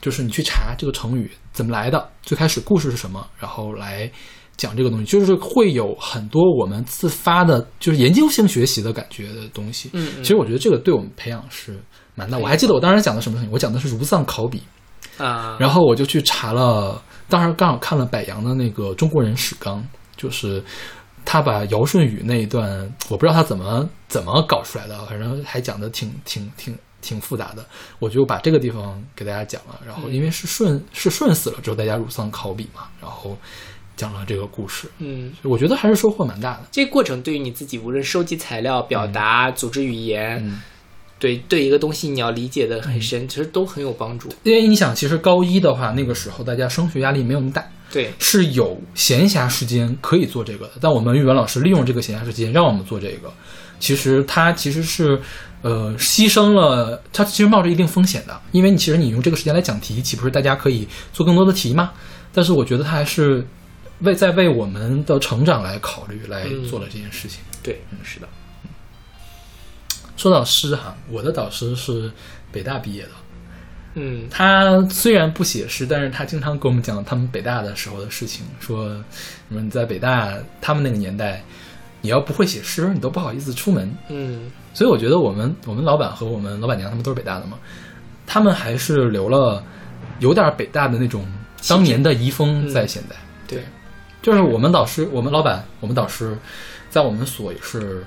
[0.00, 4.10] 就是你去查这个成语怎么来的，最开始故事是什么，然后来
[4.56, 9.90] 讲这个东西，就是会有很多我们自发的，就是研究性学习的感觉的东西。
[9.92, 11.78] 嗯嗯其实我觉得这个对我们培养是
[12.14, 12.38] 蛮大。
[12.38, 14.60] 我还记得我当时讲的什么东西，我讲的是如丧考妣，
[15.18, 19.78] 啊，然后我就去查了，当时刚好看了柏杨的那个《中国人史纲》，
[20.16, 20.62] 就是
[21.24, 27.64] 他把尧舜禹那一段，我不知道他怎么怎么搞出来的，反正还讲的挺挺挺挺复杂的。
[27.98, 33.36] 我就把这个地方给大家讲了，然后因为是舜是舜死了之后，大家如丧考妣嘛，然后
[33.96, 36.60] 讲了这个故事，嗯，我觉得还是收获蛮大的。
[36.70, 40.62] 这个过程对于你自己，无论收集材料、表达、组织语言，嗯
[41.18, 44.30] 对对一个东西你要理解的很深，其实都很有帮助。
[44.42, 47.62] 因为你想，其实高一的话，那个时候大家升学压力没有那么大，
[47.92, 50.72] 对，是有闲暇时间可以做这个的。
[50.80, 53.30] 但我们语文老师利用这个闲暇时间让我们做这个，
[53.78, 55.20] 其实他其实是
[55.62, 61.92] 呃牺牲了，他其实冒着一定风险的，因为你其实你用这个时间来讲题，岂不是大家可以做更多的题吗？
[62.32, 63.46] 但是我觉得他还是
[64.00, 67.40] 为在为我们的成长来考虑，来做了这件事情。
[67.62, 68.28] 对，嗯是的。
[70.16, 72.10] 说到诗哈，我的导师是
[72.52, 73.10] 北大毕业的，
[73.94, 79.02] 嗯他虽然不写诗，但是他经常跟我们讲他们北大的时候的事情，说什
[79.48, 81.42] 么你在北大他们那个年代，
[82.02, 83.90] 你要不会写诗，你都不好意思出门。
[84.10, 87.58] 嗯所以我觉得我们我们老板和我们老板娘他们都是北大的嘛，
[88.26, 89.62] 他们还是留了
[90.20, 91.26] 有点北大的那种
[91.68, 93.16] 当年的遗风在现在。
[93.48, 93.64] 对，
[94.22, 96.38] 就是我们导师，我们老板，我们导师，
[96.88, 98.06] 在我们所也是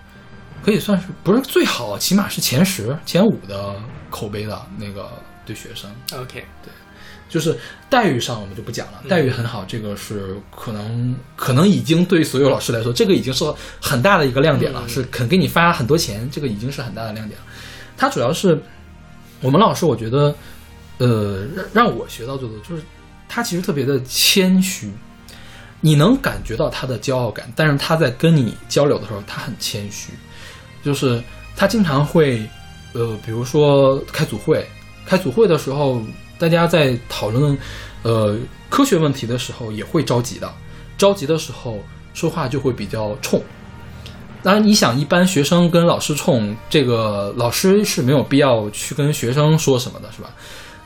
[0.64, 3.76] 可以算是不是最好，起码是前十、前五的
[4.10, 5.12] 口碑的那个
[5.46, 5.90] 对学生。
[6.18, 6.46] ，OK，
[7.30, 7.58] 就是
[7.90, 13.44] 待遇上我们就不讲了，待遇很好，这个是可能可能已经对所有老师来说，这个已经是
[13.82, 17.46] 很大的一个亮点了，嗯是肯给你发很多钱，这个已经是很大的亮点了。
[17.98, 18.62] 他主要是
[19.42, 20.36] 我们老师，我觉得，
[20.98, 22.82] 呃，让让我学到最多就是
[23.28, 24.92] 他其实特别的谦虚，
[25.82, 30.14] 你能感觉到他的骄傲感，但是他在跟你交流的时候，他很谦虚，
[30.84, 31.22] 就是
[31.56, 32.48] 他经常会，
[32.94, 34.68] 呃，比如说开组会，
[35.06, 36.02] 开组会的时候，
[36.44, 37.58] 大家在讨论，
[38.02, 38.38] 呃，
[38.70, 40.54] 科学问题的时候也会着急的，
[40.98, 41.82] 着急的时候
[42.14, 43.42] 说话就会比较冲。
[44.44, 50.32] 当然，你想，一般学生跟老师冲，这个老师是没有必要去跟学生说什么的，是吧？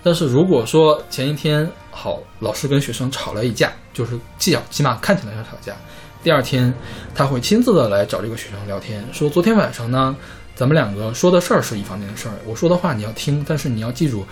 [0.04, 5.76] 但是如果说前一天好，老师跟学生吵了一架，就是起码起码看起来是吵架，
[6.22, 6.72] 第二天
[7.16, 10.16] 他会亲自的来找这个学生聊天，说昨天晚上呢，
[10.56, 14.24] 咱们两个说的事儿是一方面的事儿，我说的话你要听，但是你要记住，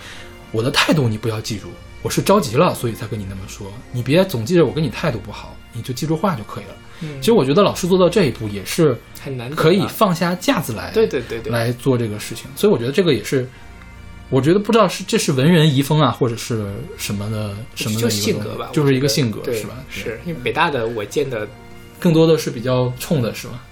[0.52, 1.68] 我的态度你不要记住，
[2.02, 6.70] 我是着急了，所以才跟你那么说，你别总记着我跟你态度不好，你就记住话就可以了。
[7.02, 12.46] 嗯其实我觉得老师做到这一步也是很难可以啊放下架子来，对对对对，来做这个事情。
[12.56, 13.46] 所以我觉得这个也是，
[14.30, 16.64] 我觉得不知道是这是文人遗风啊，或者是
[16.96, 19.74] 什么的什么的一个东西性格吧，就是一个性格是吧？
[19.90, 21.46] 是因为北大的我见的
[22.00, 23.62] 更多的是比较冲的是吧？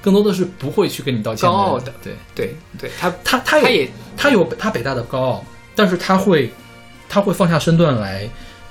[0.00, 5.44] 更多的是不会去跟你道歉高傲的的，对对对，他他他他也他有他北大的高傲，
[5.74, 6.50] 但是他会
[7.08, 8.28] 他会放下身段来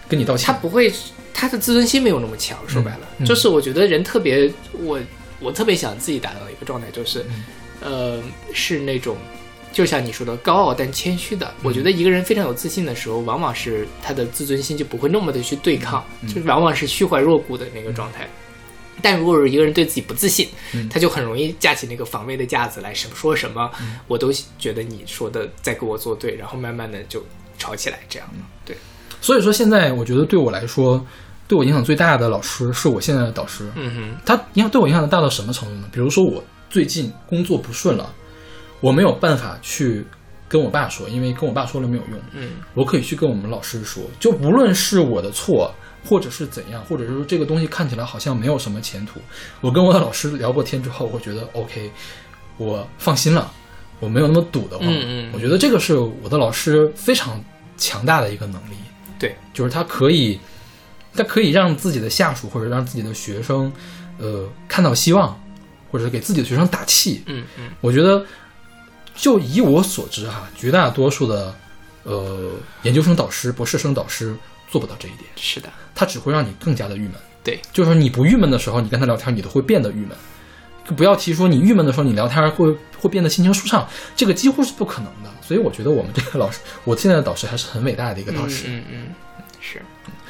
[0.08, 0.48] 跟你道歉。
[0.48, 0.92] 他不会，
[1.34, 2.58] 他的自尊心没有那么强。
[2.68, 5.00] 说白了，嗯就是我觉得人特别，我
[5.40, 7.44] 我特别想自己达到一个状态，就是，嗯
[7.82, 8.24] 呃，
[8.54, 9.18] 是那种。
[9.72, 11.46] 就像你说的，高傲但谦虚的。
[11.46, 18.28] 嗯我觉得一个人非常有自信的时候，往往是他的自尊心就不会那么的去对抗，嗯就是往往是虚怀若谷的那个状态。
[19.02, 23.70] 但如果是一个人对自己不自信，嗯他就很容易架起那个防卫的架子来，什么说什么，
[24.08, 27.24] 我都觉得你说的在跟我作对，然后慢慢的就
[27.58, 28.40] 吵起来，这样的。
[28.66, 28.78] 对，
[29.22, 31.06] 所以说现在我觉得对我来说，
[31.48, 33.70] 对我影响最大的老师是我现在的导师。
[33.76, 35.88] 嗯哼，他影响对我影响大到什么程度呢？
[35.92, 38.14] 比如说我最近工作不顺了，
[38.80, 40.06] 我没有办法去
[40.48, 42.20] 跟我爸说，因为跟我爸说了没有用。
[42.34, 45.74] 嗯我可以去跟我们老师说，就无论是我的错，
[46.06, 49.20] 或者是怎样，或者是说这个东西看起来好像没有什么前途，
[49.62, 51.92] 我跟我的老师聊过天之后，我觉得 OK，
[52.58, 53.52] 我放心了，
[54.00, 54.88] 我没有那么堵得慌。
[54.88, 55.32] 嗯嗯。
[55.34, 57.44] 我觉得这个是我的老师非常
[57.78, 58.76] 强大的一个能力，
[59.20, 60.40] 对，就是他可以，
[61.14, 63.72] 他可以让自己的下属或者让自己的学生，
[64.18, 65.38] 呃，看到希望，
[65.92, 67.22] 或者是给自己的学生打气。
[67.26, 67.72] 嗯嗯。
[67.82, 68.26] 我觉得，
[69.16, 71.54] 就以我所知哈，绝大多数的
[72.04, 72.52] 呃
[72.84, 74.36] 研究生导师、博士生导师
[74.70, 77.14] 做不到这一点，是的，他只会让你更加的郁闷。
[77.44, 80.10] 对，就是你不郁闷的时候，你跟他聊天，你都会变得郁闷。
[80.96, 85.30] 不要提说你郁闷的时候，你聊天会会变得心情舒畅，这个几乎是不可能的。
[85.42, 88.66] 所以我觉得我们这个老师，我现在的导师还是很伟大的一个导师。
[88.68, 89.16] 嗯嗯嗯，
[89.62, 89.82] 是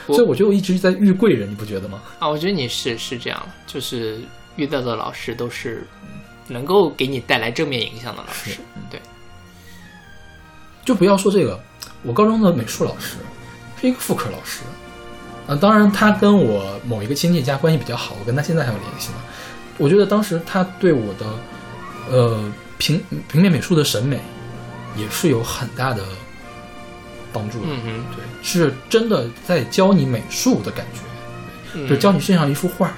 [0.07, 2.01] 所以我觉得我一直在遇贵人，你不觉得吗？
[2.19, 4.19] 啊，我觉得你是是这样，就是
[4.55, 5.85] 遇到的老师都是
[6.47, 8.59] 能够给你带来正面影响的老师是。
[8.89, 8.99] 对，
[10.83, 11.59] 就不要说这个，
[12.03, 13.17] 我高中的美术老师
[13.79, 14.61] 是一个副科老师，
[15.47, 19.17] 啊，当然他跟我某一个亲戚家关系比较好，我跟他现在还有联系呢。
[19.77, 21.25] 我觉得当时他对我的
[22.09, 23.01] 呃平
[23.31, 24.19] 平面美术的审美
[24.97, 26.03] 也是有很大的
[27.31, 27.67] 帮助的。
[27.69, 30.99] 嗯哼，对，是真的在教你美术的感觉，
[31.75, 32.91] 嗯就教你欣赏一幅画，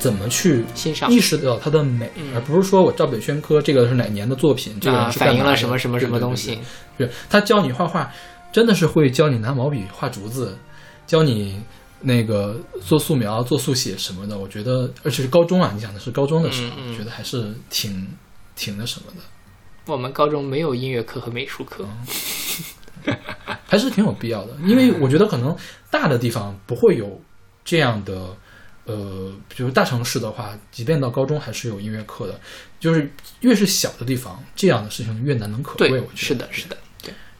[0.00, 6.58] 怎么去欣赏意识到它的美，嗯而不是说我照本宣科，这个是哪年的作品，这个是干反映了什么什么什么东西。
[6.98, 8.10] 对他教你画画，
[8.52, 10.56] 真的是会教你拿毛笔画竹子，
[11.06, 11.60] 教你
[12.00, 14.38] 那个做素描、做速写什么的。
[14.38, 18.06] 我觉得，而且是高中啊，你讲的是高中的时候，嗯嗯我觉得还是挺
[18.54, 21.86] 挺那什么的，我们高中没有音乐课和美术课。
[23.66, 24.56] 还是挺有必要的。
[24.64, 25.56] 因为我觉得可能
[25.90, 27.20] 大的地方不会有
[27.64, 28.36] 这样的。
[28.88, 32.40] 呃，比如大城市的话，即便到高中还是有音乐课的，
[32.78, 33.10] 就是
[33.40, 35.90] 越是小的地方，这样的事情越难能可贵。
[35.90, 36.78] 我，觉得是的，是的，对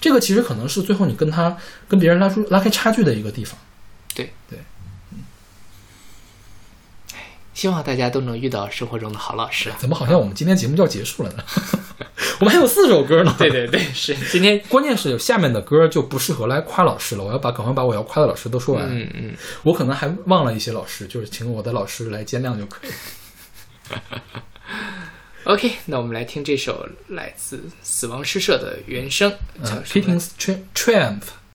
[0.00, 1.56] 这个其实可能是最后你跟他
[1.88, 3.58] 跟别人拉出拉开差距的一个地方。
[4.14, 4.58] 对对。
[4.58, 5.24] 嗯
[7.56, 9.72] 希望大家都能遇到生活中的好老师。
[9.78, 11.42] 怎么好像我们今天节目就要结束了呢？
[12.38, 13.34] 我们还有四首歌呢。
[13.40, 18.84] 对对对，是今天， 关键是有下面的歌就不适合来夸老师了，我要把赶快把我要夸的老师都说完。
[18.86, 22.90] 嗯嗯，我可能还忘了一些老师，就是请我的老师来见谅就可以。
[25.46, 29.30] OK，那我们来听这首来自死亡诗社的原声，
[29.62, 31.22] 叫呃什么来 Pickings Tri- Triumph。「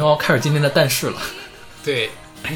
[0.00, 1.14] 们要开始今天的但是了。
[1.84, 2.10] 对，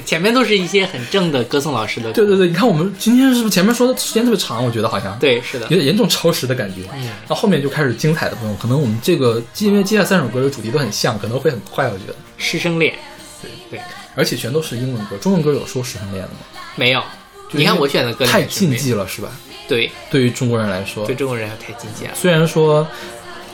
[0.04, 4.64] 前面都是一些很正的歌颂老师的，对对对，你看我们今天是不是前面说的时间特别长？
[4.64, 6.82] 我觉得好像对，是的有，点严重超时的感觉。
[6.94, 12.94] 嗯到后面就开始精彩的部分，可能我们这个因为接下来三首歌的主题都很像，可能会很快，我觉得，师生恋，
[13.40, 13.80] 对对，
[14.14, 16.38] 而且全都是英文歌，中文歌有说师生恋的吗？
[16.76, 17.02] 没有。
[17.50, 19.30] 你看我选的歌太禁忌了，是吧？
[19.68, 22.10] 对，对于中国人来说对，中国人还太禁忌了。
[22.14, 22.86] 虽然说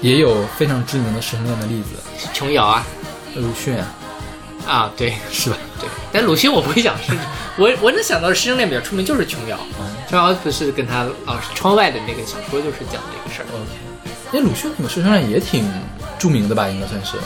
[0.01, 2.87] 也有非常知名的师生恋的例子，琼瑶啊，
[3.37, 3.95] 鲁迅啊，
[4.67, 5.57] 啊，对是吧？
[5.81, 7.13] 对，但鲁迅我不会讲是，
[7.57, 13.47] 我我能想到的师生恋比较出名就是琼瑶，嗯琼瑶不是跟他老师窗外的那个小说就是讲这个事儿。
[14.33, 15.69] 因为鲁迅那个师生恋也挺
[16.19, 17.17] 著名的吧，应该算是，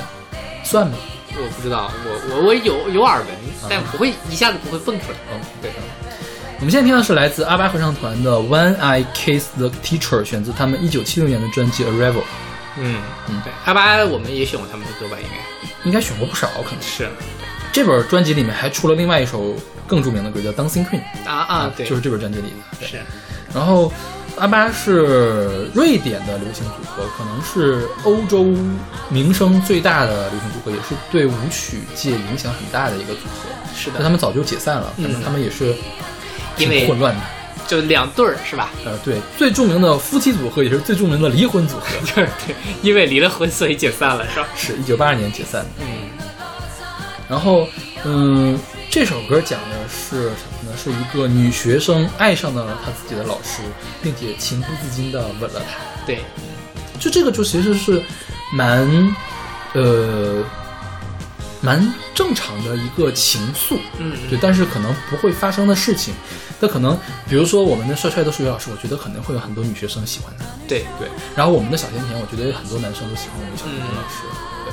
[0.62, 0.96] 算吗？
[1.36, 3.28] 我不知道，我我我有有耳闻，
[3.68, 5.18] 但不会一下子不会蹦出来。
[5.32, 5.70] 嗯，对，
[6.58, 12.12] 我们现在听的是来自阿巴合唱团的《When I Kiss the Teacher》，选自他们一九七六年的专辑《Arrival》，
[12.78, 15.16] 嗯嗯对，阿巴我们也选过他们的歌吧？
[15.20, 15.53] 应该
[15.84, 16.82] 应该选过不少，可能。
[16.82, 17.08] 是
[17.72, 19.54] 这本专辑里面还出了另外一首
[19.86, 22.78] 更著名的歌，叫《Dancing Queen》，啊啊，对，就是这本专辑里的。
[22.78, 22.98] 对是
[23.52, 23.92] 然后
[24.36, 28.44] 阿巴是瑞典的流行组合，可能是欧洲
[29.08, 33.50] 名声最大的流行组合，也是对舞曲界影响很大的一个组合。
[33.76, 35.74] 是的，但他们早就解散了，反正嗯他们也是
[36.56, 37.20] 挺因为混乱的。
[37.66, 38.70] 就两对儿是吧？
[38.84, 44.48] 呃，对，最著名的夫妻组合也是最著名的离婚组合，对 对，因为离了婚所以解散了是吧？
[44.56, 45.68] 是一九八二年解散的。
[45.80, 45.86] 嗯
[47.26, 47.66] 然后，
[48.04, 48.56] 嗯，
[48.90, 50.76] 这首歌讲的是什么呢？
[50.76, 53.62] 是一个女学生爱上了她自己的老师，
[54.02, 56.04] 并且情不自禁的吻了他。
[56.06, 56.20] 对，
[57.00, 58.02] 就这个就其实是
[58.52, 58.86] 蛮，
[59.72, 60.44] 呃，
[61.64, 66.12] 蛮正常的一个情愫，嗯对，但是可能不会发生的事情。
[66.60, 66.96] 那可能，
[67.28, 71.08] 比如说我们的帅帅的数学老师，我觉得可能会有很多女学生喜欢他，对对。
[71.34, 74.22] 然后我们的小甜甜，我觉得有很多男生都喜欢我们小甜甜老师，
[74.64, 74.72] 对。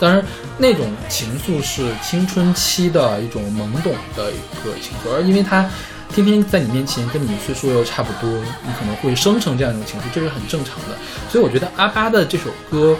[0.00, 0.24] 当然，
[0.58, 5.68] 那种情愫是青春期的一种懵懂的一个情愫，而因为他
[6.12, 8.28] 天天在你面前跟你岁数又差不多，
[8.64, 10.98] 你可能会生成这样一种情愫，这是很正常的。
[11.30, 12.96] 所以我觉得阿巴的这首歌，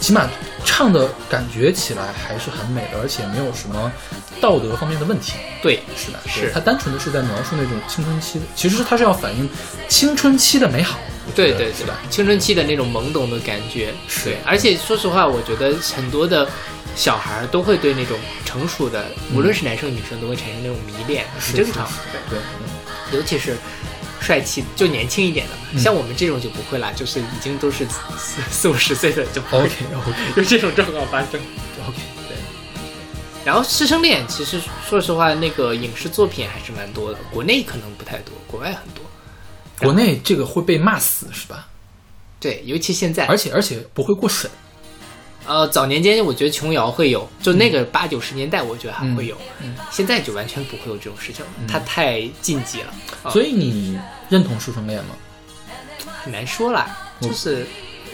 [0.00, 0.28] 起码
[0.66, 3.90] 唱的感觉起来还是很美的，而且没有什么
[4.40, 5.32] 道德方面的问题。
[5.62, 9.48] 对是的，是他单纯的是在描述那种青春期的，其实是他是要反映
[9.88, 10.98] 青春期的美好。
[11.34, 14.36] 对对对吧？，青春期的那种懵懂的感觉，是对。
[14.44, 16.48] 而且说实话，我觉得很多的
[16.94, 21.88] 小孩儿都会对那种成熟的，无论是男生女生，都会产生那种迷恋，很正常。
[22.30, 22.38] 对，
[23.16, 23.56] 尤其是
[24.26, 27.86] 帅气就年轻一点的，嗯像我们这种就不会啦，就是已经都是
[28.18, 31.40] 四四五十岁的就不会 OK OK 有这种状况发生。
[31.86, 32.36] OK，对，
[33.44, 39.04] 然后师生恋，其实说实话，那个影视作品还是蛮多的，国内可能不太多，国外很多。
[39.78, 41.68] 国内这个会被骂死是吧？
[42.40, 44.50] 对，尤其现在，而且而且不会过审。
[45.46, 52.92] 呃，早年间我觉得琼瑶会有，就那个八九十年代，我觉得还会有，嗯现在就完全不会有这种事情了，它太禁忌了，
[53.22, 53.98] 啊所以你
[54.28, 55.14] 认同师生恋吗？
[56.22, 56.98] 很难说啦。
[57.18, 57.66] 就是，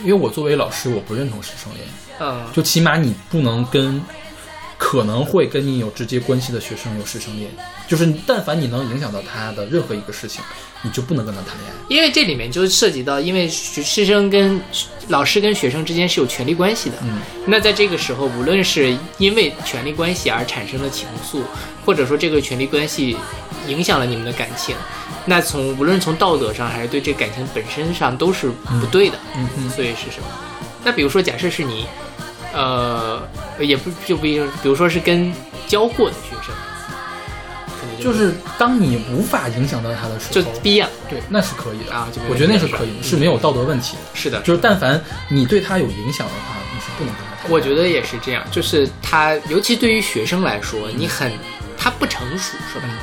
[0.02, 1.84] 因为我作为老师，我不认同师生恋，
[2.20, 4.00] 嗯，就起码你不能跟
[4.84, 7.48] 可能会跟你有直接关系的学生有师生恋，
[7.86, 10.42] 就是但凡你能影响到他的任何一个事情，
[10.82, 11.74] 你就不能跟他谈恋爱。
[11.88, 14.60] 因为这里面就涉及到，因为学师生跟
[15.06, 21.42] 老师跟学生之间是有权利关系的，嗯，那在这个时候，无论是因为权利关系而产生的情愫，
[21.86, 23.16] 或者说这个权利关系
[23.68, 24.74] 影响了你们的感情，
[25.26, 28.50] 那从无论从道德上还是对这感情本身上都是
[28.80, 29.16] 不对的。
[29.36, 30.26] 嗯嗯所以是什么？
[30.84, 31.86] 那比如说，假设是你，
[32.52, 33.22] 呃，
[33.58, 35.32] 也不就不一定，比如说是跟
[35.66, 36.54] 教过的学生，
[37.80, 44.02] 可能就是当你无法影响到他的时就候，不一样对，那是可以的啊就没有我觉得那是可以的，是没有道德问题的。
[44.14, 47.50] 是的，就是但凡你对他有影响的话，你是不能跟他谈恋爱。
[47.50, 51.32] 我觉得也是这样，就是他，尤其对于学生来说，你很
[51.78, 52.94] 他不成熟，说白了。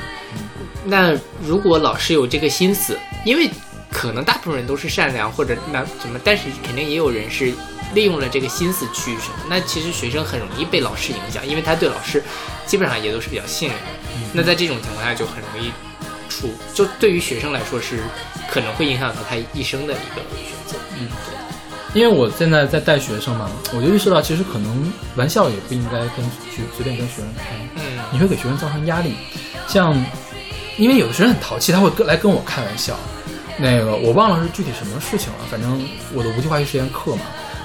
[0.86, 1.14] 那
[1.46, 3.50] 如果老师有这个心思，因为
[3.92, 7.54] 可能大部分人都是善良或者那什么，但是肯定也有人是
[7.94, 9.46] 利用了这个心思去什么。
[9.50, 12.24] 那其实学生很容易被老师影响，因为他对老师
[12.66, 13.84] 基本上也都是比较信任的。
[14.34, 15.72] 那在这种情况下就很容易
[16.30, 18.00] 出，就对于学生来说是
[18.50, 20.78] 可能会影响到他一生的一个选择。
[20.98, 29.16] 嗯，对因为我现在在带学生嘛，我就意识到，其实可能玩笑也不应该跟随随便跟学生开，嗯你会给学生造成压力。
[29.68, 29.96] 像，
[30.78, 32.96] 因为有的学生很淘气，他会跟来跟我开玩笑。
[33.60, 37.22] 那个我忘了是具体什么事情了，反正我的无机化学实验课嘛，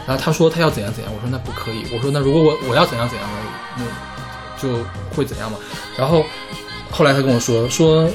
[0.06, 3.38] 然后他说他要怎样怎样，我说那不可以，我说那如果我我要怎样怎样呢，
[3.78, 4.84] 那就
[5.14, 5.58] 会怎样嘛。
[5.96, 6.24] 然后
[6.90, 8.10] 后来他跟我说说，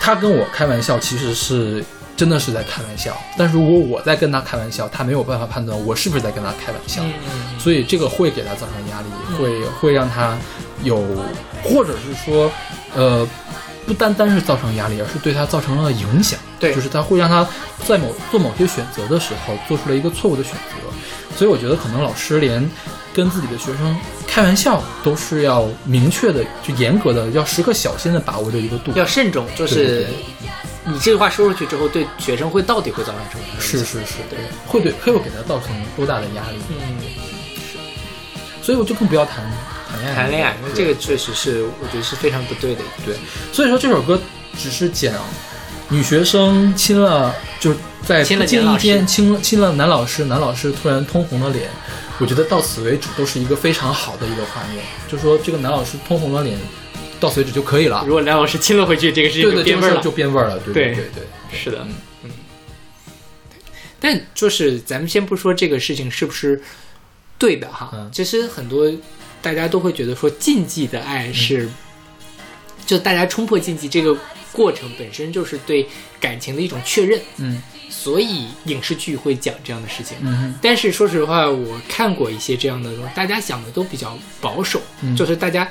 [0.00, 1.84] 他跟我开玩笑其实是
[2.16, 3.16] 真的是在开玩笑。
[3.38, 9.06] 但是如果我在跟他开玩笑，他没有办法判断我是不是在跟他开玩笑，嗯所以这个会给他造成压力，
[9.38, 10.36] 会会让他
[10.82, 10.96] 有，
[11.62, 12.50] 或者是说，
[12.94, 13.26] 呃，
[13.86, 16.38] 不单单是造成压力，而是对他造成了影响。
[16.60, 17.46] 对就是他会让他
[17.84, 21.36] 在某做某些选择的时候做出了一个错误的选择。
[21.36, 22.68] 所以我觉得可能老师连
[23.12, 23.96] 跟自己的学生
[24.28, 28.92] 开玩笑都是要明确的、就严格的、要时刻小心的把握着一个度。
[28.94, 30.06] 要慎重，就是
[30.84, 33.60] 你这句话说出去之后，对学生会到底会造成什么？
[33.60, 36.58] 是是是，对，会对会给他造成多大的压力？
[36.68, 36.98] 嗯，
[38.62, 39.50] 所以我就更不要谈
[40.14, 40.56] 谈恋爱。
[40.62, 42.82] 那这个确实是我觉得是非常不对的。
[43.04, 43.14] 对，
[43.52, 44.20] 所以说这首歌
[44.58, 45.14] 只是讲
[45.88, 51.68] 女学生亲了，就是在不经意男间亲了亲了男老师，男老师突然通红了脸。
[52.18, 56.56] 我觉得到此为止都是一个非常好的一个画面，就说这个男老师通红了脸，
[57.18, 58.04] 到此为止就可以了。
[58.06, 60.10] 如果男老师亲了回去，这个事情就变味儿了就。
[60.10, 60.58] 变味儿了。
[60.58, 61.04] 对对对对
[61.50, 61.84] 对，是的，
[62.22, 62.30] 嗯。
[63.98, 66.60] 但就是咱们先不说这个事情是不是
[67.42, 68.08] 对的哈，嗯。
[68.12, 68.88] 其实很多
[69.42, 71.68] 大家都会觉得说禁忌的爱是，
[72.86, 74.16] 就大家冲破禁忌这个
[74.52, 75.88] 过程本身就是对
[76.20, 77.60] 感情的一种确认，嗯。
[77.90, 80.16] 所以影视剧会讲这样的事情。
[80.20, 80.54] 嗯哼。
[80.62, 85.16] 但是说实话，我看过一些这样的东西，大家想的都比较保守，嗯。
[85.16, 85.68] 就是大家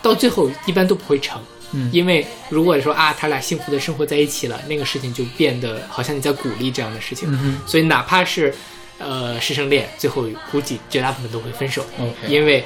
[0.00, 1.42] 到最后一般都不会成。
[1.72, 1.90] 嗯。
[1.92, 7.28] 因为如果说啊，他俩幸福的生活在一起了，那个事情就变得好像你在鼓励这样的事情。
[7.30, 7.58] 嗯哼。
[7.66, 8.54] 所以哪怕是
[9.00, 11.84] 呃师生恋，最后估计绝大部分都会分手
[12.28, 12.64] 因为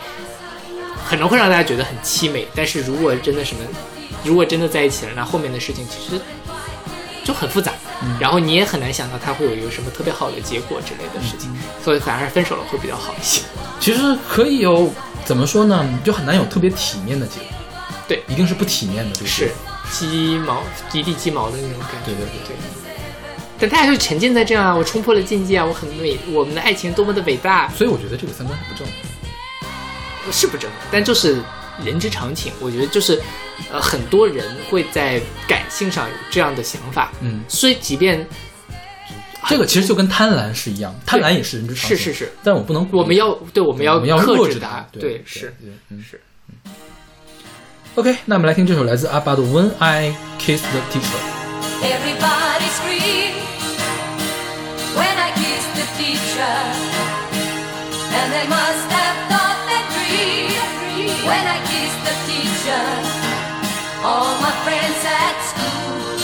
[1.08, 2.46] 可能会让大家觉得很凄美。
[2.54, 3.62] 但是如果真的什么，
[4.22, 6.20] 如果真的在一起了，那后面的事情其实
[7.24, 11.50] 就很复杂，嗯然后你也很难想到他会有一个什么特别好的结果之类的事情，
[11.82, 13.42] 所以反而分手了会比较好一些。
[13.80, 14.92] 其实可以有
[15.24, 17.48] 怎么说呢，就很难有特别体面的结果。
[18.06, 19.50] 对一定是不体面的，这个是
[19.90, 20.62] 鸡毛
[20.92, 22.12] 一地鸡毛的那种感觉。
[22.12, 22.83] 对对对对。
[23.58, 28.92] 但大家就沉浸在这样啊，我冲破了禁忌啊，我很伟，我们的爱情多么的伟大，所以我觉得这个三观是不正的。
[30.32, 31.38] 是不正的，但就是
[31.84, 32.50] 人之常情。
[32.58, 33.20] 我觉得就是，
[33.70, 38.26] 呃，很多人会在感性上有这样的想法，嗯，所以即便
[39.46, 41.96] 这个其实就跟贪婪是一样，贪婪也是人之常情。
[41.96, 46.18] 是是是，但我不能我们要对我们要我们要克制制它，对对，是对嗯是。
[47.96, 51.02] OK，那我们来听这首来自阿巴的《When I Kiss the Teacher》。
[56.04, 56.58] Teacher,
[58.18, 60.52] and they must have thought that dream
[61.28, 62.84] when I kiss the teacher.
[64.04, 66.20] All my friends at school,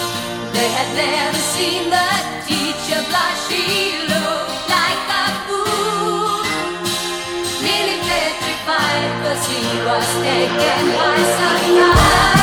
[0.52, 2.10] they had never seen the
[2.44, 3.40] teacher blush.
[3.48, 3.64] She
[4.12, 6.44] looked like a fool,
[7.64, 12.39] nearly petrified, 'cause he was taken by surprise.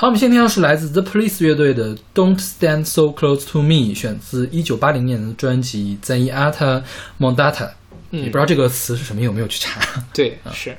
[0.00, 6.82] 好，我们先听到是来自 The Police 乐队的《Don't Stand So Close to Me》，选自一九八零年的专辑《Zenyatta
[7.18, 7.52] Mondata》。
[8.10, 9.78] 嗯也不知道这个词是什么，有没有去查
[10.14, 10.74] 对，是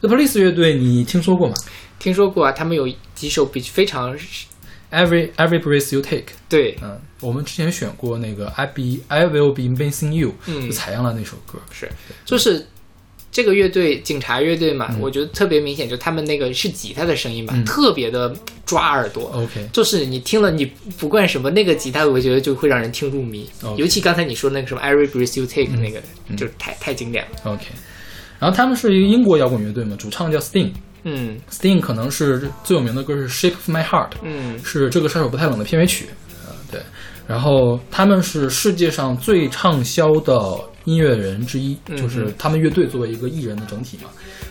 [0.00, 1.54] ？The Police 乐队你听说过吗
[1.98, 4.16] 听说过啊，他们有几首比非常
[4.90, 11.58] ？Every Every Breath You Take，对，嗯，我们之前选过那个 I Be I Will Be Missing You，嗯就采样了那首歌。
[11.70, 11.92] 是
[12.24, 12.66] 就是
[13.36, 18.34] 这个乐队警察乐队嘛，嗯我觉得特别明显，就他们那个是吉他的声音嘛，嗯特别的
[18.64, 19.30] 抓耳朵。
[19.34, 20.64] OK，就是你听了你
[20.96, 23.46] 不管什么那个吉他，我觉得就会让人听入迷。
[23.76, 26.00] 尤其刚才你说那个什么 Every Breath You Take 嗯那个，
[26.34, 27.52] 就是太太经典了。
[27.52, 27.66] OK，
[28.38, 30.70] 然后他们是一个英国摇滚乐队嘛，主唱叫 Sting。
[31.04, 36.06] 嗯 Sting 可能是最有名的歌是《Shape of My Heart》，嗯是这个杀手不太冷的片尾曲。
[36.46, 36.80] 呃，对。
[37.26, 44.08] 然后他们是世界上最畅销的音乐人之一，嗯就是他们乐队作为一个艺人的整体嘛。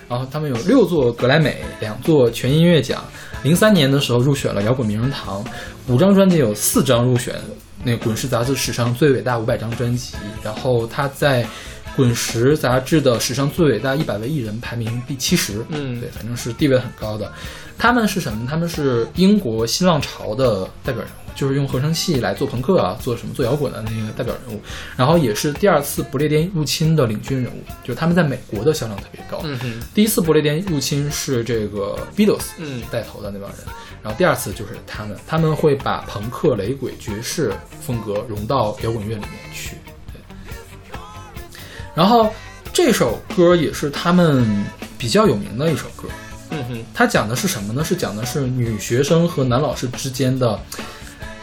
[0.08, 3.04] 然后他们有六座格莱美，两座全音乐奖。
[3.42, 5.44] 零三年的时候入选了摇滚名人堂，
[5.88, 7.34] 五张专辑有四张入选
[7.84, 10.16] 那个滚石杂志史上最伟大五百张专辑。
[10.44, 11.44] 然后他在
[11.96, 15.66] 滚石杂志的史上最伟大一百位艺人排名第七十。
[15.70, 17.32] 嗯对，反正是地位很高的。
[17.78, 18.48] 他们是什么？
[18.50, 24.62] 他们是英国新浪潮的代表人物，就是用合成器来做朋克啊，做什么做摇滚的那个代表人物。
[24.96, 29.42] 然后也是第二次不列颠入侵的领军人物，就是他们在美国的销量特别高。
[29.44, 33.60] 嗯哼第一次不列颠入侵是这个 Beatles 嗯带头的那帮人，
[34.02, 37.52] 然后第二次就是他们，他们会把朋克、雷鬼、爵士
[37.82, 39.76] 风格融到摇滚乐里面去。
[41.96, 42.32] 对，然后
[42.74, 44.66] 这首歌也是他们
[44.98, 46.08] 比较有名的一首歌。
[46.52, 47.84] 嗯哼它讲的是什么呢？
[47.84, 50.60] 是讲的是女学生和男老师之间的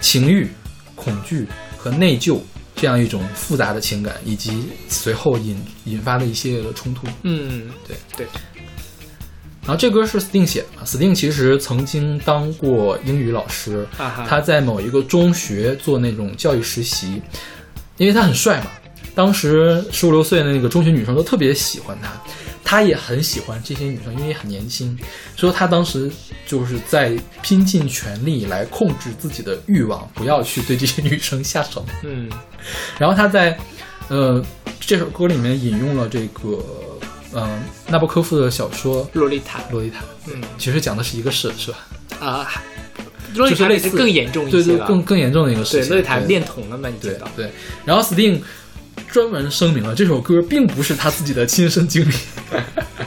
[0.00, 0.48] 情欲、
[0.94, 1.46] 恐惧
[1.76, 2.38] 和内疚
[2.76, 7.06] 这样一种复杂的情感，以及随后引引发的一系列的冲突。
[7.22, 8.26] 嗯，对对，
[9.62, 17.20] 然后这歌是 Sting 写的嘛？Sting 其实曾经当过英语老师，啊，他在某一个中学做那种教育实习，
[17.96, 18.70] 因为他很帅嘛。
[19.14, 22.10] 当时十五六岁的那个中学女生都特别喜欢他，
[22.64, 24.98] 他也很喜欢这些女生，因为很年轻，
[25.36, 26.10] 所以他当时
[26.46, 31.84] 就是在拼尽全力来控制自己的欲望，不要去对这些女生下手。
[32.04, 32.30] 嗯
[32.98, 33.58] 然后他在
[34.08, 34.42] 呃
[34.80, 36.64] 这首歌里面引用了这个
[37.34, 40.00] 嗯、呃纳博科夫的小说《洛丽塔，洛丽塔》，
[40.32, 41.78] 嗯其实讲的是一个事，是吧？
[42.20, 42.50] 啊，
[43.34, 45.90] 洛丽塔就是类似更严重一对对，些，更更严重的一个事对，情。
[45.90, 46.88] 洛丽塔对恋童了嘛？
[46.88, 47.28] 你知道？
[47.36, 47.52] 对对，
[47.84, 48.40] 然后 Sting
[49.12, 52.14] 专门声明了，这首歌并不是他自己的亲身经历，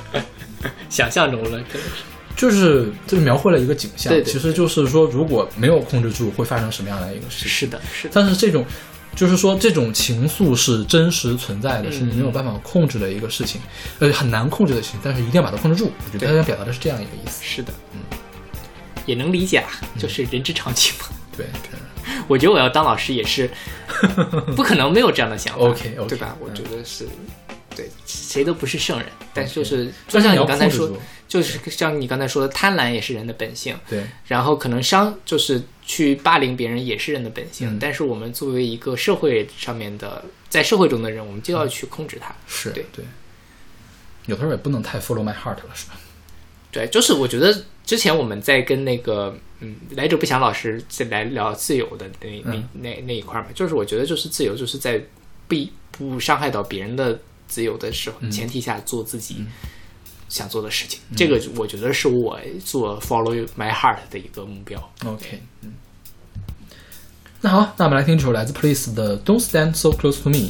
[0.88, 2.04] 想象中了，可能是。
[2.38, 4.12] 就是就是描绘了一个景象。
[4.14, 7.48] 对对其实就是说，如果没有控制住，会发生什么样的一个事情。
[7.50, 8.64] 是的，是的，但是这种，
[9.16, 13.62] 就是说这种情愫是真实存在的，嗯是你没有办法控制的一个事情，
[14.00, 15.90] 呃，很难控制的事情，但是一定要把它控制住。
[16.06, 17.42] 我觉得他想表达的是这样一个意思。
[17.42, 18.00] 是的，嗯，
[19.06, 21.06] 也能理解啦，就是人之常情嘛。
[21.38, 21.80] 对对
[22.28, 23.50] 我觉得我要当老师也是
[24.56, 26.36] 不可能没有这样的想法 OK，OK，对吧？
[26.40, 27.08] 嗯我觉得是，
[27.76, 30.92] 对，谁都不是圣人，但是就是就像你刚才说
[31.28, 42.34] 就是像你刚才说的，贪婪也是人的本性，对然后可能伤就是去霸凌别人也是人的本性，嗯但是我们作为一个社会上面的，在社会中的人，我们就要去控制它。
[42.48, 43.04] 是，对对。
[44.28, 45.96] 有的时候也不能太 follow my heart 了，是吧？
[46.76, 55.02] 对，就是我觉得之前我们在跟那个嗯来者不祥老师在来聊自由的那那、嗯那那一块嘛，就是我觉得就是自由就是在
[55.48, 55.56] 不
[55.92, 59.46] 不伤害到别人的自由的时候、嗯前提下做自己
[60.28, 64.78] 想做的事情，这个我觉得是我做 follow my heart 的一个目标。
[65.06, 65.72] OK，嗯。
[67.40, 70.50] 那好，那我们来听一首来自 Police 的《Don't Stand So Close to Me》。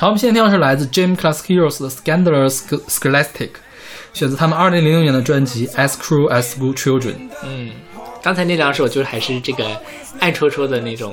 [0.00, 3.48] 好，我们现在听到是来自 Jim Class Heroes 的 Scandalous Scholastic，
[4.12, 7.16] 选择他们二零零六年的专辑 As Cruel as School Children。
[7.42, 7.70] 嗯，
[8.22, 9.66] 刚才那两首就是还是这个
[10.20, 11.12] 暗戳戳的那种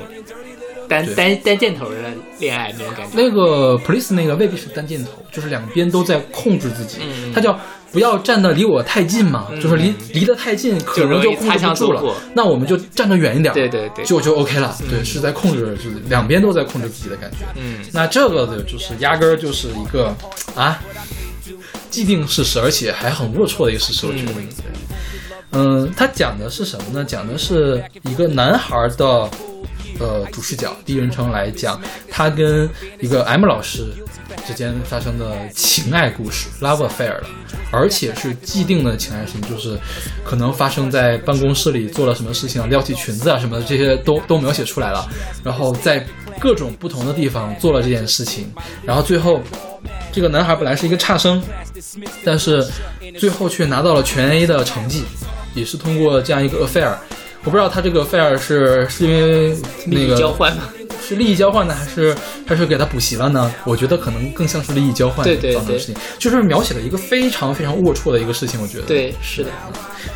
[0.88, 1.96] 单单单箭头的
[2.38, 3.14] 恋爱那种感觉。
[3.16, 7.60] 那个 Police 那个未必是单箭头，就是两边都在控制自己，嗯他叫
[7.92, 12.04] 不要站的离我太近嘛，就是离离得太近可能就控制不住了，
[12.36, 14.76] 那我们就站得远一点，对对对就就 OK 了。
[14.90, 17.46] 对，是在控制，就是两边都在控制自己的感觉。
[17.56, 20.16] 嗯，那这个的就是压根儿就是一个
[20.56, 20.82] 啊
[21.90, 24.32] 既定事实，而且还很龌龊的一个事实，我觉得。
[24.32, 24.66] 嗯对
[25.58, 27.06] 嗯，它讲的是什么呢？
[27.06, 29.06] 讲的是一个男孩的
[30.02, 31.80] 呃主视角，第一人称来讲，
[32.12, 32.70] 他跟
[33.00, 33.86] 一个 M 老师
[34.46, 37.28] 之间发生的情爱故事 （love affair） 了，
[37.72, 39.78] 而且是既定的情爱事情，就是
[40.24, 45.08] 可能发生在办公室里做了什么事情啊，撩起裙子啊什么的，这些都都描写出来了。
[45.44, 46.06] 然后在
[46.40, 48.52] 各种不同的地方做了这件事情，
[48.84, 49.42] 然后最后
[50.12, 51.42] 这个男孩本来是一个差生，
[52.24, 52.66] 但是
[53.20, 55.04] 最后却拿到了全 A 的成绩，
[55.54, 56.94] 也是通过这样一个 affair。
[57.46, 59.56] 我不知道他这个 affair 是是因为
[59.86, 60.64] 那利益个交换吗，
[61.02, 62.16] 是利益交换呢，还是
[62.48, 63.54] 还是给他补习了呢？
[63.64, 68.60] 我觉得可能更像是利益交换对对对造成的事情，就是描写了一个非常非常龌龊的一个事情。
[68.60, 69.52] 我觉得，对，是的，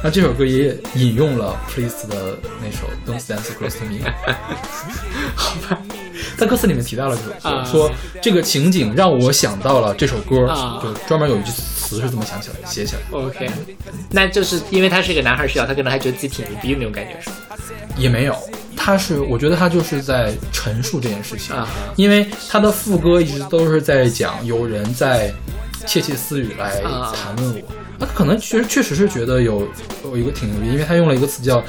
[0.03, 4.11] 那这首歌也引用了 Please 的那首 Don't Stand Close to Me，
[5.35, 5.77] 好吧，
[6.39, 7.65] 在歌词里面提到了这首歌，啊。
[7.65, 7.91] 说
[8.21, 10.79] 这个情景让我想到了这首歌，啊。
[10.81, 13.49] 就专门有一句词是这么想起来写起来，OK，
[14.11, 17.35] 那就是因为他是一个男孩视角，他可能还觉得自己挺牛逼的那种感觉，是吧？
[17.97, 18.35] 也没有。
[18.77, 21.67] 他是，我觉得他就是在陈述这件事情，啊。
[21.97, 25.33] 因为他的副歌一直都是在讲有人在
[25.85, 27.13] 窃窃私语来啊。
[27.13, 27.61] 谈论我，
[27.97, 29.67] 那他可能确实确实是觉得有
[30.05, 31.61] 有一个挺牛逼，因为他用了一个词叫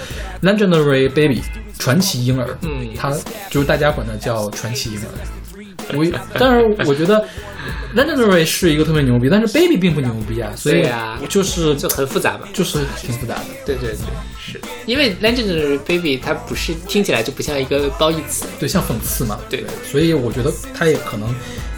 [0.43, 1.43] legendary baby
[1.81, 3.11] 传奇婴儿，嗯他
[3.51, 5.09] 就是大家管他叫传奇婴儿。
[5.93, 7.27] 我但是我觉得
[7.97, 10.86] legendary 是一个特别牛逼，但是 baby 并不牛逼啊， 所以
[11.28, 12.47] 就是就很复杂嘛。
[12.52, 13.44] 就是挺复杂的。
[13.66, 13.98] 对对对，
[14.39, 19.40] 是因为 legendary baby 它不是听起来就不像一个褒义词，对，像讽刺嘛。
[19.48, 21.35] 对所以我觉得他也可能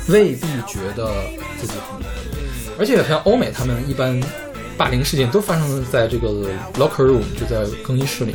[0.08, 1.10] 未必觉得
[1.58, 4.20] 自己很牛逼，而且像欧美他们一般
[4.76, 6.28] 霸凌事件都发生在这个
[6.74, 8.34] locker room，就在更衣室里。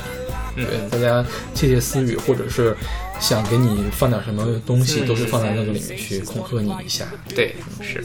[0.65, 1.23] 对，大家
[1.53, 2.75] 窃窃私语，或者是
[3.19, 7.05] 想给你放点什么东西，都是放在那个里面去恐吓你一下。
[7.33, 8.03] 对，是。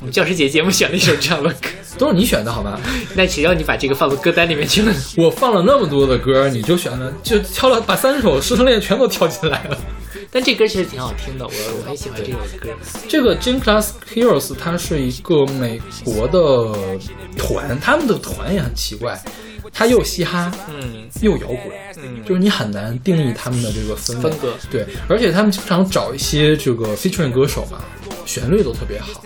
[0.00, 1.68] 我们教师节节目选了一首这样的歌，
[1.98, 2.80] 都是你选的好吗？
[3.14, 4.92] 那谁让你把这个放到歌单里面去了？
[5.16, 9.78] 我放了那么多的歌，你就选了，就挑了把三首师生恋全都挑进来了。
[10.32, 12.70] 但这歌其实挺好听的，我我很喜欢这首歌。
[13.08, 16.98] 这个 Gym Class Heroes 它是一个美国的
[17.36, 19.22] 团，他们的团也很奇怪，
[19.72, 21.06] 它又嘻哈，嗯。
[21.22, 21.58] 又摇滚，
[21.96, 27.82] 嗯，就是你很难定义他们的这个风格对，而且他们经常找一些这个 featuring 歌手嘛，
[28.26, 29.22] 旋律都特别好。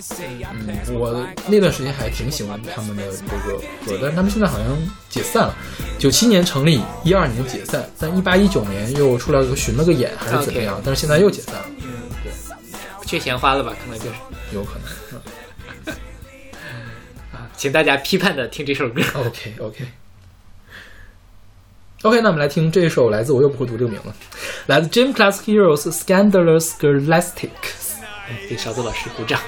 [0.52, 4.68] 嗯，我那段时间还挺喜欢他们的这个歌，但是他们现在好像
[5.08, 5.56] 解散了。
[5.98, 11.88] 九七年成立，一二年解散，但一八一九年又出来个巡了个演还是怎么样但是现在又解散了，嗯，
[12.22, 12.32] 对。
[13.04, 13.74] 缺钱花了吧？
[13.82, 14.12] 可能就是。
[14.54, 15.20] 有可能。
[15.86, 15.92] 嗯
[17.34, 19.02] 啊，请大家批判的听这首歌。
[19.16, 19.84] OK OK
[22.03, 24.09] OK，那我们来听这首来自我又不会读这个名字，
[24.67, 27.95] 来自 Gym Class Heroes Scandalous Scholastics。
[28.49, 29.39] 给勺子老师鼓掌。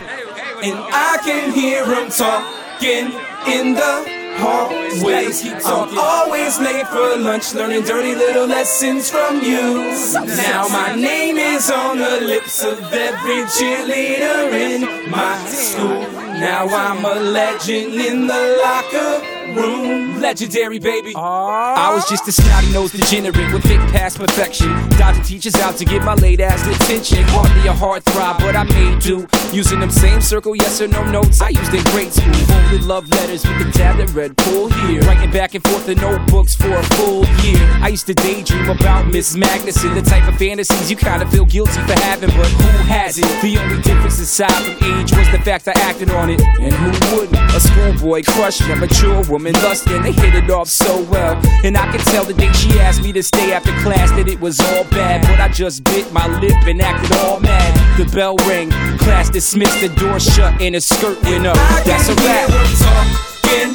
[0.61, 3.11] And I can hear him talking
[3.45, 4.05] in the
[4.39, 5.43] hallways.
[5.63, 9.93] I'm always late for lunch, learning dirty little lessons from you.
[10.13, 16.07] Now my name is on the lips of every cheerleader in my school.
[16.39, 19.21] Now I'm a legend in the locker
[19.54, 20.20] room.
[20.20, 21.12] Legendary, baby.
[21.16, 24.68] I was just a snotty nosed degenerate with thick past perfection.
[24.90, 27.24] Dodging teachers out to get my late ass attention.
[27.24, 29.26] Hardly a hard throb, but I made do.
[29.52, 32.32] Using them same circle, yes or no notes I used in grade school.
[32.32, 35.02] Folded love letters with the tab that read pull here.
[35.02, 37.60] Writing back and forth in notebooks for a full year.
[37.82, 41.44] I used to daydream about Miss Magnuson, the type of fantasies you kind of feel
[41.44, 43.26] guilty for having, but who hasn't?
[43.42, 46.40] The only difference aside from age was the fact I acted on it.
[46.40, 47.54] And who wouldn't?
[47.54, 51.40] A schoolboy crushed a mature woman and they hit it off so well.
[51.64, 54.40] And I could tell the day she asked me to stay after class that it
[54.40, 57.98] was all bad, but I just bit my lip and acted all mad.
[57.98, 61.56] The bell rang, class dismissed, the door shut, and a skirt went up.
[61.84, 62.48] That's a wrap.
[62.82, 63.70] Talking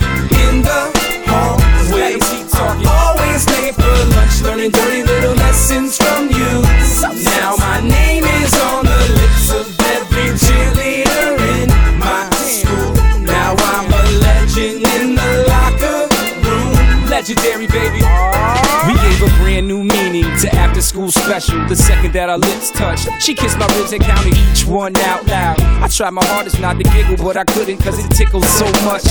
[0.48, 0.92] in the
[1.28, 2.24] hallways.
[2.54, 5.07] I'm always late for lunch, learning dirty
[22.78, 25.60] touched, she kissed my ribs and counted each one out loud.
[25.60, 29.04] I tried my hardest not to giggle, but I couldn't cause it tickled so much.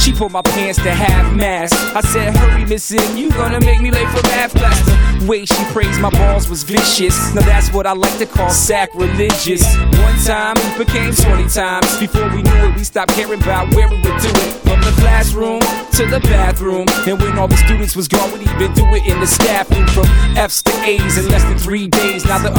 [0.00, 1.74] She pulled my pants to half mast.
[1.94, 4.78] I said, Hurry, missing, you gonna make me late for math class.
[5.20, 7.16] The way she praised my balls was vicious.
[7.34, 9.62] Now that's what I like to call sacrilegious.
[9.76, 11.98] One time became 20 times.
[11.98, 14.52] Before we knew it, we stopped caring about where we would do it.
[14.66, 15.60] From the classroom
[15.92, 16.86] to the bathroom.
[17.06, 19.86] And when all the students was gone, we'd even do it in the staff room.
[19.88, 22.24] From F's to A's in less than three days.
[22.24, 22.50] Now the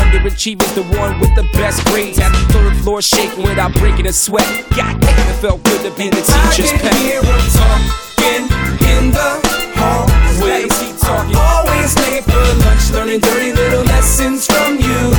[0.54, 2.18] underachiever's the one with the best grades.
[2.18, 4.48] Had the third floor shaking without breaking a sweat.
[4.76, 6.94] God damn, it felt good to be the teacher's I can pet.
[6.96, 8.44] hear 'em talking
[8.90, 9.30] in the
[9.76, 10.68] hallway.
[11.06, 15.12] I'm always late for lunch, learning dirty little lessons from you.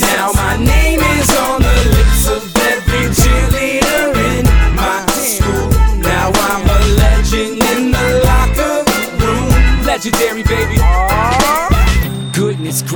[0.00, 4.44] Now my name is on the lips of every cheerleader in
[4.74, 5.70] my school.
[5.98, 8.84] Now I'm a legend in the locker
[9.24, 9.84] room.
[9.86, 10.42] Legendary,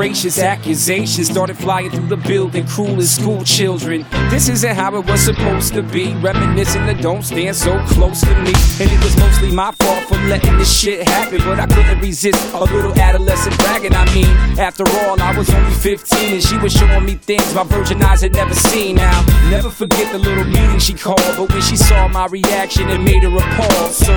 [0.04, 4.04] gracious, accusations started flying through the building, cruel as school children.
[4.28, 6.12] This isn't how it was supposed to be.
[6.16, 8.52] Reminiscing that don't stand so close to me.
[8.80, 11.38] And it was mostly my fault for letting this shit happen.
[11.38, 13.94] But I couldn't resist a little adolescent bragging.
[13.94, 14.28] I mean,
[14.58, 18.20] after all, I was only 15 and she was showing me things my virgin eyes
[18.20, 18.96] had never seen.
[18.96, 21.34] Now, never forget the little meeting she called.
[21.38, 23.92] But when she saw my reaction, it made her appalled.
[23.92, 24.14] So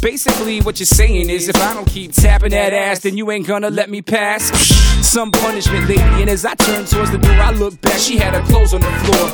[0.00, 3.46] basically, what you're saying is if I don't keep tapping that ass, then you ain't
[3.46, 4.50] gonna let me pass.
[5.06, 6.02] Some punishment, lady.
[6.22, 7.98] And as I turned towards the door, I looked back.
[7.98, 9.26] She had her clothes on the floor.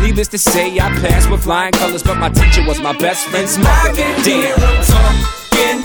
[0.00, 3.56] Needless to say, I passed with flying colors, but my teacher was my best friend's
[3.58, 3.94] mother.
[3.94, 4.62] hear Damn.
[4.62, 5.78] 'em talking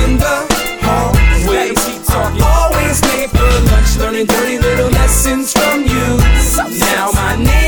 [0.00, 0.36] in the
[0.86, 1.74] hallway.
[2.08, 6.06] I'm always late for lunch, learning dirty little lessons from you.
[6.80, 7.65] Now my name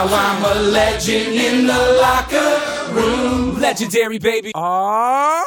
[0.00, 2.58] Now I'm a legend in the locker
[2.94, 3.60] room.
[3.60, 4.50] Legendary, baby.
[4.54, 5.42] Ah.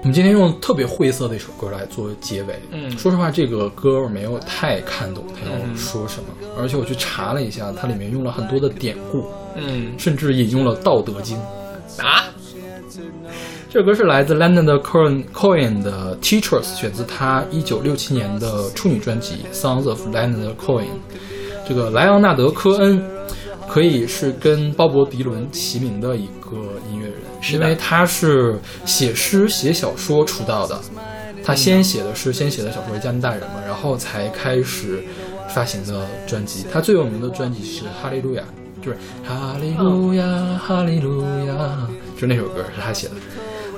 [0.00, 2.60] 我们今天用特别晦涩的一首歌来做结尾。
[2.72, 11.38] 嗯说实话，这个歌我没有太看懂他要说什么，而且我去查了一下，它里面用了很多的典故，嗯甚至引用了《道德经》。
[12.04, 12.24] 啊，
[13.74, 20.84] 这首歌是来自 Leonard Cohen Cohen 的《Teachers》，选自他一九六七年的处女专辑《Songs of Leonard Cohen》。
[21.68, 23.02] 这个莱昂纳德·科恩
[23.68, 26.56] 可以是跟鲍勃·迪伦齐名的一个
[26.88, 30.80] 音乐人，是因为他是写诗、写小说出道的。
[31.42, 35.02] 他先写的是，先写的小说是加拿大人嘛，然后才开始
[35.48, 36.64] 发行的专辑。
[36.72, 38.44] 他最有名的专辑是《哈利路亚》，
[38.86, 40.24] 就是哈利路亚，
[40.64, 43.14] 哈利路亚，就那首歌是他写的。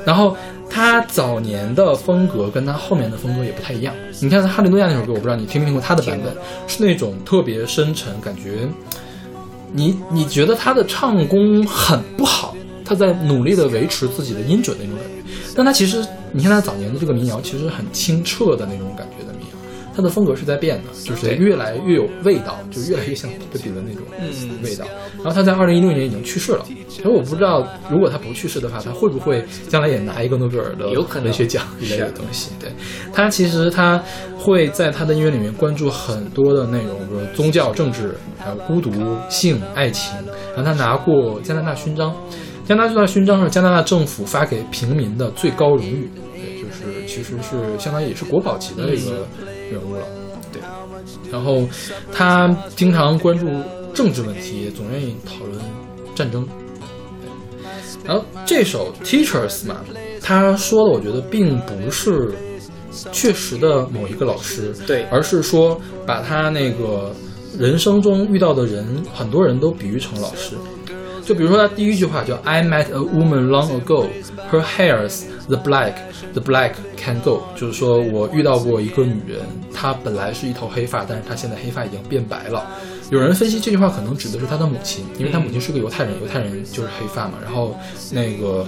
[0.06, 0.36] 然后
[0.70, 3.92] 他早年的风格跟他后面的风格也不太一样。
[4.20, 6.32] 你看《哈利路亚》那首歌，我不知道你听没听过他的版本，
[6.68, 8.68] 是那种特别深沉，感觉
[9.72, 15.12] 你你觉得他的唱功很不好，他在努力的维持自己的音准那种感觉。
[15.56, 19.32] 但他其实，你看他早年的这个民谣，其实很清澈的那种感觉的
[19.97, 24.85] 他的风格是在变的，就是越来越有味道，就越来越像贝比的那种嗯味道。
[25.16, 30.90] 然后他在二零一六年已经去世了，所以我不知道，如果他不去世的话，他会不会将来也拿一个诺贝尔的
[31.23, 32.51] 文学奖 一类的东西？
[32.60, 32.70] 对
[33.14, 34.01] 他其实他
[34.36, 38.90] 会在他的音乐里面关注很多的内容，比如宗教、政治，还有孤独、
[39.31, 40.14] 性、爱情。
[40.55, 42.14] 然后他拿过加拿大勋章，
[42.66, 49.27] 加拿大勋章是加拿大政府发给平民的最高荣誉，对，就是其实是相当于也是国宝级的一个
[49.70, 50.06] 人物了。
[50.52, 50.62] 对，
[51.30, 51.66] 然后
[52.12, 53.47] 他经常关注
[53.93, 55.60] 政治问题，总愿意讨论
[56.14, 56.47] 战争。
[58.05, 59.80] 然后这首 Teachers 嘛，
[60.22, 62.32] 他说的我觉得并不是
[63.10, 67.12] 确实的某一个老师，对而是说把他那个
[67.59, 70.56] 人生中遇到的人，很多人都比喻成老师。
[71.26, 74.06] 就比如说他第一句话叫 I met a woman long ago,
[74.48, 75.94] her hair's the black,
[76.32, 79.40] the black can go，就是说我遇到过一个女人，
[79.74, 82.64] 她本来是一头黑发，但是她现在黑发已经变白了。
[83.10, 87.34] 有人分析这句话可能指的是他的母亲，因为他母亲是个犹太人，犹太人就是黑发嘛。
[87.44, 87.76] 然后
[88.12, 88.66] 那个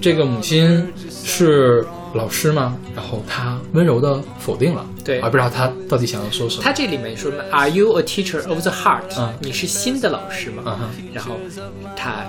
[0.00, 6.62] 这个母亲是老师吗，然后他温柔的否定了，对而不知道他到底想要说什么。
[6.62, 10.62] 他这里面说呢，Are you a teacher of the heart？、嗯你是心的老师吗？
[10.80, 11.36] 嗯然后
[11.96, 12.24] 他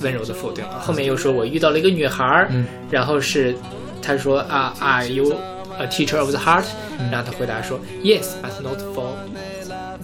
[0.00, 0.80] 温柔的否定了。
[0.80, 3.54] 后面又说我遇到了一个女孩儿，嗯然后是
[4.02, 5.32] 他说啊，Are you
[5.78, 6.64] a teacher of the heart？、
[6.98, 9.12] 然嗯后他回答说 Yes, but not for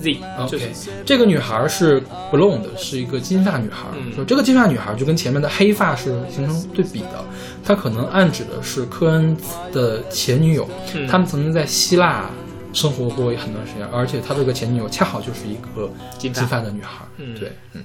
[0.03, 3.87] 就 OK，是这个女孩是 blonde，是一个金发女孩。
[3.95, 7.25] 嗯就这个金发女孩就跟前面的黑发是形成对比的，
[7.65, 9.37] 她可能暗指的是科恩
[9.73, 12.31] 的前女友，嗯他们曾经在希腊
[12.73, 17.05] 生活过很段时间，而且她这个前女友恰好就是一个金发金发的女孩。
[17.17, 17.83] 嗯对，嗯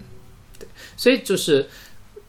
[0.98, 1.68] 所以就是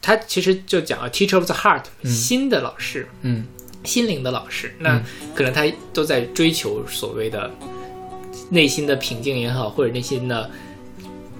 [0.00, 3.44] 他其实就讲了 teacher of the heart，、嗯心的老师，嗯
[3.84, 4.72] 心灵的老师。
[4.78, 5.04] 那嗯
[5.34, 7.50] 可能他都在追求所谓的
[8.52, 10.48] 内心的平静也好，或者内心的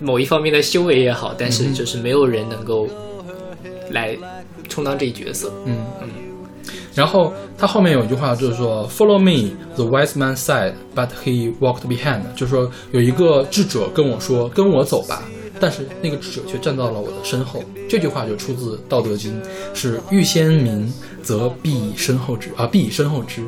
[0.01, 2.89] 某一方面的修为也好，但是嗯就是没有人能够
[3.91, 4.17] 来
[4.67, 5.53] 充当这一角色。
[5.67, 6.09] 嗯嗯。
[6.95, 12.23] 然后他后面有一句话就是说，Follow me, the wise man said, but he walked behind。
[12.35, 15.23] 就是说有一个智者跟我说，跟我走吧。
[15.61, 17.63] 但是那个智者却站到了我的身后。
[17.89, 19.41] 这句话就出自《道德经》，
[19.75, 23.43] 是“欲先民，则必以身后之”啊，必以身后之。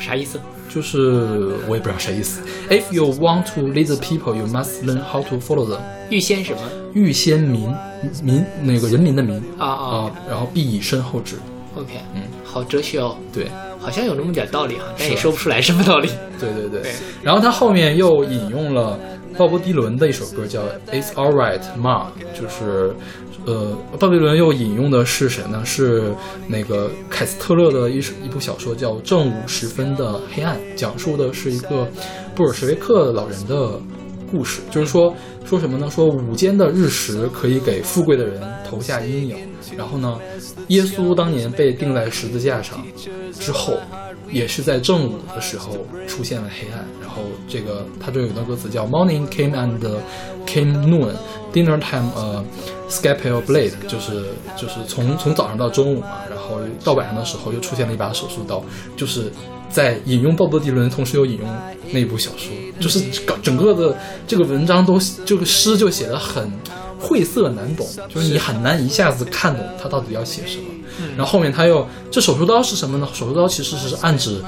[0.00, 0.40] 啥意思？
[0.68, 2.42] 就是我也不知道啥意思。
[2.68, 5.80] If you want to lead the people, you must learn how to follow them。
[6.10, 6.58] 预先什么
[6.92, 7.74] 欲先民，
[8.22, 11.36] 民那个人民的民啊啊啊，然后必以身后之。
[11.74, 13.48] ？OK，嗯，好哲学哦，对，
[13.78, 16.10] 好像有那么点道理哈，但也说不出来什么道理。
[16.38, 16.92] 对对对对。
[17.22, 18.98] 然后他后面又引用了
[19.36, 20.62] 鲍勃迪伦的一首歌，叫
[20.92, 22.06] 《It's All Right, Ma》，
[22.40, 22.94] 就是。
[23.46, 25.64] 呃，鲍比伦又引用的是谁呢？
[25.64, 26.12] 是
[26.48, 31.88] 那个凯斯特勒的一一部小说，叫《正午时分的黑暗》，讲述的是一个
[32.34, 33.80] 布尔什维克老人的
[34.30, 34.60] 故事。
[34.68, 35.14] 就是说，
[35.44, 35.88] 说什么呢？
[35.88, 39.36] 说午间的日食可以给富贵的人投下阴影。
[39.76, 40.18] 然后呢，
[40.68, 42.84] 耶稣当年被钉在十字架上
[43.32, 43.74] 之后，
[44.30, 46.84] 也是在正午的时候出现了黑暗。
[47.00, 49.78] 然后这个他这有段歌词叫 “Morning came and
[50.46, 51.12] came noon,
[51.52, 52.44] dinner time 呃、
[52.88, 54.24] scalpel blade”，就是
[54.56, 58.62] 就是从从早上到中午嘛，然后到晚上的时候又出现了一把手术刀，
[58.96, 59.30] 就是
[59.70, 61.48] 在引用鲍勃迪伦，同时又引用
[61.92, 63.96] 那部小说，就是搞整个的
[64.26, 66.50] 这个文章都这个诗就写的很
[66.98, 70.64] 晦涩难懂，就是你很难一下子看懂他到底要写什么。
[71.14, 73.06] 然后后面他又这手术刀是什么呢？
[73.12, 74.42] 手术刀其实是暗指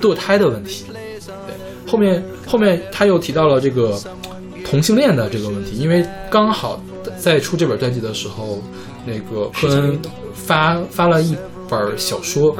[0.00, 0.84] 堕胎的问题。
[0.90, 3.98] 对，后面后面他又提到了这个
[4.66, 6.78] 同性恋的这个问题，因为刚好
[7.18, 8.62] 在出这本专辑的时候，
[9.06, 9.98] 那个科恩
[10.32, 11.36] 发发了一
[11.68, 12.56] 本小说，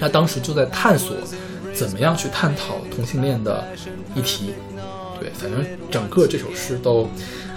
[0.00, 1.16] 他当时就在探索
[1.72, 3.64] 怎么样去探讨同性恋的
[4.14, 4.52] 议题。
[5.20, 7.08] 对，反正整个这首诗都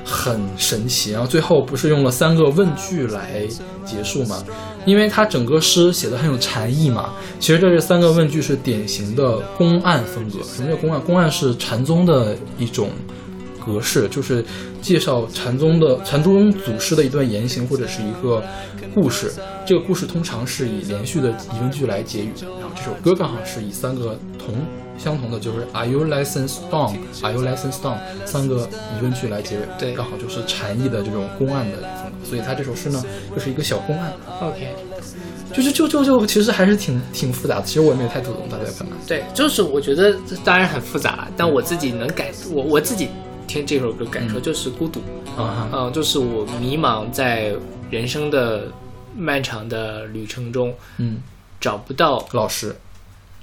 [0.04, 1.12] 很神奇。
[1.12, 3.42] 然后最后不是用了三个问句来
[3.84, 4.44] 结束吗？
[4.86, 7.16] 因为他整个诗写的很有禅意嘛。
[7.40, 10.44] 其实这这三个问句是典型的公案风格。
[10.44, 11.02] 什么叫公案？
[11.02, 12.90] 公案是禅宗的一种
[13.66, 14.46] 格式，就是
[14.86, 18.44] 介绍禅宗的禅宗祖师的一段言行或者是一个
[18.94, 19.34] 故事。
[19.66, 22.30] 这个故事通常是以连续的疑问句来结语。
[22.40, 24.53] 然后这首歌刚好是以三个同
[24.95, 27.98] 相同的，就是 Are you licensed on？Are you licensed on？
[28.28, 32.24] 三个疑问句来结尾，对刚好就是禅意的这种公案的风格。
[32.24, 33.03] 所以他这首诗呢，
[33.34, 34.14] 就是一个小公案。
[34.40, 34.76] OK，
[35.52, 37.64] 就是就就就其实还是挺挺复杂的。
[37.64, 38.95] 其实我也没有太读懂他在干嘛。
[39.07, 43.10] 对，就是我觉得这当然很复杂，但我自己能感我我自己
[43.47, 44.99] 听这首歌感受就是孤独，
[45.38, 47.53] 啊嗯，嗯，就是我迷茫在
[47.89, 48.67] 人生的
[49.15, 51.17] 漫长的旅程中嗯，
[51.59, 52.76] 找不到老师。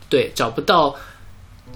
[0.09, 0.95] 对找不到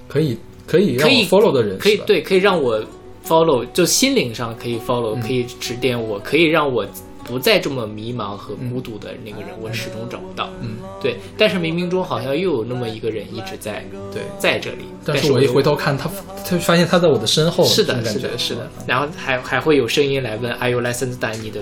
[0.06, 0.36] 可以
[0.66, 2.78] 可以让我可以 follow 的人，可以对可以让我
[3.26, 5.20] follow，就心灵上可以 follow，、嗯。
[5.22, 6.86] 可以指点我，可以让我
[7.26, 10.48] 不再这么迷茫和孤独的那个人，我始终找不到。
[10.60, 14.22] 嗯，对，但是冥冥中好像又有那么一个人一直在对。
[14.38, 16.10] 在这里，但是我一回头看他，
[16.44, 18.70] 他发现他在我的身后，是的，是的，是的。
[18.86, 21.42] 然后还还会有声音来问：“Are you licensed？on？
[21.42, 21.60] 你的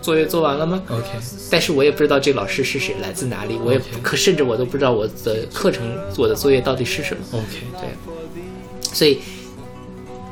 [0.00, 1.08] 作业做完了吗 OK，？”
[1.50, 5.82] 但是我也不知道这个老师是谁，来自哪里，我也 OK 可甚至我都不知道我的课程、
[6.16, 7.22] 我的作业到底是什么。
[7.32, 7.46] OK，
[7.80, 9.18] 对，所以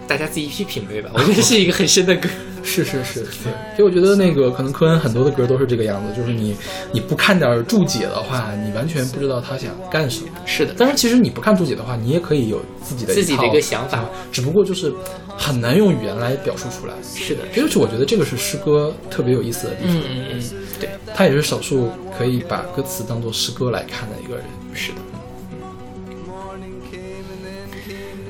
[0.08, 1.10] 大家自己去品味吧。
[1.14, 2.28] 我觉得 是一个很深的歌。
[2.64, 3.76] 是是是，对。
[3.76, 6.54] 所以我觉得那个可能科恩很多的歌都是这个样子，就是你
[6.92, 10.28] 你不看点注解的话，你完全不知道他想干什么。
[10.44, 14.92] 是的，但是其实你不看注解的话，你也可以有自己的自己的一个想法啊只不过就是
[15.36, 16.94] 很难用语言来表述出来。
[17.02, 19.96] 是的，这就是我觉得这个是诗歌特别有意思的地方。
[19.96, 20.42] 嗯嗯嗯，
[20.80, 24.44] 对，他也是少数可以把歌词当做诗歌来看的一个人。
[24.74, 24.98] 是的。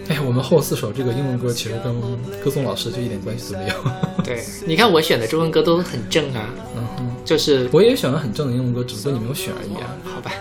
[0.09, 2.01] 哎我们后四首这个英文歌其实跟
[2.43, 3.75] 歌颂老师就一点关系都没有。
[4.25, 9.97] 对，你看我选的中文歌都很正啊，嗯哼，就是我也选了很正的英文歌，只不过你没有选而已啊。
[10.05, 10.33] 好吧，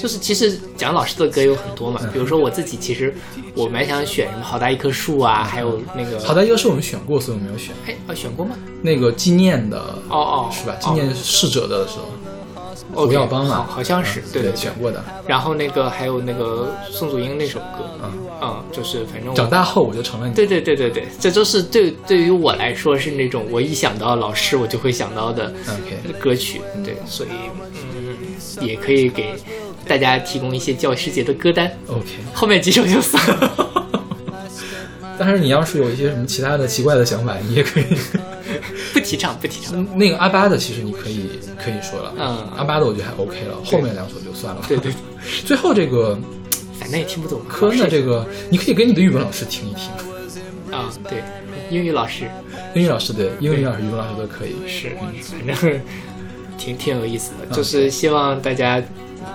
[0.00, 3.14] 就是其实讲老师的歌有很多嗯嘛，比如说我自己，其实
[3.54, 8.56] 我蛮想选什么好大一棵树啊，还有那个好，大，一棵树我们选过，所以我没有选哎，啊选过吗？
[8.80, 9.78] 那个纪念的，
[10.08, 10.76] 哦哦，是吧？
[10.80, 12.08] 哦纪念逝者的时候
[13.12, 15.04] 耀邦嘛，好好像是嗯对对选过的。
[15.26, 18.12] 然后那个还有那个宋祖英那首歌，嗯。
[18.40, 20.32] 嗯，就是反正长大后我就成了你。
[20.32, 25.52] 对对对对对，这都是对对于我来说是那种我一想到老师我就会想到的
[26.20, 27.30] 歌曲，对，所以
[27.74, 28.16] 嗯，
[28.60, 29.34] 也可以给
[29.88, 33.77] 大家提供一些教师节的歌单，OK，后面几首就算了。
[35.18, 37.84] 但是你要是有一些什么其他的奇怪的想法，你也可以。
[38.92, 39.86] 不提倡，不提倡。
[39.98, 41.28] 那个阿巴的其实你可以
[41.62, 44.62] 可以说了，嗯阿巴的我觉得还 OK 了，后面两首就算了。
[44.66, 44.92] 对对，
[45.44, 46.18] 最后这个
[46.78, 47.40] 反正也听不懂。
[47.48, 49.90] 科恩的这个，你可以给你的语文老师听一听。
[50.72, 51.22] 啊，对，
[51.70, 52.24] 英语老师
[52.74, 54.56] 英语老师对，英语老师、语文老师都可以。
[54.66, 54.92] 是，
[55.46, 55.80] 反正
[56.56, 58.82] 挺挺有意思的，就是希望大家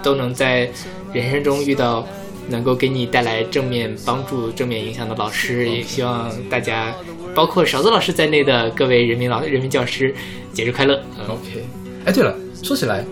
[0.02, 0.70] 都能在
[1.14, 2.08] 人生中遇到
[2.54, 6.94] 能够给你带来正面帮助、正面影响的老师，也希望大家，
[7.34, 10.14] 包括勺子老师在内的各位人民老人民教师，
[10.54, 11.02] 节日快乐！
[11.18, 11.66] 嗯，OK，
[12.06, 13.04] 哎，对了，说起来，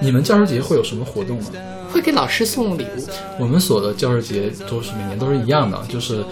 [0.00, 1.44] 你们教师节会有什么活动吗？
[1.92, 3.08] 会给老师送礼物，
[3.38, 6.24] 我们所的教师节都是每年都是一样的，就是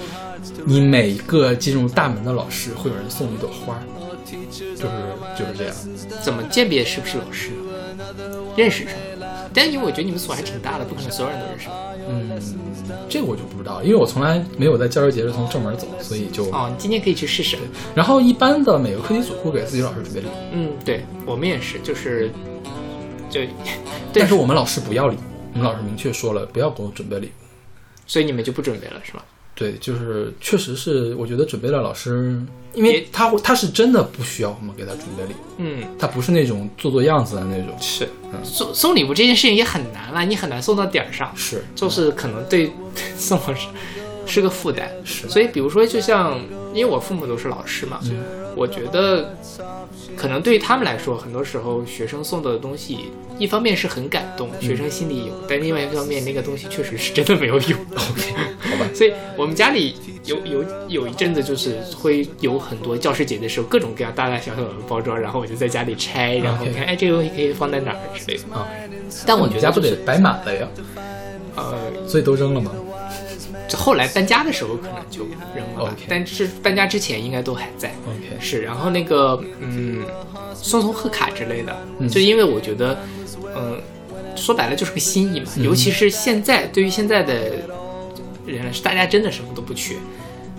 [0.65, 3.81] 你每个进入大门的老师会有人送一朵花，
[4.29, 4.93] 就是
[5.39, 5.75] 就是这样。
[6.21, 7.51] 怎么鉴别是不是老师？
[8.57, 8.91] 认识是吗？
[9.57, 11.69] 但因为我觉得你们所还挺大的，不可能所有人都认识。
[12.09, 12.39] 嗯，
[13.09, 16.45] 这个我就不知道，因为我从来没有在教师节是从正门走，所以就。
[16.51, 17.57] 哦，你今天可以去试试。
[17.95, 22.31] 然后一般的每个课题组会给自己老师准备礼物，嗯，对我们也是，就是
[23.31, 23.41] 就，
[24.13, 25.21] 但是我们老师不要礼物，
[25.55, 27.31] 我们老师明确说了不要给我准备礼物。
[28.07, 29.23] 所以你们就不准备了是吗？
[29.57, 32.39] 对，就是确实是，我觉得准备了老师，
[32.75, 37.75] 因为他会他是真的不需要我们给他准备礼物，嗯，他不是那种做做样子的那种。
[37.81, 38.07] 是
[38.45, 42.71] 送送礼物这件事情也很难了，你很难送到点儿上，是，就是可能对
[43.17, 43.67] 送老师
[44.27, 44.91] 是个负担。
[45.05, 46.39] 是所以比如说，就像
[46.75, 47.99] 因为我父母都是老师嘛，
[48.55, 49.35] 我觉得
[50.17, 57.79] 可能对于他们来说，很多时候学生送的东西，一方面是很感动，学生心里有，但另外一方面那个东西确实是真的没有用。
[57.93, 58.89] OK，好吧。
[58.95, 59.95] 所以我们家里
[60.25, 68.55] 有有有一阵子就是会有很多教师节的时候，各种各样大大小小的包装，然后我就在家里拆，然后看哎这个东西可以放在哪儿之类的。
[68.55, 68.67] 啊，
[69.27, 70.67] 但我觉你家不得摆满了呀，
[71.57, 71.75] 呃，
[72.07, 72.73] 所以都扔了吗？
[73.69, 75.25] 就后来搬家的时候可能就
[75.55, 77.93] 扔了但是搬家之前应该都还在。
[78.07, 80.05] OK 是，然后那个嗯，
[80.55, 82.09] 送送贺卡之类的，嗯。
[82.09, 82.99] 就因为我觉得，
[83.57, 83.81] 嗯、
[84.37, 87.53] 说白了就是个心意嘛，尤其是现在对于现在的
[88.47, 89.97] 人来说，大家真的什么都不缺，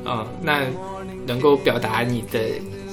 [0.05, 0.65] 嗯、那
[1.25, 2.39] 能够表达你的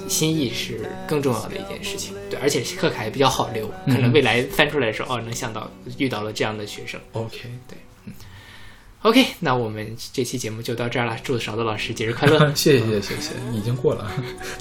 [0.09, 2.15] 心意是更重要的一件事情。
[2.31, 4.13] 对，而且贺卡也比较好留，可能嗯。
[4.13, 7.01] 未来翻出来的时候，哦，能想到遇到了这样的学生。
[7.13, 7.39] OK，
[9.05, 12.39] OK，那我们这期节目就到这儿了，祝勺子老师节日快乐。
[12.55, 14.11] 谢谢谢谢谢，已经过了，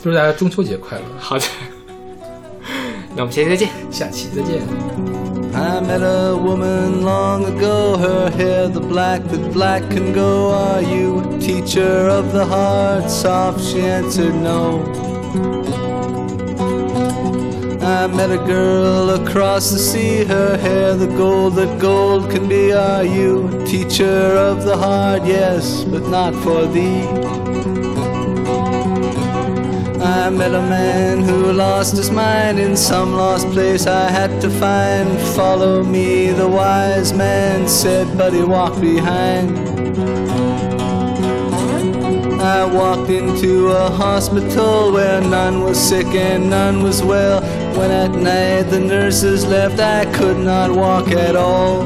[0.04, 1.46] 祝大家中秋节快乐，好的，
[3.16, 3.70] 那我们下期再见。
[3.90, 4.62] 下期再见。
[5.54, 10.52] I met a woman long ago, her hair the black that black can go.
[10.52, 13.10] Are you a teacher of the heart?
[13.10, 14.82] Soft, she answered no.
[17.84, 22.72] I met a girl across the sea, her hair the gold that gold can be.
[22.72, 25.26] Are you teacher of the heart?
[25.26, 27.02] Yes, but not for thee.
[30.02, 34.50] I met a man who lost his mind in some lost place I had to
[34.50, 35.20] find.
[35.36, 40.43] Follow me, the wise man said, but he walked behind.
[42.44, 47.42] I walked into a hospital where none was sick and none was well.
[47.78, 51.86] When at night the nurses left, I could not walk at all.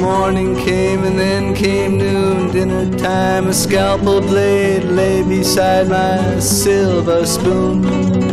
[0.00, 3.46] Morning came and then came noon, dinner time.
[3.46, 8.25] A scalpel blade lay beside my silver spoon.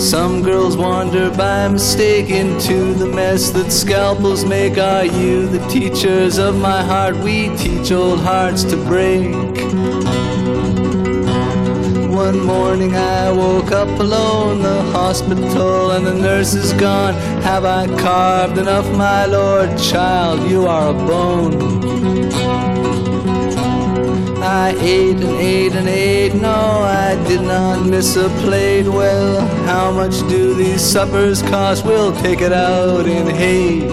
[0.00, 4.78] Some girls wander by mistake into the mess that scalpels make.
[4.78, 7.16] Are you the teachers of my heart?
[7.18, 9.30] We teach old hearts to break.
[12.10, 17.12] One morning I woke up alone, the hospital and the nurse is gone.
[17.42, 19.76] Have I carved enough, my lord?
[19.78, 21.90] Child, you are a bone.
[24.52, 28.88] I ate and ate and ate, no, I did not miss a plate.
[28.88, 31.84] Well, how much do these suppers cost?
[31.84, 33.88] We'll take it out in hate.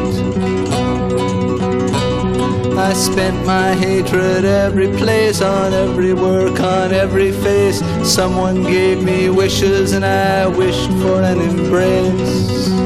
[2.76, 7.80] I spent my hatred every place, on every work, on every face.
[8.04, 12.77] Someone gave me wishes and I wished for an embrace.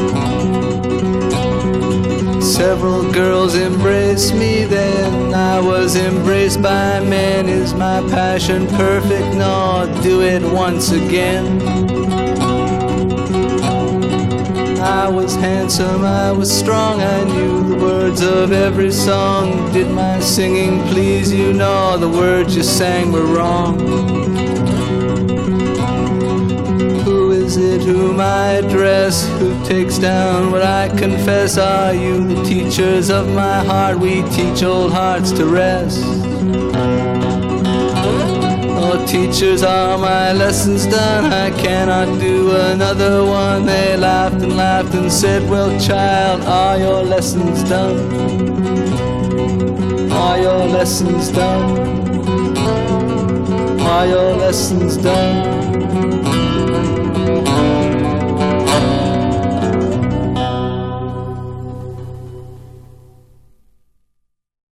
[2.61, 5.33] Several girls embraced me then.
[5.33, 7.49] I was embraced by men.
[7.49, 9.35] Is my passion perfect?
[9.35, 11.59] No, do it once again.
[14.79, 19.73] I was handsome, I was strong, I knew the words of every song.
[19.73, 21.53] Did my singing please you?
[21.53, 24.20] No, the words you sang were wrong.
[27.51, 29.27] Is it whom I address?
[29.39, 31.57] Who takes down what I confess?
[31.57, 33.99] Are you the teachers of my heart?
[33.99, 36.01] We teach old hearts to rest.
[38.83, 41.25] Oh, teachers, are my lessons done?
[41.25, 43.65] I cannot do another one.
[43.65, 47.99] They laughed and laughed and said, Well, child, are your lessons done?
[50.11, 51.79] Are your lessons done?
[53.81, 55.70] Are your lessons done?